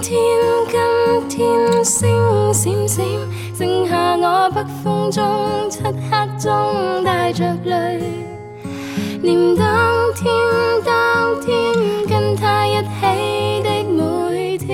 [0.00, 0.18] 天，
[1.28, 2.08] 今天星
[2.52, 3.02] 閃閃，
[3.56, 8.00] 剩下我北風中漆黑中帶着淚，
[9.22, 10.32] 念當天，
[10.84, 11.52] 當天
[12.08, 14.68] 跟他一起的每天。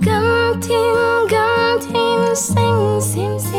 [0.00, 0.08] 今
[0.60, 0.70] 天，
[1.28, 1.34] 今
[1.88, 2.54] 天星
[3.00, 3.50] 閃閃，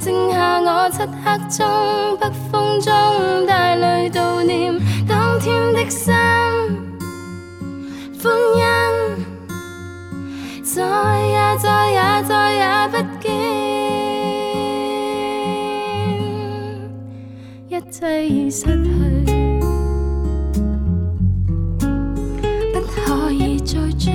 [0.00, 2.52] 剩下我漆黑中北風
[2.82, 4.74] 中帶淚悼念
[5.44, 6.14] 天的心，
[8.18, 8.64] 歡欣，
[10.62, 10.80] 再
[11.26, 13.28] 也再也再也不見，
[17.68, 18.80] 一切已失去，
[22.72, 24.14] 不可以再追。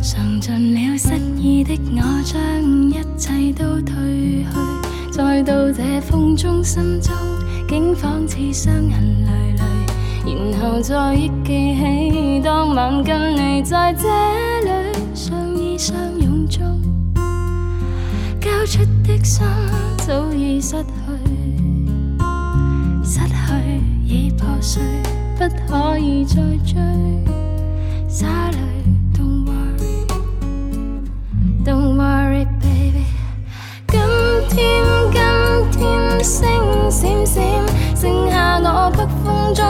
[0.00, 2.38] 尝盡了失意的我，將
[2.88, 3.90] 一切都褪
[4.44, 4.46] 去，
[5.10, 7.12] 再到這風中，心中
[7.74, 9.64] 竟仿似傷痕累累，
[10.32, 14.06] 然後再憶記起當晚跟你在這
[14.60, 14.70] 裏
[15.12, 16.80] 相依相擁中，
[18.40, 19.44] 交出的心
[20.06, 20.86] 早已失去，
[23.02, 23.34] 失去
[24.06, 24.80] 已破碎，
[25.36, 26.34] 不可以再
[26.64, 26.80] 追，
[28.08, 28.56] 灑淚。
[29.16, 30.06] Don't worry,
[31.64, 33.02] don't worry, baby。
[33.88, 33.98] 今
[34.50, 34.84] 天
[36.24, 36.48] 星
[36.90, 37.44] 闪闪，
[37.94, 39.62] 剩下我北风中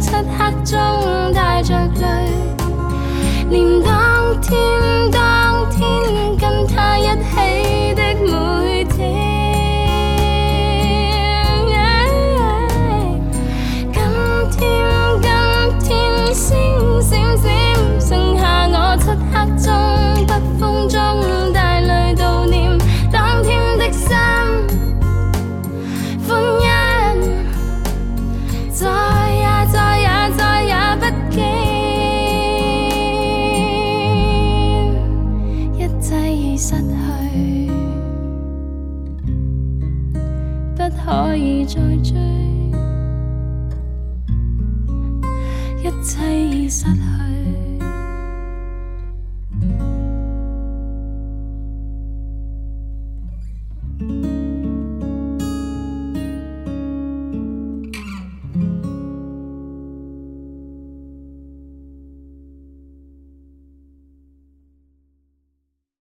[0.00, 2.04] 漆黑中带着泪，
[3.48, 4.58] 念当天，
[5.12, 5.86] 当天